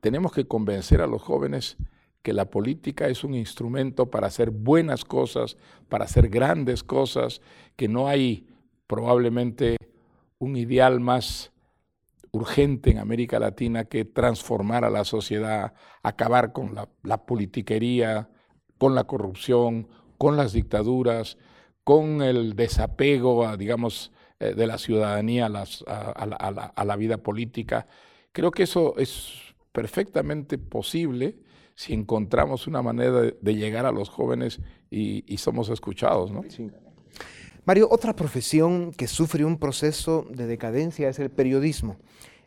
tenemos 0.02 0.34
que 0.34 0.46
convencer 0.46 1.02
a 1.02 1.08
los 1.08 1.22
jóvenes 1.22 1.78
que 2.24 2.34
la 2.34 2.50
política 2.50 3.08
es 3.08 3.24
un 3.24 3.36
instrumento 3.36 4.10
para 4.10 4.28
hacer 4.28 4.50
buenas 4.50 5.06
cosas, 5.06 5.58
para 5.88 6.06
hacer 6.06 6.30
grandes 6.30 6.84
cosas, 6.84 7.42
que 7.76 7.88
no 7.88 8.08
hay 8.08 8.48
probablemente 8.88 9.78
un 10.40 10.58
ideal 10.58 11.00
más 11.00 11.53
urgente 12.34 12.90
en 12.90 12.98
América 12.98 13.40
Latina 13.40 13.86
que 13.86 14.06
transformar 14.06 14.84
a 14.84 14.90
la 14.90 15.06
sociedad, 15.06 15.74
acabar 16.02 16.52
con 16.52 16.76
la, 17.04 17.26
politiquería, 17.26 18.30
con 18.80 18.96
la 18.96 19.06
corrupción, 19.06 19.88
con 20.18 20.36
las 20.36 20.52
dictaduras, 20.52 21.38
con 21.84 22.24
el 22.24 22.56
desapego, 22.56 23.56
digamos, 23.56 24.12
eh, 24.40 24.56
de 24.56 24.66
la 24.66 24.80
ciudadanía 24.80 25.46
a, 25.46 26.86
la, 26.86 26.96
vida 26.96 27.18
política. 27.18 27.86
Creo 28.32 28.50
que 28.50 28.64
eso 28.64 28.96
es 28.98 29.36
perfectamente 29.72 30.58
posible 30.58 31.38
si 31.76 31.94
encontramos 31.94 32.66
una 32.66 32.82
manera 32.82 33.22
de, 33.22 33.56
llegar 33.56 33.86
a 33.86 33.92
los 33.92 34.10
jóvenes 34.10 34.60
y, 34.90 35.38
somos 35.38 35.70
escuchados. 35.70 36.32
¿no? 36.32 36.42
Mario, 37.66 37.88
otra 37.90 38.14
profesión 38.14 38.92
que 38.92 39.08
sufre 39.08 39.46
un 39.46 39.58
proceso 39.58 40.28
de 40.30 40.48
decadencia 40.48 41.08
es 41.08 41.18
el 41.20 41.30
periodismo. 41.30 41.96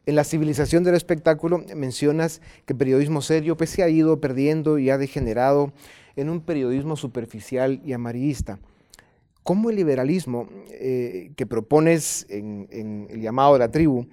En 0.05 0.15
la 0.15 0.25
civilización 0.25 0.85
del 0.85 0.95
espectáculo 0.95 1.65
mencionas 1.75 2.43
que 2.67 2.75
el 2.75 2.79
periodismo 2.79 3.23
serio 3.23 3.57
pues, 3.57 3.71
se 3.71 3.83
ha 3.83 3.89
ido 3.89 4.21
perdiendo 4.21 4.79
y 4.79 4.91
ha 4.91 4.99
degenerado 4.99 5.73
en 6.17 6.29
un 6.29 6.43
periodismo 6.43 6.97
superficial 6.97 7.81
y 7.83 7.95
amarillista. 7.95 8.59
¿Cómo 9.43 9.71
el 9.71 9.77
liberalismo 9.77 10.51
eh, 10.71 11.33
que 11.35 11.47
propones 11.47 12.27
en, 12.29 13.07
el 13.09 13.23
llamado 13.23 13.55
de 13.55 13.59
la 13.61 13.71
tribu 13.71 14.07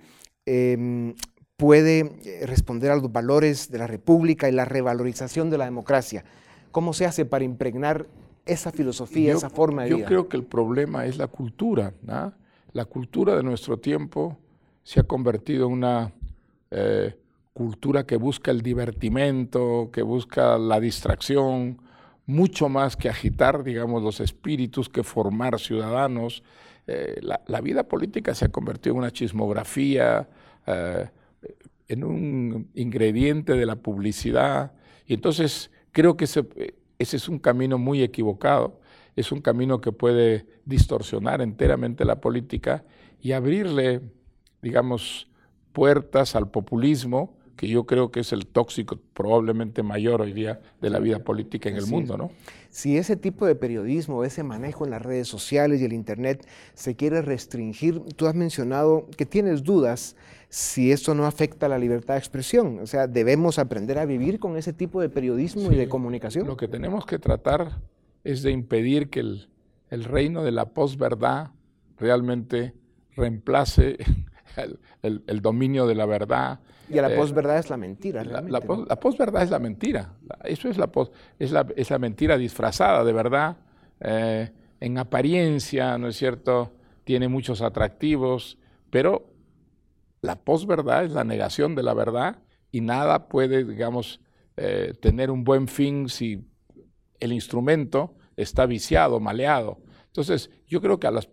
em, 0.46 1.16
puede 1.58 2.12
eh, 2.24 2.46
responder 2.46 2.92
a 2.92 2.96
los 2.96 3.12
valores 3.12 3.70
de 3.70 3.78
la 3.78 3.88
república 3.88 4.48
y 4.48 4.54
la 4.54 4.64
revalorización 4.64 5.50
de 5.50 5.58
la 5.58 5.66
democracia? 5.66 6.24
¿Cómo 6.72 6.94
se 6.94 7.06
hace 7.06 7.26
para 7.26 7.44
impregnar 7.44 8.08
esa 8.46 8.72
filosofía, 8.72 9.34
esa 9.34 9.50
forma 9.50 9.84
de 9.84 9.90
yo 9.90 9.98
vida? 9.98 10.06
Yo 10.06 10.10
creo 10.10 10.30
que 10.30 10.38
el 10.38 10.44
problema 10.44 11.06
es 11.06 11.18
la 11.18 11.28
cultura. 11.28 11.94
La 12.72 12.86
cultura 12.86 13.36
de 13.36 13.44
nuestro 13.44 13.78
tiempo 13.78 14.38
se 14.84 15.00
ha 15.00 15.04
convertido 15.04 15.68
en 15.68 15.74
una 15.74 16.14
eh, 16.72 17.16
cultura 17.54 18.06
que 18.06 18.18
busca 18.18 18.52
el 18.52 18.62
divertimento, 18.62 19.90
que 19.94 20.02
busca 20.02 20.58
la 20.58 20.80
distracción, 20.80 21.80
mucho 22.26 22.70
más 22.70 22.96
que 22.96 23.10
agitar, 23.10 23.64
digamos, 23.64 24.02
los 24.02 24.20
espíritus, 24.20 24.90
que 24.90 25.04
formar 25.04 25.60
ciudadanos. 25.60 26.44
Eh, 26.88 27.22
la, 27.22 27.62
vida 27.62 27.84
política 27.84 28.34
se 28.34 28.46
ha 28.46 28.50
convertido 28.50 28.96
en 28.96 29.00
una 29.00 29.12
chismografía, 29.12 30.28
eh, 30.66 31.10
en 31.88 32.04
un 32.04 32.70
ingrediente 32.74 33.54
de 33.54 33.66
la 33.66 33.76
publicidad. 33.76 34.74
Y 35.06 35.14
entonces 35.14 35.70
creo 35.92 36.18
que 36.18 36.26
ese, 36.26 36.46
ese 37.04 37.18
es 37.18 37.30
un 37.30 37.40
camino 37.40 37.78
muy 37.78 38.02
equivocado, 38.02 38.80
es 39.16 39.32
un 39.32 39.42
camino 39.42 39.80
que 39.80 39.92
puede 39.92 40.48
distorsionar 40.66 41.42
enteramente 41.42 42.06
la 42.06 42.20
política 42.20 42.84
y 43.22 43.34
abrirle, 43.34 44.02
digamos, 44.62 45.30
puertas 45.72 46.36
al 46.36 46.50
populismo, 46.50 47.38
que 47.56 47.68
yo 47.68 47.86
creo 47.86 48.12
que 48.12 48.22
es 48.22 48.34
el 48.34 48.48
tóxico 48.48 49.00
probablemente 49.14 49.84
mayor 49.84 50.22
hoy 50.22 50.34
día 50.34 50.62
de 50.82 50.90
la 50.90 51.00
vida 51.00 51.20
política 51.20 51.70
en 51.70 51.76
el 51.76 51.86
mundo, 51.86 52.18
¿no? 52.18 52.32
Si 52.70 52.98
ese 52.98 53.16
tipo 53.16 53.46
de 53.46 53.54
periodismo, 53.54 54.24
ese 54.24 54.42
manejo 54.42 54.86
en 54.86 54.92
las 54.92 55.02
redes 55.02 55.28
sociales 55.28 55.80
y 55.80 55.86
el 55.86 55.94
Internet 55.94 56.48
se 56.74 56.96
quiere 56.96 57.22
restringir, 57.22 58.00
tú 58.16 58.26
has 58.26 58.34
mencionado 58.34 59.08
que 59.16 59.28
tienes 59.28 59.64
dudas 59.64 60.16
si 60.54 60.92
esto 60.92 61.16
no 61.16 61.26
afecta 61.26 61.66
a 61.66 61.70
la 61.70 61.80
libertad 61.80 62.14
de 62.14 62.20
expresión. 62.20 62.78
O 62.78 62.86
sea, 62.86 63.08
debemos 63.08 63.58
aprender 63.58 63.98
a 63.98 64.06
vivir 64.06 64.38
con 64.38 64.56
ese 64.56 64.72
tipo 64.72 65.02
de 65.02 65.10
periodismo 65.10 65.72
y 65.72 65.76
de 65.76 65.90
comunicación. 65.90 66.46
Lo 66.46 66.58
que 66.58 66.68
tenemos 66.68 67.08
que 67.08 67.18
tratar 67.18 67.80
es 68.24 68.44
de 68.44 68.52
impedir 68.52 69.10
que 69.10 69.22
el, 69.22 69.50
el 69.90 70.04
reino 70.04 70.44
de 70.44 70.52
la 70.52 70.66
posverdad 70.66 71.50
realmente 71.98 72.76
reemplace 73.16 73.98
el, 75.02 75.42
dominio 75.42 75.88
de 75.88 75.96
la 75.96 76.06
verdad. 76.06 76.60
Y 76.88 77.02
la 77.02 77.12
eh, 77.12 77.16
posverdad 77.16 77.58
es 77.58 77.72
la 77.72 77.78
mentira. 77.78 78.24
La, 78.24 78.42
la, 78.42 78.62
posverdad 79.00 79.42
es 79.42 79.50
la 79.50 79.58
mentira. 79.58 80.14
Eso 80.44 80.70
es 80.70 80.78
la, 80.78 80.92
es 81.40 81.52
la, 81.52 81.66
es 81.76 81.90
la 81.90 81.98
mentira 81.98 82.38
disfrazada 82.38 83.04
de 83.04 83.12
verdad. 83.12 83.58
Eh, 84.02 84.52
en 84.80 85.00
apariencia, 85.00 85.98
¿no 85.98 86.10
es 86.10 86.16
cierto? 86.16 86.74
Tiene 87.06 87.28
muchos 87.28 87.64
atractivos, 87.64 88.60
pero 88.92 89.33
la 90.24 90.38
posverdad 90.38 91.04
es 91.04 91.12
la 91.12 91.26
negación 91.26 91.76
de 91.76 91.84
la 91.84 91.94
verdad 91.94 92.42
y 92.72 92.80
nada 92.80 93.28
puede, 93.28 93.66
digamos, 93.66 94.22
eh, 94.56 94.94
tener 95.02 95.30
un 95.30 95.44
buen 95.44 95.68
fin 95.68 96.08
si 96.08 96.48
el 97.20 97.34
instrumento 97.34 98.16
está 98.38 98.66
viciado, 98.66 99.20
maleado. 99.20 99.82
Entonces, 100.08 100.50
yo 100.66 100.80
creo 100.80 100.98
que 100.98 101.08
a 101.08 101.12
las 101.12 101.30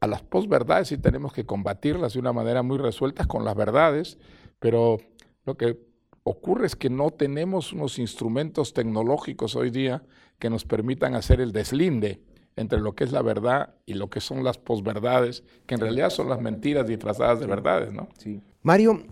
a 0.00 0.06
las 0.06 0.22
posverdades 0.22 0.88
sí 0.88 0.98
tenemos 0.98 1.32
que 1.32 1.46
combatirlas 1.46 2.14
de 2.14 2.20
una 2.20 2.32
manera 2.32 2.62
muy 2.62 2.78
resuelta 2.78 3.26
con 3.26 3.44
las 3.44 3.54
verdades, 3.54 4.18
pero 4.58 4.98
lo 5.44 5.56
que 5.56 5.78
ocurre 6.24 6.66
es 6.66 6.76
que 6.76 6.90
no 6.90 7.10
tenemos 7.10 7.72
unos 7.72 7.98
instrumentos 7.98 8.72
tecnológicos 8.72 9.56
hoy 9.56 9.70
día 9.70 10.04
que 10.38 10.50
nos 10.50 10.64
permitan 10.64 11.14
hacer 11.14 11.40
el 11.40 11.52
deslinde 11.52 12.22
entre 12.56 12.80
lo 12.80 12.94
que 12.94 13.04
es 13.04 13.12
la 13.12 13.22
verdad 13.22 13.74
y 13.86 13.94
lo 13.94 14.08
que 14.10 14.20
son 14.20 14.44
las 14.44 14.58
posverdades, 14.58 15.42
que 15.66 15.74
en 15.74 15.80
realidad 15.80 16.10
son 16.10 16.28
las 16.28 16.40
mentiras 16.40 16.86
disfrazadas 16.86 17.40
de 17.40 17.46
verdades, 17.46 17.92
¿no? 17.92 18.08
Sí. 18.18 18.40
Mario, 18.62 19.04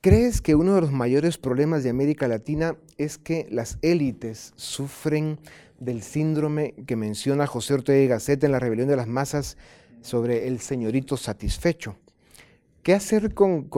¿crees 0.00 0.40
que 0.40 0.54
uno 0.54 0.74
de 0.74 0.80
los 0.82 0.92
mayores 0.92 1.38
problemas 1.38 1.82
de 1.82 1.90
América 1.90 2.28
Latina 2.28 2.76
es 2.96 3.18
que 3.18 3.46
las 3.50 3.78
élites 3.82 4.52
sufren 4.56 5.38
del 5.78 6.02
síndrome 6.02 6.74
que 6.86 6.96
menciona 6.96 7.46
José 7.46 7.74
Ortega 7.74 8.02
y 8.02 8.08
Gasset 8.08 8.42
en 8.44 8.52
la 8.52 8.60
rebelión 8.60 8.88
de 8.88 8.96
las 8.96 9.06
masas 9.06 9.56
sobre 10.00 10.46
el 10.46 10.60
señorito 10.60 11.16
satisfecho. 11.16 11.96
¿Qué 12.86 12.94
hacer 12.94 13.34
con, 13.34 13.68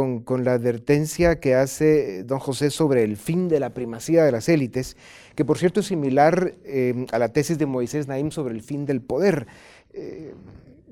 la 0.45 0.53
advertencia 0.53 1.41
que 1.41 1.55
hace 1.55 2.25
don 2.25 2.41
José 2.41 2.69
sobre 2.69 3.05
el 3.05 3.17
fin 3.17 3.49
de 3.49 3.59
la 3.59 3.73
primacía 3.73 4.23
de 4.23 4.31
las 4.31 4.51
élites, 4.51 4.99
que 5.35 5.47
por 5.47 5.57
cierto 5.57 5.81
es 5.81 5.87
similar 5.87 6.57
eh, 6.67 7.07
a 7.11 7.19
la 7.19 7.33
tesis 7.33 7.57
de 7.57 7.65
Moisés 7.65 8.07
Naim 8.07 8.31
sobre 8.31 8.55
el 8.55 8.61
fin 8.61 8.85
del 8.85 9.01
poder? 9.01 9.47
Eh, 9.95 10.35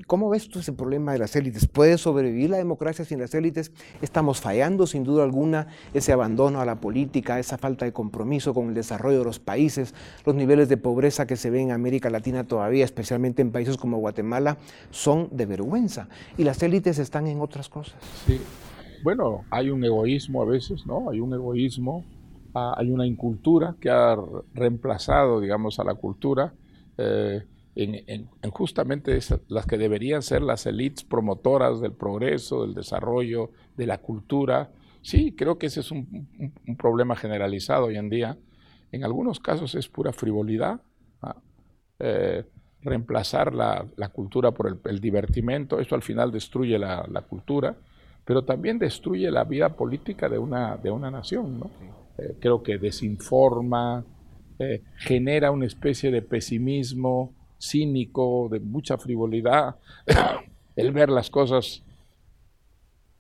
¿Cómo 0.07 0.28
ves 0.28 0.49
tú 0.49 0.59
ese 0.59 0.72
problema 0.72 1.12
de 1.12 1.18
las 1.18 1.34
élites? 1.36 1.66
¿Puede 1.66 1.97
sobrevivir 1.97 2.51
la 2.51 2.59
democracia 2.59 3.05
sin 3.05 3.18
las 3.18 3.34
élites? 3.34 3.72
Estamos 4.03 4.40
fallando 4.40 4.86
sin 4.86 5.05
duda 5.05 5.24
alguna 5.24 5.68
ese 5.94 6.12
abandono 6.12 6.61
a 6.61 6.66
la 6.66 6.80
política, 6.80 7.38
esa 7.38 7.57
falta 7.57 7.86
de 7.86 7.92
compromiso 7.92 8.53
con 8.53 8.68
el 8.68 8.74
desarrollo 8.74 9.20
de 9.20 9.24
los 9.24 9.38
países, 9.38 9.94
los 10.26 10.34
niveles 10.34 10.68
de 10.68 10.76
pobreza 10.76 11.26
que 11.26 11.36
se 11.36 11.51
ven 11.51 11.68
en 11.68 11.70
América 11.72 12.11
Latina 12.11 12.44
todavía, 12.44 12.84
especialmente 12.84 13.40
en 13.40 13.53
países 13.53 13.78
como 13.78 13.97
Guatemala, 13.99 14.59
son 14.90 15.28
de 15.32 15.47
vergüenza. 15.47 16.09
Y 16.36 16.44
las 16.44 16.62
élites 16.62 16.99
están 16.99 17.26
en 17.26 17.40
otras 17.40 17.68
cosas. 17.70 17.97
Sí, 18.26 18.38
bueno, 19.03 19.44
hay 19.51 19.70
un 19.70 19.82
egoísmo 19.82 20.42
a 20.42 20.44
veces, 20.44 20.86
¿no? 20.86 21.11
Hay 21.11 21.20
un 21.20 21.32
egoísmo, 21.32 22.05
ah, 22.55 22.74
hay 22.76 22.90
una 22.90 23.07
incultura 23.07 23.76
que 23.80 23.88
ha 23.88 24.16
reemplazado, 24.53 25.40
digamos, 25.40 25.78
a 25.78 25.84
la 25.84 25.94
cultura. 25.94 26.53
Eh, 26.99 27.42
en, 27.77 28.29
justamente 28.51 29.18
las 29.49 29.66
que 29.66 29.77
deberían 29.77 30.22
ser 30.22 30.43
las 30.43 30.66
élites 30.66 31.05
promotoras 31.05 31.81
del 31.81 31.93
progreso, 31.93 32.62
del 32.62 32.74
desarrollo, 32.74 33.51
de 33.77 33.87
la 33.87 33.99
cultura. 33.99 34.70
Sí, 35.03 35.35
creo 35.37 35.59
que 35.59 35.66
ese 35.66 35.81
es 35.81 35.91
un, 35.91 36.53
problema 36.79 37.16
generalizado 37.16 37.87
hoy 37.87 37.97
en 37.97 38.09
día. 38.09 38.39
En 38.93 39.05
algunos 39.05 39.41
casos 39.41 39.74
es 39.74 39.89
pura 39.89 40.12
frivolidad. 40.12 40.81
¿ah? 41.20 41.37
Eh, 41.99 42.45
reemplazar 42.83 43.53
la, 43.55 44.09
cultura 44.12 44.53
por 44.53 44.81
el, 44.85 45.01
divertimento, 45.01 45.81
eso 45.81 45.95
al 45.95 46.03
final 46.03 46.31
destruye 46.31 46.79
la, 46.79 47.24
cultura, 47.29 47.77
pero 48.24 48.45
también 48.45 48.79
destruye 48.79 49.31
la 49.31 49.45
vida 49.45 49.77
política 49.77 50.29
de 50.29 50.39
una, 50.39 50.77
de 50.77 50.91
una 50.91 51.11
nación. 51.11 51.61
Eh, 52.16 52.37
creo 52.41 52.62
que 52.62 52.79
desinforma, 52.79 54.05
eh, 54.59 54.83
genera 54.97 55.51
una 55.51 55.66
especie 55.66 56.11
de 56.11 56.22
pesimismo 56.22 57.35
cínico, 57.68 58.48
de 58.50 58.60
mucha 58.60 58.98
frivolidad, 58.98 59.76
el 60.76 60.92
ver 60.92 61.08
las 61.08 61.30
cosas 61.30 61.82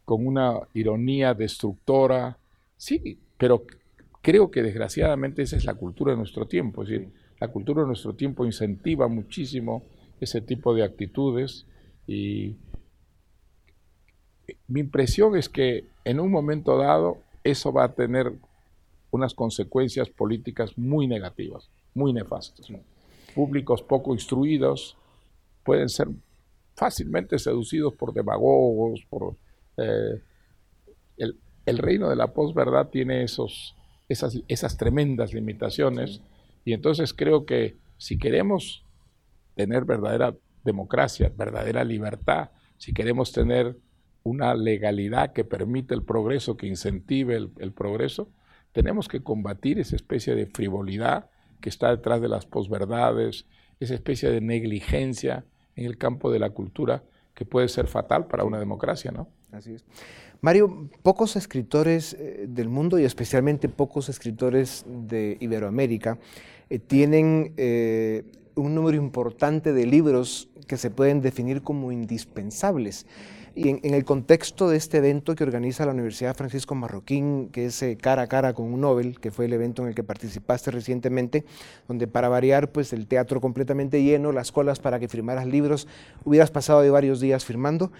con 0.04 0.26
una 0.26 0.60
ironía 0.74 1.34
destructora. 1.34 2.38
Sí, 2.76 3.18
pero 3.36 3.64
creo 4.22 4.50
que 4.50 4.62
desgraciadamente 4.62 5.42
esa 5.42 5.56
es 5.56 5.64
la 5.64 5.74
cultura 5.74 6.12
de 6.12 6.18
nuestro 6.18 6.46
tiempo. 6.46 6.82
Es 6.82 6.88
decir, 6.88 7.08
la 7.38 7.48
cultura 7.48 7.82
de 7.82 7.88
nuestro 7.88 8.14
tiempo 8.14 8.46
incentiva 8.46 9.08
muchísimo 9.08 9.82
ese 10.20 10.40
tipo 10.40 10.74
de 10.74 10.82
actitudes 10.82 11.66
y 12.06 12.56
mi 14.68 14.80
impresión 14.80 15.36
es 15.36 15.48
que 15.48 15.84
en 16.04 16.20
un 16.20 16.30
momento 16.30 16.78
dado 16.78 17.18
eso 17.44 17.72
va 17.72 17.84
a 17.84 17.92
tener 17.92 18.32
unas 19.10 19.34
consecuencias 19.34 20.08
políticas 20.08 20.76
muy 20.76 21.06
negativas, 21.06 21.68
muy 21.94 22.12
nefastas. 22.12 22.68
Públicos 23.36 23.82
poco 23.82 24.12
instruidos 24.12 24.96
pueden 25.62 25.88
ser 25.88 26.08
fácilmente 26.74 27.38
seducidos 27.38 27.94
por 27.94 28.12
demagogos, 28.12 29.06
por 29.08 29.36
eh, 29.76 30.20
el, 31.18 31.78
reino 31.78 32.08
de 32.08 32.16
la 32.16 32.32
posverdad 32.32 32.88
tiene 32.88 33.22
esos, 33.22 33.76
esas, 34.08 34.40
esas 34.48 34.76
tremendas 34.76 35.32
limitaciones. 35.32 36.20
Y 36.64 36.72
entonces 36.72 37.14
creo 37.14 37.46
que 37.46 37.76
si 37.98 38.18
queremos 38.18 38.84
tener 39.54 39.84
verdadera 39.84 40.34
democracia, 40.64 41.32
verdadera 41.36 41.84
libertad, 41.84 42.50
si 42.78 42.92
queremos 42.92 43.32
tener 43.32 43.76
una 44.26 44.54
legalidad 44.54 45.32
que 45.32 45.44
permite 45.44 45.94
el 45.94 46.02
progreso, 46.02 46.56
que 46.56 46.66
incentive 46.66 47.36
el, 47.36 47.72
progreso, 47.72 48.28
tenemos 48.72 49.06
que 49.06 49.22
combatir 49.22 49.78
esa 49.78 49.94
especie 49.94 50.34
de 50.34 50.46
frivolidad 50.46 51.30
que 51.60 51.68
está 51.68 51.90
detrás 51.90 52.20
de 52.20 52.28
las 52.28 52.46
posverdades, 52.46 53.46
esa 53.80 53.94
especie 53.94 54.30
de 54.30 54.40
negligencia 54.40 55.44
en 55.74 55.86
el 55.86 55.98
campo 55.98 56.30
de 56.30 56.38
la 56.38 56.50
cultura 56.50 57.02
que 57.34 57.44
puede 57.44 57.68
ser 57.68 57.86
fatal 57.86 58.26
para 58.26 58.44
una 58.44 58.58
democracia, 58.58 59.12
¿no? 59.12 59.28
Así 59.52 59.74
es. 59.74 59.84
Mario, 60.40 60.90
pocos 61.02 61.36
escritores 61.36 62.14
eh, 62.14 62.46
del 62.48 62.68
mundo 62.68 62.98
y 62.98 63.04
especialmente 63.04 63.68
pocos 63.68 64.08
escritores 64.08 64.84
de 64.86 65.36
Iberoamérica 65.40 66.18
eh, 66.68 66.78
tienen 66.78 67.54
eh, 67.56 68.24
un 68.54 68.74
número 68.74 68.96
importante 68.96 69.72
de 69.72 69.86
libros 69.86 70.48
que 70.66 70.76
se 70.76 70.90
pueden 70.90 71.20
definir 71.20 71.62
como 71.62 71.92
indispensables. 71.92 73.06
Y 73.58 73.70
en, 73.70 73.94
el 73.94 74.04
contexto 74.04 74.68
de 74.68 74.76
este 74.76 74.98
evento 74.98 75.34
que 75.34 75.42
organiza 75.42 75.86
la 75.86 75.92
Universidad 75.92 76.36
Francisco 76.36 76.74
Marroquín, 76.74 77.48
que 77.48 77.64
es 77.64 77.82
eh, 77.82 77.96
cara 77.96 78.20
a 78.20 78.26
cara 78.26 78.52
con 78.52 78.70
un 78.70 78.82
Nobel, 78.82 79.18
que 79.18 79.30
fue 79.30 79.46
el 79.46 79.52
evento 79.54 79.80
en 79.80 79.88
el 79.88 79.94
que 79.94 80.04
participaste 80.04 80.70
recientemente, 80.70 81.46
donde 81.88 82.06
para 82.06 82.28
variar, 82.28 82.70
pues 82.70 82.92
el 82.92 83.06
teatro 83.06 83.40
completamente 83.40 84.02
lleno, 84.02 84.30
las 84.30 84.52
colas 84.52 84.78
para 84.78 84.98
que 84.98 85.08
firmaras 85.08 85.46
libros, 85.46 85.88
hubieras 86.22 86.50
pasado 86.50 86.82
de 86.82 86.90
varios 86.90 87.18
días 87.18 87.46
firmando. 87.46 87.92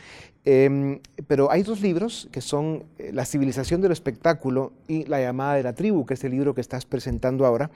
Em, 0.44 1.00
pero 1.26 1.50
hay 1.50 1.62
dos 1.62 1.80
libros 1.80 2.28
que 2.30 2.42
son 2.42 2.84
La 2.98 3.24
civilización 3.24 3.80
del 3.80 3.92
espectáculo 3.92 4.74
y 4.86 5.06
La 5.06 5.22
llamada 5.22 5.54
de 5.54 5.62
la 5.62 5.72
tribu, 5.72 6.04
que 6.04 6.14
es 6.14 6.24
el 6.24 6.32
libro 6.32 6.54
que 6.54 6.60
estás 6.60 6.84
presentando 6.84 7.46
ahora. 7.46 7.70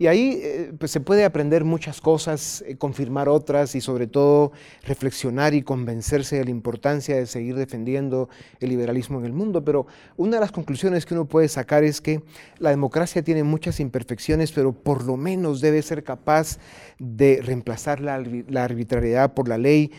Y 0.00 0.06
ahí 0.06 0.40
eh, 0.42 0.72
pues 0.78 0.90
se 0.92 1.00
puede 1.00 1.26
aprender 1.26 1.62
muchas 1.62 2.00
cosas, 2.00 2.64
eh, 2.66 2.78
confirmar 2.78 3.28
otras 3.28 3.74
y 3.74 3.82
sobre 3.82 4.06
todo 4.06 4.50
reflexionar 4.82 5.52
y 5.52 5.60
convencerse 5.60 6.36
de 6.36 6.44
la 6.46 6.50
importancia 6.50 7.16
de 7.16 7.26
seguir 7.26 7.54
defendiendo 7.54 8.30
el 8.60 8.70
liberalismo 8.70 9.18
en 9.18 9.26
el 9.26 9.34
mundo. 9.34 9.62
Pero 9.62 9.86
una 10.16 10.38
de 10.38 10.40
las 10.40 10.52
conclusiones 10.52 11.04
que 11.04 11.12
uno 11.12 11.26
puede 11.26 11.48
sacar 11.48 11.84
es 11.84 12.00
que 12.00 12.22
la 12.58 12.70
democracia 12.70 13.22
tiene 13.22 13.44
muchas 13.44 13.78
imperfecciones, 13.78 14.52
pero 14.52 14.72
por 14.72 15.04
lo 15.04 15.18
menos 15.18 15.60
debe 15.60 15.82
ser 15.82 16.02
capaz 16.02 16.56
de 16.98 17.42
reemplazar 17.42 18.00
la, 18.00 18.14
arbitrariedad 18.14 19.34
por 19.34 19.48
la 19.48 19.58
ley, 19.58 19.92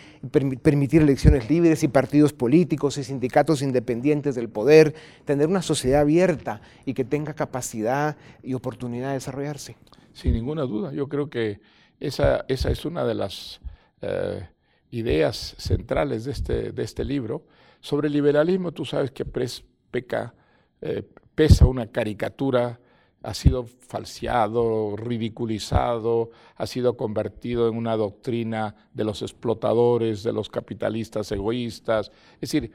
permitir 0.63 1.03
elecciones 1.03 1.47
libres 1.47 1.83
y 1.83 1.87
partidos 1.87 2.33
políticos 2.33 2.97
y 2.97 3.03
sindicatos 3.03 3.61
independientes 3.61 4.33
del 4.33 4.49
poder, 4.49 4.95
tener 5.25 5.47
una 5.47 5.61
sociedad 5.61 6.01
abierta 6.01 6.59
y 6.85 6.95
que 6.95 7.05
tenga 7.05 7.35
capacidad 7.35 8.17
y 8.41 8.55
oportunidad 8.55 9.09
de 9.09 9.13
desarrollarse. 9.13 9.75
Sin 10.13 10.33
ninguna 10.33 10.63
duda, 10.63 10.91
yo 10.93 11.07
creo 11.07 11.29
que 11.29 11.61
esa, 11.99 12.45
esa 12.47 12.69
es 12.71 12.85
una 12.85 13.05
de 13.05 13.15
las 13.15 13.61
eh, 14.01 14.47
ideas 14.91 15.55
centrales 15.57 16.25
de 16.25 16.31
este, 16.31 16.71
de 16.71 16.83
este 16.83 17.05
libro. 17.05 17.45
Sobre 17.79 18.07
el 18.07 18.13
liberalismo, 18.13 18.71
tú 18.71 18.85
sabes 18.85 19.11
que 19.11 19.25
peca, 19.25 20.33
eh, 20.81 21.03
pesa 21.35 21.65
una 21.65 21.87
caricatura, 21.87 22.79
ha 23.23 23.33
sido 23.33 23.65
falseado, 23.65 24.95
ridiculizado, 24.95 26.31
ha 26.55 26.65
sido 26.65 26.97
convertido 26.97 27.69
en 27.69 27.77
una 27.77 27.95
doctrina 27.95 28.75
de 28.93 29.03
los 29.03 29.21
explotadores, 29.21 30.23
de 30.23 30.33
los 30.33 30.49
capitalistas 30.49 31.31
egoístas. 31.31 32.11
Es 32.35 32.51
decir, 32.51 32.71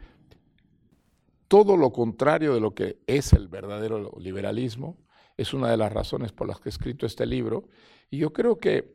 todo 1.49 1.77
lo 1.77 1.93
contrario 1.93 2.55
de 2.55 2.61
lo 2.61 2.75
que 2.75 2.99
es 3.07 3.33
el 3.33 3.49
verdadero 3.49 4.13
liberalismo, 4.21 4.97
es 5.37 5.55
una 5.55 5.71
de 5.71 5.77
las 5.77 5.93
razones 5.93 6.33
por 6.33 6.49
las 6.49 6.61
que 6.61 6.69
he 6.69 6.71
escrito 6.71 7.07
este 7.07 7.27
libro. 7.27 7.69
Y 8.11 8.19
yo 8.19 8.33
creo 8.33 8.59
que 8.59 8.95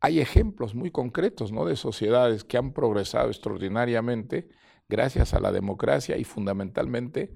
hay 0.00 0.20
ejemplos 0.20 0.74
muy 0.74 0.90
concretos 0.90 1.52
¿no? 1.52 1.64
de 1.64 1.76
sociedades 1.76 2.44
que 2.44 2.58
han 2.58 2.72
progresado 2.72 3.28
extraordinariamente 3.28 4.48
gracias 4.88 5.34
a 5.34 5.40
la 5.40 5.52
democracia 5.52 6.16
y 6.16 6.24
fundamentalmente 6.24 7.32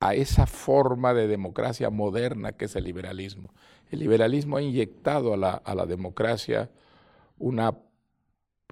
a 0.00 0.14
esa 0.14 0.46
forma 0.46 1.14
de 1.14 1.28
democracia 1.28 1.88
moderna 1.90 2.52
que 2.52 2.66
es 2.66 2.76
el 2.76 2.84
liberalismo. 2.84 3.54
El 3.90 4.00
liberalismo 4.00 4.56
ha 4.56 4.62
inyectado 4.62 5.32
a 5.32 5.36
la, 5.36 5.52
a 5.52 5.74
la 5.74 5.86
democracia 5.86 6.70
una 7.38 7.78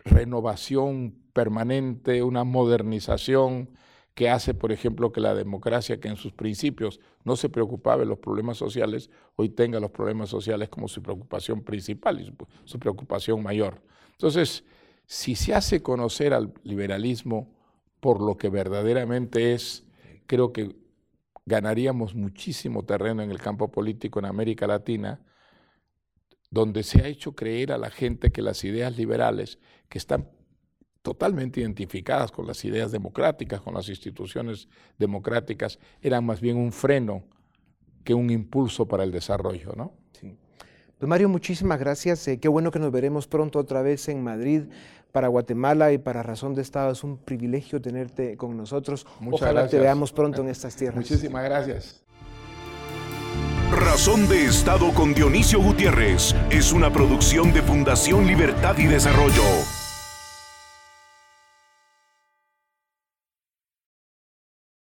renovación 0.05 1.22
permanente, 1.33 2.22
una 2.22 2.45
modernización, 2.45 3.70
que 4.15 4.29
hace, 4.29 4.53
por 4.53 4.73
ejemplo, 4.73 5.11
que 5.13 5.21
la 5.21 5.35
democracia, 5.35 5.99
que 5.99 6.09
en 6.09 6.17
sus 6.17 6.33
principios 6.33 7.01
no 7.25 7.37
se 7.37 7.49
preocupaba 7.49 7.99
de 7.99 8.07
los 8.07 8.19
problemas 8.19 8.59
sociales, 8.59 9.11
hoy 9.37 9.49
tenga 9.49 9.81
los 9.81 9.91
problemas 9.91 10.29
sociales 10.29 10.69
como 10.69 10.89
su 10.89 11.03
preocupación 11.03 11.63
principal 11.63 12.21
y 12.21 12.35
su, 12.65 12.79
preocupación 12.79 13.43
mayor. 13.43 13.83
Entonces, 14.13 14.65
si 15.07 15.35
se 15.35 15.55
hace 15.55 15.83
conocer 15.83 16.35
al 16.35 16.53
liberalismo 16.63 17.55
por 18.01 18.21
lo 18.21 18.37
que 18.37 18.51
verdaderamente 18.51 19.55
es, 19.55 19.87
creo 20.27 20.53
que 20.53 20.77
ganaríamos 21.47 22.15
muchísimo 22.15 22.85
terreno 22.85 23.23
en 23.23 23.31
el 23.31 23.39
campo 23.39 23.71
político 23.71 24.19
en 24.19 24.27
América 24.27 24.67
Latina, 24.67 25.21
donde 26.51 26.83
se 26.83 27.03
ha 27.03 27.07
hecho 27.07 27.35
creer 27.35 27.73
a 27.73 27.79
la 27.79 27.91
gente 27.91 28.31
que 28.31 28.43
las 28.43 28.63
ideas 28.63 28.97
liberales, 28.97 29.59
que 29.89 29.97
están 29.97 30.29
totalmente 31.03 31.61
identificadas 31.61 32.31
con 32.31 32.47
las 32.47 32.65
ideas 32.65 32.93
democráticas, 32.93 33.61
con 33.61 33.75
las 33.75 33.89
instituciones 33.89 34.69
democráticas, 34.99 35.79
eran 36.01 36.25
más 36.25 36.41
bien 36.41 36.57
un 36.57 36.73
freno 36.73 37.25
que 38.05 38.15
un 38.15 38.31
impulso 38.31 38.87
para 38.87 39.05
el 39.05 39.11
desarrollo, 39.11 39.73
¿no? 39.77 39.93
Sí. 40.19 40.37
Pues 40.99 41.09
Mario, 41.09 41.29
muchísimas 41.29 41.79
gracias. 41.79 42.27
Eh, 42.29 42.39
qué 42.39 42.49
bueno 42.49 42.71
que 42.71 42.79
nos 42.79 42.93
veremos 42.93 43.27
pronto 43.27 43.59
otra 43.59 43.83
vez 43.83 44.09
en 44.09 44.23
Madrid. 44.23 44.63
Para 45.11 45.29
Guatemala 45.29 45.93
y 45.93 45.99
para 45.99 46.23
Razón 46.23 46.55
de 46.55 46.63
Estado 46.63 46.93
es 46.93 47.05
un 47.05 47.19
privilegio 47.19 47.83
tenerte 47.83 48.37
con 48.39 48.57
nosotros. 48.57 49.07
Muchas 49.21 49.43
Ojalá 49.43 49.69
te 49.69 49.79
veamos 49.79 50.11
pronto 50.11 50.41
en 50.41 50.49
estas 50.49 50.75
tierras. 50.75 50.97
Muchísimas 50.97 51.45
gracias. 51.45 52.03
Razón 53.71 54.27
de 54.29 54.47
Estado 54.47 54.93
con 54.95 55.13
Dionisio 55.13 55.61
Gutiérrez 55.61 56.35
es 56.51 56.73
una 56.73 56.91
producción 56.91 57.53
de 57.53 57.63
Fundación 57.63 58.27
Libertad 58.27 58.79
y 58.79 58.85
Desarrollo. 58.85 59.43